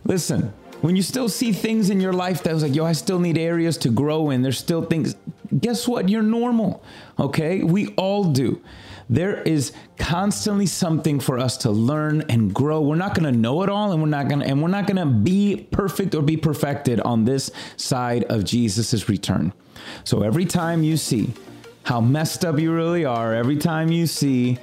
Listen, 0.03 0.53
when 0.81 0.95
you 0.95 1.03
still 1.03 1.29
see 1.29 1.51
things 1.51 1.89
in 1.89 1.99
your 1.99 2.13
life 2.13 2.43
that 2.43 2.53
was 2.53 2.63
like, 2.63 2.75
yo, 2.75 2.85
I 2.85 2.93
still 2.93 3.19
need 3.19 3.37
areas 3.37 3.77
to 3.79 3.89
grow 3.89 4.31
in, 4.31 4.41
there's 4.41 4.57
still 4.57 4.83
things, 4.83 5.15
guess 5.59 5.87
what? 5.87 6.09
You're 6.09 6.23
normal, 6.23 6.83
okay? 7.19 7.63
We 7.63 7.89
all 7.89 8.25
do. 8.25 8.61
There 9.09 9.41
is 9.41 9.73
constantly 9.97 10.65
something 10.65 11.19
for 11.19 11.37
us 11.37 11.57
to 11.57 11.71
learn 11.71 12.21
and 12.29 12.53
grow. 12.53 12.81
We're 12.81 12.95
not 12.95 13.13
going 13.13 13.31
to 13.31 13.37
know 13.37 13.61
it 13.61 13.69
all 13.69 13.91
and 13.91 14.01
we're 14.01 14.07
not 14.07 14.29
going 14.29 14.39
to 14.39 14.45
and 14.45 14.61
we're 14.61 14.69
not 14.69 14.87
going 14.87 14.97
to 14.97 15.05
be 15.05 15.67
perfect 15.69 16.15
or 16.15 16.21
be 16.21 16.37
perfected 16.37 17.01
on 17.01 17.25
this 17.25 17.51
side 17.75 18.23
of 18.25 18.45
Jesus' 18.45 19.09
return. 19.09 19.53
So 20.05 20.23
every 20.23 20.45
time 20.45 20.81
you 20.81 20.95
see 20.95 21.33
how 21.83 21.99
messed 21.99 22.45
up 22.45 22.57
you 22.57 22.73
really 22.73 23.03
are, 23.03 23.33
every 23.35 23.57
time 23.57 23.91
you 23.91 24.07
see 24.07 24.57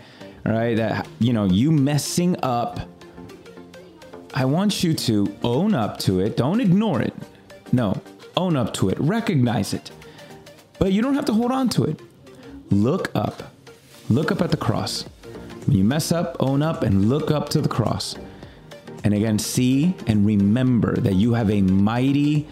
right 0.46 0.76
that 0.78 1.06
you 1.18 1.34
know 1.34 1.44
you 1.44 1.70
messing 1.70 2.34
up 2.42 2.80
I 4.34 4.44
want 4.44 4.84
you 4.84 4.94
to 4.94 5.34
own 5.42 5.74
up 5.74 5.98
to 6.00 6.20
it. 6.20 6.36
Don't 6.36 6.60
ignore 6.60 7.00
it. 7.00 7.14
No, 7.72 8.00
own 8.36 8.56
up 8.56 8.74
to 8.74 8.88
it. 8.90 8.98
Recognize 9.00 9.72
it. 9.74 9.90
But 10.78 10.92
you 10.92 11.02
don't 11.02 11.14
have 11.14 11.24
to 11.26 11.32
hold 11.32 11.50
on 11.50 11.68
to 11.70 11.84
it. 11.84 12.00
Look 12.70 13.10
up. 13.14 13.54
Look 14.08 14.30
up 14.30 14.42
at 14.42 14.50
the 14.50 14.56
cross. 14.56 15.02
When 15.66 15.76
you 15.76 15.84
mess 15.84 16.12
up, 16.12 16.36
own 16.40 16.62
up 16.62 16.82
and 16.82 17.08
look 17.08 17.30
up 17.30 17.48
to 17.50 17.60
the 17.60 17.68
cross. 17.68 18.16
And 19.04 19.14
again, 19.14 19.38
see 19.38 19.94
and 20.06 20.26
remember 20.26 20.96
that 20.96 21.14
you 21.14 21.34
have 21.34 21.50
a 21.50 21.62
mighty 21.62 22.46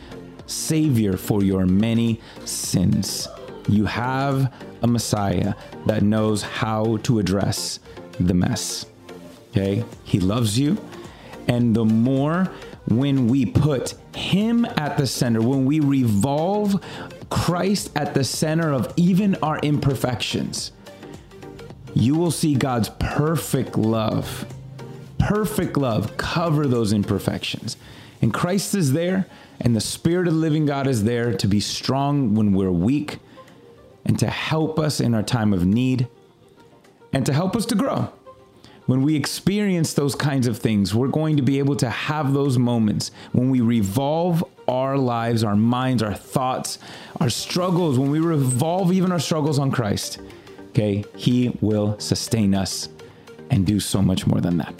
Savior 0.47 1.16
for 1.16 1.43
your 1.43 1.66
many 1.66 2.20
sins. 2.45 3.29
You 3.68 3.85
have 3.87 4.53
a 4.83 4.87
Messiah 4.87 5.55
that 5.87 6.03
knows 6.03 6.43
how 6.43 6.99
to 6.99 7.18
address 7.18 7.81
the 8.20 8.35
mess. 8.35 8.87
Okay? 9.51 9.85
He 10.05 10.20
loves 10.20 10.59
you. 10.59 10.79
And 11.49 11.74
the 11.74 11.84
more 11.84 12.51
when 12.88 13.28
we 13.28 13.47
put 13.47 13.94
Him 14.14 14.64
at 14.64 14.97
the 14.97 15.07
center, 15.07 15.40
when 15.40 15.64
we 15.64 15.80
revolve 15.80 16.82
Christ 17.30 17.90
at 17.97 18.14
the 18.14 18.24
center 18.24 18.72
of 18.72 18.92
even 18.97 19.36
our 19.42 19.59
imperfections, 19.61 20.72
you 21.94 22.14
will 22.14 22.30
see 22.30 22.55
God's 22.55 22.90
perfect 22.99 23.76
love, 23.76 24.47
perfect 25.18 25.76
love 25.76 26.16
cover 26.16 26.66
those 26.66 26.92
imperfections. 26.92 27.76
And 28.20 28.32
Christ 28.32 28.74
is 28.74 28.92
there, 28.92 29.26
and 29.61 29.74
the 29.74 29.80
Spirit 29.80 30.28
of 30.28 30.34
the 30.34 30.40
living 30.40 30.66
God 30.66 30.86
is 30.86 31.05
there 31.05 31.32
to 31.34 31.47
be 31.47 31.61
strong 31.61 32.34
when 32.34 32.53
we're 32.53 32.70
weak 32.70 33.18
and 34.05 34.18
to 34.18 34.28
help 34.28 34.78
us 34.78 35.01
in 35.01 35.14
our 35.14 35.22
time 35.22 35.53
of 35.53 35.66
need 35.66 36.09
and 37.12 37.24
to 37.26 37.32
help 37.32 37.57
us 37.57 37.66
to 37.66 37.74
grow 37.74 38.12
when 38.87 39.03
we 39.03 39.16
experience 39.16 39.93
those 39.95 40.14
kinds 40.14 40.47
of 40.47 40.59
things, 40.59 40.95
we're 40.95 41.09
going 41.09 41.37
to 41.37 41.43
be 41.43 41.59
able 41.59 41.76
to 41.76 41.91
have 41.91 42.32
those 42.32 42.57
moments 42.57 43.11
when 43.32 43.51
we 43.51 43.61
revolve 43.61 44.45
our 44.68 44.97
lives, 44.97 45.45
our 45.45 45.57
minds, 45.57 46.03
our 46.03 46.14
thoughts, 46.14 46.78
our 47.20 47.30
struggles, 47.30 47.99
when 47.99 48.11
we 48.11 48.20
revolve 48.20 48.93
even 48.93 49.12
our 49.12 49.20
struggles 49.20 49.59
on 49.59 49.70
Christ. 49.70 50.20
Okay, 50.70 51.05
He 51.16 51.57
will 51.61 51.99
sustain 51.99 52.55
us 52.55 52.89
and 53.51 53.66
do 53.66 53.80
so 53.80 54.03
much 54.03 54.26
more 54.26 54.41
than 54.41 54.59
that. 54.59 54.74